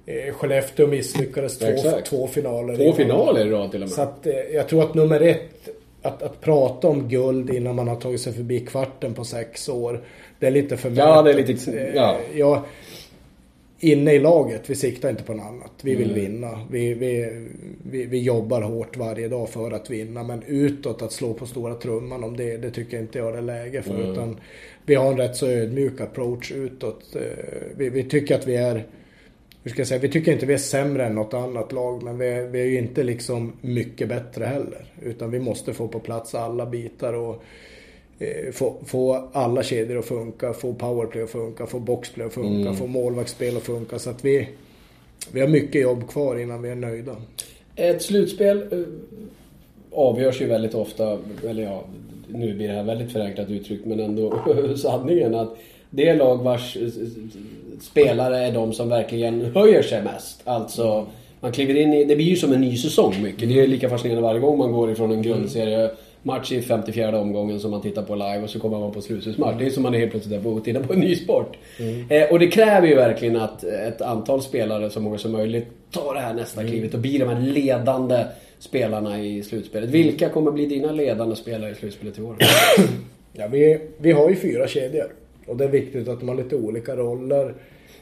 eh, 0.05 0.33
Skellefteå 0.33 0.87
misslyckades 0.87 1.57
två, 1.59 1.65
Exakt. 1.67 2.07
två 2.07 2.27
finaler. 2.27 2.75
Två 2.77 2.93
finaler 2.93 3.47
i 3.47 3.49
rad 3.49 3.71
till 3.71 3.83
och 3.83 3.89
med. 3.89 3.95
Så 3.95 4.01
att, 4.01 4.27
eh, 4.27 4.33
jag 4.53 4.67
tror 4.67 4.83
att 4.83 4.93
nummer 4.93 5.21
ett, 5.21 5.69
att, 6.01 6.23
att 6.23 6.41
prata 6.41 6.87
om 6.87 7.07
guld 7.09 7.49
innan 7.49 7.75
man 7.75 7.87
har 7.87 7.95
tagit 7.95 8.21
sig 8.21 8.33
förbi 8.33 8.59
kvarten 8.59 9.13
på 9.13 9.23
sex 9.23 9.69
år. 9.69 10.03
Det 10.39 10.47
är 10.47 10.51
lite 10.51 10.77
för 10.77 10.91
Ja, 10.95 11.21
det 11.21 11.31
är 11.31 11.33
lite- 11.33 11.71
Eh, 11.71 11.95
ja. 11.95 12.17
Jag, 12.33 12.61
inne 13.83 14.13
i 14.13 14.19
laget, 14.19 14.69
vi 14.69 14.75
siktar 14.75 15.09
inte 15.09 15.23
på 15.23 15.33
något 15.33 15.45
annat. 15.45 15.71
Vi 15.81 15.95
vill 15.95 16.11
Mm. 16.11 16.21
vinna. 16.21 16.59
Vi, 16.71 16.93
vi, 16.93 17.29
vi, 17.91 18.05
vi 18.05 18.21
jobbar 18.21 18.61
hårt 18.61 18.97
varje 18.97 19.27
dag 19.27 19.49
för 19.49 19.71
att 19.71 19.89
vinna. 19.89 20.23
Men 20.23 20.43
utåt 20.47 21.01
att 21.01 21.11
slå 21.11 21.33
på 21.33 21.45
stora 21.45 21.75
trumman 21.75 22.23
om 22.23 22.37
det, 22.37 22.57
det 22.57 22.71
tycker 22.71 22.97
jag 22.97 23.03
inte 23.03 23.17
jag 23.19 23.33
det 23.33 23.37
är 23.37 23.41
läge 23.41 23.81
för. 23.81 23.95
Mm. 23.95 24.11
Utan 24.11 24.37
vi 24.85 24.95
har 24.95 25.11
en 25.11 25.17
rätt 25.17 25.35
så 25.35 25.47
ödmjuk 25.47 26.01
approach 26.01 26.51
utåt. 26.51 27.15
Eh, 27.15 27.21
Vi, 27.77 27.89
vi 27.89 28.03
tycker 28.03 28.35
att 28.35 28.47
vi 28.47 28.55
är 28.55 28.83
hur 29.63 29.71
ska 29.71 29.79
jag 29.79 29.87
säga, 29.87 29.99
vi 30.01 30.09
tycker 30.09 30.31
inte 30.31 30.45
vi 30.45 30.53
är 30.53 30.57
sämre 30.57 31.05
än 31.05 31.15
något 31.15 31.33
annat 31.33 31.71
lag 31.71 32.03
men 32.03 32.17
vi 32.17 32.27
är, 32.27 32.47
vi 32.47 32.61
är 32.61 32.65
ju 32.65 32.77
inte 32.77 33.03
liksom 33.03 33.53
mycket 33.61 34.09
bättre 34.09 34.45
heller. 34.45 34.85
Utan 35.01 35.31
vi 35.31 35.39
måste 35.39 35.73
få 35.73 35.87
på 35.87 35.99
plats 35.99 36.35
alla 36.35 36.65
bitar 36.65 37.13
och 37.13 37.43
få, 38.53 38.75
få 38.85 39.29
alla 39.33 39.63
kedjor 39.63 39.99
att 39.99 40.05
funka, 40.05 40.53
få 40.53 40.73
powerplay 40.73 41.23
att 41.23 41.29
funka, 41.29 41.65
få 41.65 41.79
boxplay 41.79 42.27
att 42.27 42.33
funka, 42.33 42.73
få 42.73 42.87
målvaktsspel 42.87 43.57
att 43.57 43.63
funka. 43.63 43.99
Så 43.99 44.09
att 44.09 44.25
vi, 44.25 44.49
vi 45.31 45.41
har 45.41 45.47
mycket 45.47 45.81
jobb 45.81 46.07
kvar 46.09 46.39
innan 46.39 46.61
vi 46.61 46.69
är 46.69 46.75
nöjda. 46.75 47.15
Ett 47.75 48.01
slutspel 48.01 48.57
eh, 48.71 48.79
avgörs 49.91 50.41
ju 50.41 50.45
väldigt 50.45 50.73
ofta, 50.73 51.17
eller 51.49 51.63
ja, 51.63 51.83
nu 52.27 52.53
blir 52.53 52.67
det 52.67 52.73
här 52.73 52.83
väldigt 52.83 53.11
förenklat 53.11 53.49
uttryckt, 53.49 53.85
men 53.85 53.99
ändå 53.99 54.43
sanningen 54.77 55.35
att 55.35 55.57
det 55.89 56.09
är 56.09 56.15
lag 56.15 56.37
vars 56.37 56.77
eh, 56.77 56.89
spelare 57.81 58.37
är 58.37 58.51
de 58.51 58.73
som 58.73 58.89
verkligen 58.89 59.41
höjer 59.41 59.81
sig 59.81 60.03
mest. 60.03 60.41
Alltså, 60.43 61.07
man 61.39 61.51
kliver 61.51 61.75
in 61.75 61.93
i, 61.93 62.03
det 62.03 62.15
blir 62.15 62.25
ju 62.25 62.35
som 62.35 62.53
en 62.53 62.61
ny 62.61 62.77
säsong 62.77 63.13
mycket. 63.21 63.49
Det 63.49 63.59
är 63.59 63.67
lika 63.67 63.89
fascinerande 63.89 64.27
varje 64.27 64.39
gång 64.39 64.57
man 64.57 64.71
går 64.71 64.91
ifrån 64.91 65.11
en 65.11 65.21
grundserie 65.21 65.91
match 66.23 66.51
i 66.51 66.61
54 66.61 67.19
omgången 67.19 67.59
som 67.59 67.71
man 67.71 67.81
tittar 67.81 68.03
på 68.03 68.15
live 68.15 68.41
och 68.43 68.49
så 68.49 68.59
kommer 68.59 68.79
man 68.79 68.91
på 68.91 69.01
slutspelsmatch. 69.01 69.55
Det 69.59 69.65
är 69.65 69.69
som 69.69 69.83
man 69.83 69.95
är 69.95 69.99
helt 69.99 70.11
plötsligt 70.11 70.43
där 70.43 70.51
och 70.51 70.63
tittar 70.63 70.83
på 70.83 70.93
en 70.93 70.99
ny 70.99 71.15
sport. 71.15 71.57
Eh, 72.09 72.31
och 72.31 72.39
det 72.39 72.47
kräver 72.47 72.87
ju 72.87 72.95
verkligen 72.95 73.35
att 73.35 73.63
ett 73.63 74.01
antal 74.01 74.41
spelare, 74.41 74.89
så 74.89 74.99
många 74.99 75.17
som 75.17 75.31
möjligt, 75.31 75.67
tar 75.91 76.13
det 76.13 76.19
här 76.19 76.33
nästa 76.33 76.63
klivet 76.63 76.93
och 76.93 76.99
blir 76.99 77.19
de 77.19 77.25
här 77.25 77.41
ledande 77.41 78.25
spelarna 78.59 79.19
i 79.19 79.43
slutspelet. 79.43 79.89
Vilka 79.89 80.29
kommer 80.29 80.51
bli 80.51 80.65
dina 80.65 80.91
ledande 80.91 81.35
spelare 81.35 81.71
i 81.71 81.75
slutspelet 81.75 82.17
i 82.17 82.21
år? 82.21 82.35
Ja, 83.35 83.47
vi, 83.47 83.79
vi 83.97 84.11
har 84.11 84.29
ju 84.29 84.35
fyra 84.35 84.67
kedjor. 84.67 85.13
Och 85.47 85.57
det 85.57 85.63
är 85.63 85.69
viktigt 85.69 86.07
att 86.07 86.19
de 86.19 86.29
har 86.29 86.35
lite 86.35 86.55
olika 86.55 86.95
roller 86.95 87.53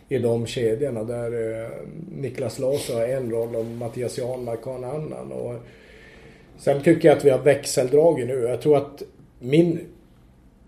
i 0.09 0.17
de 0.17 0.45
kedjorna. 0.45 1.03
Där 1.03 1.61
eh, 1.61 1.69
Niklas 2.17 2.59
Larsson 2.59 2.95
har 2.95 3.07
en 3.07 3.31
roll 3.31 3.55
och 3.55 3.65
Mattias 3.65 4.17
Janmark 4.17 4.63
har 4.63 4.75
en 4.75 4.83
annan. 4.83 5.31
Och 5.31 5.55
sen 6.61 6.81
tycker 6.81 7.07
jag 7.09 7.17
att 7.17 7.25
vi 7.25 7.29
har 7.29 7.39
växeldrag 7.39 8.27
nu. 8.27 8.45
Jag 8.49 8.61
tror 8.61 8.77
att 8.77 9.03
min, 9.39 9.79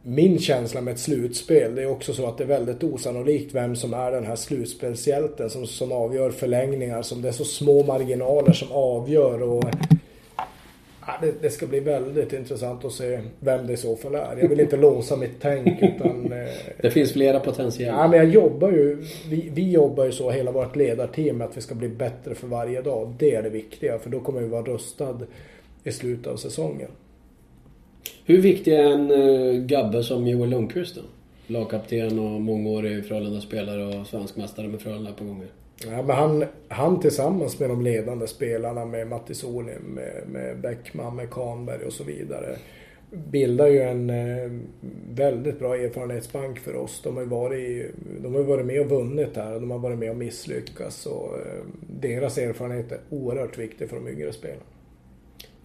min 0.02 0.40
känsla 0.40 0.82
med 0.82 0.94
ett 0.94 1.00
slutspel, 1.00 1.76
det 1.76 1.82
är 1.82 1.88
också 1.92 2.14
så 2.14 2.26
att 2.26 2.38
det 2.38 2.44
är 2.44 2.48
väldigt 2.48 2.84
osannolikt 2.84 3.56
vem 3.56 3.76
som 3.76 3.94
är 3.94 4.12
den 4.12 4.26
här 4.26 4.36
slutspelshjälten 4.36 5.50
som, 5.50 5.68
som 5.68 5.92
avgör 5.92 6.32
förlängningar. 6.32 7.02
Som 7.02 7.22
det 7.22 7.28
är 7.28 7.32
så 7.32 7.46
små 7.46 7.84
marginaler 7.84 8.54
som 8.54 8.68
avgör. 8.72 9.42
Och 9.42 9.64
Ja, 11.08 11.14
det, 11.22 11.42
det 11.42 11.50
ska 11.50 11.68
bli 11.68 11.80
väldigt 11.80 12.34
intressant 12.34 12.86
att 12.86 12.92
se 12.92 13.20
vem 13.40 13.68
det 13.68 13.74
i 13.74 13.78
så 13.78 13.96
fall 13.96 14.16
är. 14.16 14.38
Jag 14.42 14.50
vill 14.50 14.60
inte 14.60 14.78
låsa 14.78 15.16
mitt 15.16 15.36
tänk 15.42 15.82
utan... 15.82 16.32
Eh, 16.34 16.48
Det 16.82 16.92
finns 16.92 17.14
flera 17.14 17.40
potentiella. 17.40 17.98
ja, 17.98 18.08
men 18.08 18.20
jag 18.20 18.30
jobbar 18.30 18.72
ju... 18.72 19.04
Vi, 19.30 19.50
vi 19.54 19.72
jobbar 19.72 20.06
ju 20.06 20.12
så, 20.12 20.32
hela 20.32 20.52
vårt 20.52 20.76
ledarteam, 20.76 21.42
att 21.42 21.58
vi 21.58 21.62
ska 21.62 21.76
bli 21.76 21.90
bättre 21.90 22.36
för 22.36 22.48
varje 22.48 22.82
dag. 22.82 23.14
Det 23.20 23.36
är 23.36 23.44
det 23.44 23.50
viktiga, 23.50 24.00
för 24.00 24.10
då 24.10 24.20
kommer 24.20 24.42
vi 24.42 24.48
vara 24.48 24.62
rustad 24.64 25.20
i 25.84 25.92
slutet 25.92 26.28
av 26.28 26.38
säsongen. 26.38 26.90
Hur 28.26 28.42
viktig 28.42 28.74
är 28.74 28.84
en 28.84 29.12
uh, 29.12 29.66
gabbe 29.66 30.04
som 30.04 30.28
Joel 30.28 30.50
Lundqvist 30.50 30.96
då? 30.96 31.02
Lagkapten 31.48 32.20
och 32.20 32.42
mångårig 32.42 33.06
Frölunda-spelare 33.06 34.00
och 34.00 34.08
svensk 34.08 34.36
mästare 34.36 34.68
med 34.68 34.82
Frölunda 34.82 35.14
på 35.14 35.26
gånger. 35.26 35.48
Ja, 35.86 36.02
men 36.02 36.16
han, 36.16 36.46
han 36.68 37.00
tillsammans 37.00 37.60
med 37.60 37.70
de 37.70 37.82
ledande 37.82 38.28
spelarna, 38.28 38.86
med 38.86 39.08
Matti 39.08 39.34
Solim, 39.34 39.82
med, 39.82 40.24
med 40.28 40.62
Bäckman, 40.62 41.16
med 41.16 41.30
Kahnberg 41.30 41.86
och 41.86 41.94
så 41.94 42.04
vidare. 42.04 42.56
Bildar 43.10 43.68
ju 43.68 43.82
en 43.82 44.10
eh, 44.10 44.52
väldigt 45.10 45.60
bra 45.60 45.76
erfarenhetsbank 45.76 46.60
för 46.60 46.76
oss. 46.76 47.02
De 47.04 47.16
har 47.16 47.24
ju 47.24 47.30
varit, 47.30 47.92
de 48.22 48.36
har 48.36 48.44
varit 48.44 48.66
med 48.66 48.82
och 48.82 48.90
vunnit 48.90 49.36
här 49.36 49.54
och 49.54 49.62
de 49.62 49.72
har 49.72 49.80
varit 49.80 50.00
med 50.00 50.10
och 50.10 50.18
misslyckats. 50.18 51.06
Och, 51.06 51.36
eh, 51.40 51.64
deras 52.00 52.38
erfarenhet 52.38 52.92
är 52.92 53.00
oerhört 53.10 53.58
viktig 53.58 53.90
för 53.90 53.96
de 53.96 54.08
yngre 54.08 54.34
spelarna. 54.34 54.62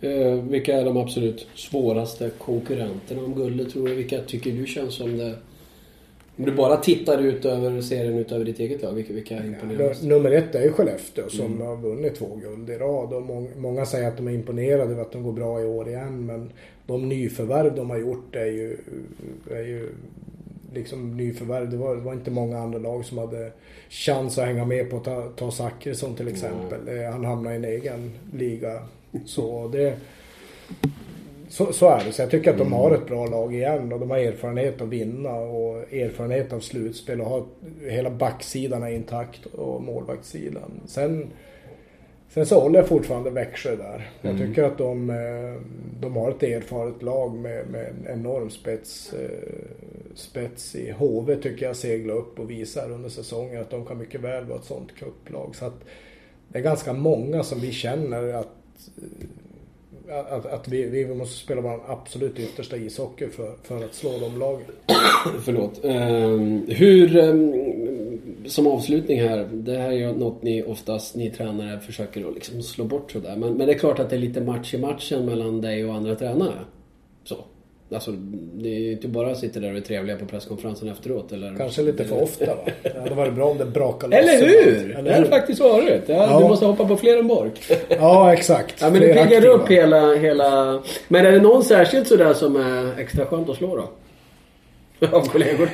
Eh, 0.00 0.32
vilka 0.32 0.80
är 0.80 0.84
de 0.84 0.96
absolut 0.96 1.46
svåraste 1.54 2.30
konkurrenterna 2.38 3.22
om 3.24 3.34
guldet 3.34 3.70
tror 3.72 3.88
du? 3.88 3.94
Vilka 3.94 4.18
tycker 4.22 4.52
du 4.52 4.66
känns 4.66 4.94
som 4.94 5.16
det... 5.18 5.34
Om 6.36 6.44
du 6.44 6.52
bara 6.52 6.76
tittar 6.76 7.18
ut 7.22 7.44
över 7.44 7.80
serien 7.80 8.18
utöver 8.18 8.44
ditt 8.44 8.58
eget 8.60 8.82
lag, 8.82 8.92
vilka, 8.92 9.12
vilka 9.12 9.44
imponerar 9.46 9.88
mest? 9.88 10.02
Nummer 10.02 10.30
ett 10.30 10.54
är 10.54 10.62
ju 10.62 10.72
Skellefteå 10.72 11.28
som 11.28 11.60
har 11.60 11.76
vunnit 11.76 12.14
två 12.14 12.38
guld 12.42 12.70
i 12.70 12.74
rad. 12.74 13.12
Och 13.12 13.22
må- 13.22 13.48
många 13.56 13.86
säger 13.86 14.08
att 14.08 14.16
de 14.16 14.28
är 14.28 14.32
imponerade 14.32 14.82
över 14.92 15.02
att 15.02 15.12
de 15.12 15.22
går 15.22 15.32
bra 15.32 15.60
i 15.60 15.64
år 15.64 15.88
igen. 15.88 16.26
Men 16.26 16.50
de 16.86 17.08
nyförvärv 17.08 17.74
de 17.76 17.90
har 17.90 17.98
gjort 17.98 18.36
är 18.36 18.44
ju, 18.46 18.76
är 19.50 19.62
ju 19.62 19.88
liksom 20.74 21.16
nyförvärv. 21.16 21.70
Det 21.70 21.76
var, 21.76 21.96
det 21.96 22.02
var 22.02 22.12
inte 22.12 22.30
många 22.30 22.58
andra 22.58 22.78
lag 22.78 23.04
som 23.04 23.18
hade 23.18 23.50
chans 23.90 24.38
att 24.38 24.46
hänga 24.46 24.64
med 24.64 24.90
på 24.90 24.96
att 24.96 25.04
ta, 25.04 25.28
ta 25.36 25.50
Zachrisson 25.50 26.14
till 26.14 26.28
exempel. 26.28 26.98
Eh, 26.98 27.10
Han 27.12 27.24
hamnade 27.24 27.54
i 27.54 27.58
en 27.58 27.64
egen 27.64 28.10
liga. 28.34 28.82
Så 29.24 29.68
det... 29.72 29.96
Så, 31.48 31.72
så 31.72 31.88
är 31.88 32.04
det. 32.04 32.12
Så 32.12 32.22
jag 32.22 32.30
tycker 32.30 32.50
att 32.50 32.58
de 32.58 32.72
har 32.72 32.94
ett 32.94 33.06
bra 33.06 33.26
lag 33.26 33.54
igen 33.54 33.92
och 33.92 34.00
de 34.00 34.10
har 34.10 34.18
erfarenhet 34.18 34.80
att 34.80 34.88
vinna 34.88 35.34
och 35.34 35.92
erfarenhet 35.92 36.52
av 36.52 36.60
slutspel 36.60 37.20
och 37.20 37.26
har 37.26 37.44
hela 37.88 38.10
backsidan 38.10 38.82
är 38.82 38.90
intakt 38.90 39.46
och 39.46 39.82
målvaktssidan. 39.82 40.80
Sen, 40.86 41.26
sen 42.28 42.46
så 42.46 42.60
håller 42.60 42.78
jag 42.78 42.88
fortfarande 42.88 43.30
Växjö 43.30 43.76
där. 43.76 44.10
Jag 44.20 44.38
tycker 44.38 44.62
att 44.62 44.78
de, 44.78 45.10
eh, 45.10 45.62
de 46.00 46.16
har 46.16 46.30
ett 46.30 46.42
erfaret 46.42 47.02
lag 47.02 47.34
med, 47.34 47.66
med 47.70 47.86
en 47.86 48.20
enorm 48.20 48.50
spets, 48.50 49.12
eh, 49.12 49.30
spets 50.14 50.74
i 50.74 50.90
HV 50.90 51.36
tycker 51.36 51.66
jag 51.66 51.76
seglar 51.76 52.14
upp 52.14 52.38
och 52.38 52.50
visar 52.50 52.90
under 52.92 53.08
säsongen 53.08 53.60
att 53.60 53.70
de 53.70 53.86
kan 53.86 53.98
mycket 53.98 54.20
väl 54.20 54.44
vara 54.44 54.58
ett 54.58 54.64
sånt 54.64 54.94
kupplag. 54.94 55.56
Så 55.56 55.64
att 55.64 55.84
det 56.48 56.58
är 56.58 56.62
ganska 56.62 56.92
många 56.92 57.42
som 57.42 57.60
vi 57.60 57.72
känner 57.72 58.34
att 58.34 58.57
Eh, 60.08 60.32
att, 60.32 60.46
att 60.46 60.68
vi, 60.68 60.82
vi 60.82 61.14
måste 61.14 61.38
spela 61.38 61.60
vår 61.60 61.80
absolut 61.88 62.38
yttersta 62.38 62.76
ishockey 62.76 63.28
för, 63.28 63.54
för 63.62 63.84
att 63.84 63.94
slå 63.94 64.18
de 64.18 64.38
lagen. 64.38 64.66
Förlåt. 65.44 65.84
Ehm, 65.84 66.66
hur, 66.68 67.16
ehm, 67.16 67.54
som 68.46 68.66
avslutning 68.66 69.20
här, 69.20 69.48
det 69.52 69.78
här 69.78 69.88
är 69.88 69.92
ju 69.92 70.12
något 70.12 70.42
ni 70.42 70.62
oftast, 70.62 71.16
ni 71.16 71.30
tränare, 71.30 71.80
försöker 71.80 72.28
att 72.28 72.34
liksom 72.34 72.62
slå 72.62 72.84
bort 72.84 73.12
sådär. 73.12 73.36
Men, 73.36 73.54
men 73.54 73.66
det 73.66 73.72
är 73.72 73.78
klart 73.78 73.98
att 73.98 74.10
det 74.10 74.16
är 74.16 74.20
lite 74.20 74.40
match 74.40 74.74
i 74.74 74.78
matchen 74.78 75.26
mellan 75.26 75.60
dig 75.60 75.84
och 75.84 75.94
andra 75.94 76.14
tränare. 76.14 76.64
Så. 77.88 77.94
Alltså, 77.94 78.10
det 78.54 78.68
är 78.68 78.78
ju 78.78 78.92
inte 78.92 79.08
bara 79.08 79.30
att 79.30 79.38
sitta 79.38 79.60
där 79.60 79.70
och 79.70 79.76
är 79.76 79.80
trevliga 79.80 80.16
på 80.16 80.26
presskonferensen 80.26 80.88
efteråt 80.88 81.32
eller... 81.32 81.54
Kanske 81.56 81.82
lite 81.82 82.04
för 82.04 82.22
ofta 82.22 82.46
va? 82.46 82.62
Det 82.82 82.98
hade 82.98 83.14
varit 83.14 83.34
bra 83.34 83.46
om 83.46 83.58
det 83.58 83.64
brakade 83.64 84.22
loss 84.22 84.30
Eller 84.30 84.46
hur! 84.46 84.84
ibland. 84.84 85.06
det 85.06 85.14
har 85.14 85.20
det 85.20 85.28
faktiskt 85.28 85.60
varit. 85.60 86.02
Ja, 86.06 86.14
Ja. 86.14 86.40
Du 86.40 86.48
måste 86.48 86.66
hoppa 86.66 86.88
på 86.88 86.96
fler 86.96 87.18
än 87.18 87.28
Bork. 87.28 87.72
Ja, 87.88 88.32
exakt. 88.32 88.74
Ja, 88.80 88.90
men 88.90 89.00
det 89.00 89.14
piggar 89.14 89.46
upp 89.46 89.68
hela, 89.68 90.14
hela... 90.14 90.82
Men 91.08 91.26
är 91.26 91.32
det 91.32 91.40
någon 91.40 91.64
särskilt 91.64 92.08
sådär 92.08 92.34
som 92.34 92.56
är 92.56 93.00
extra 93.00 93.26
skönt 93.26 93.48
att 93.48 93.56
slå 93.56 93.76
då? 93.76 93.88
Av 95.16 95.28
kollegorna? 95.28 95.70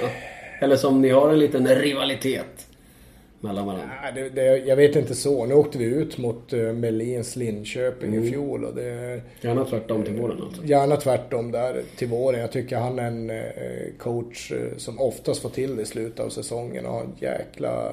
Eller 0.61 0.77
som 0.77 1.03
ni 1.03 1.09
har 1.09 1.31
en 1.31 1.39
liten 1.39 1.69
rivalitet? 1.69 2.67
Mellan 3.45 3.66
varandra? 3.66 3.88
Nej, 4.03 4.12
det, 4.14 4.28
det, 4.42 4.57
jag 4.59 4.76
vet 4.76 4.97
inte 4.97 5.14
så. 5.14 5.47
Nu 5.47 5.55
åkte 5.55 5.78
vi 5.78 5.84
ut 5.84 6.18
mot 6.18 6.53
uh, 6.53 6.72
Melins 6.72 7.36
Linköping 7.36 8.09
Mm. 8.12 8.24
i 8.24 8.30
fjol. 8.30 8.64
Och 8.64 8.74
det, 8.74 9.20
Gärna 9.40 9.64
tvärtom 9.64 10.03
till 10.05 10.14
våren 10.20 10.42
alltså. 10.42 10.64
gärna 10.64 10.97
tvärtom 10.97 11.53
där 11.53 11.82
till 11.97 12.09
våren. 12.09 12.40
Jag 12.40 12.53
tycker 12.53 12.76
han 12.76 12.99
är 12.99 13.07
en 13.07 13.30
eh, 13.30 13.36
coach 13.99 14.53
eh, 14.53 14.76
som 14.76 15.01
oftast 15.01 15.42
får 15.42 15.49
till 15.49 15.76
det 15.76 15.82
i 15.82 15.84
slutet 15.84 16.20
av 16.20 16.28
säsongen 16.28 16.86
och 16.86 16.92
har 16.92 17.01
en 17.01 17.12
jäkla 17.18 17.92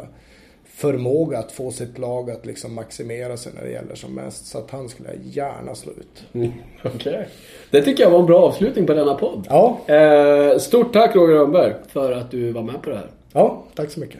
förmåga 0.73 1.37
att 1.39 1.51
få 1.51 1.71
sitt 1.71 1.97
lag 1.97 2.31
att 2.31 2.45
liksom 2.45 2.73
maximera 2.75 3.37
sig 3.37 3.51
när 3.55 3.63
det 3.63 3.71
gäller 3.71 3.95
som 3.95 4.15
mest. 4.15 4.45
Så 4.45 4.57
att 4.57 4.71
han 4.71 4.89
skulle 4.89 5.09
jag 5.09 5.17
gärna 5.23 5.75
slå 5.75 5.91
ut. 5.91 6.23
Mm, 6.33 6.51
Okej. 6.83 7.27
Det 7.71 7.81
tycker 7.81 8.03
jag 8.03 8.09
var 8.11 8.19
en 8.19 8.25
bra 8.25 8.39
avslutning 8.41 8.85
på 8.85 8.93
denna 8.93 9.15
podd. 9.15 9.47
Ja, 9.49 9.79
Eh, 9.87 10.57
stort 10.57 10.93
tack 10.93 11.15
Roger 11.15 11.33
Rönnberg 11.35 11.73
för 11.87 12.11
att 12.11 12.31
du 12.31 12.51
var 12.51 12.63
med 12.63 12.81
på 12.81 12.89
det 12.89 12.95
här. 12.95 13.07
ja 13.33 13.63
tack 13.75 13.91
så 13.91 13.99
mycket. 13.99 14.19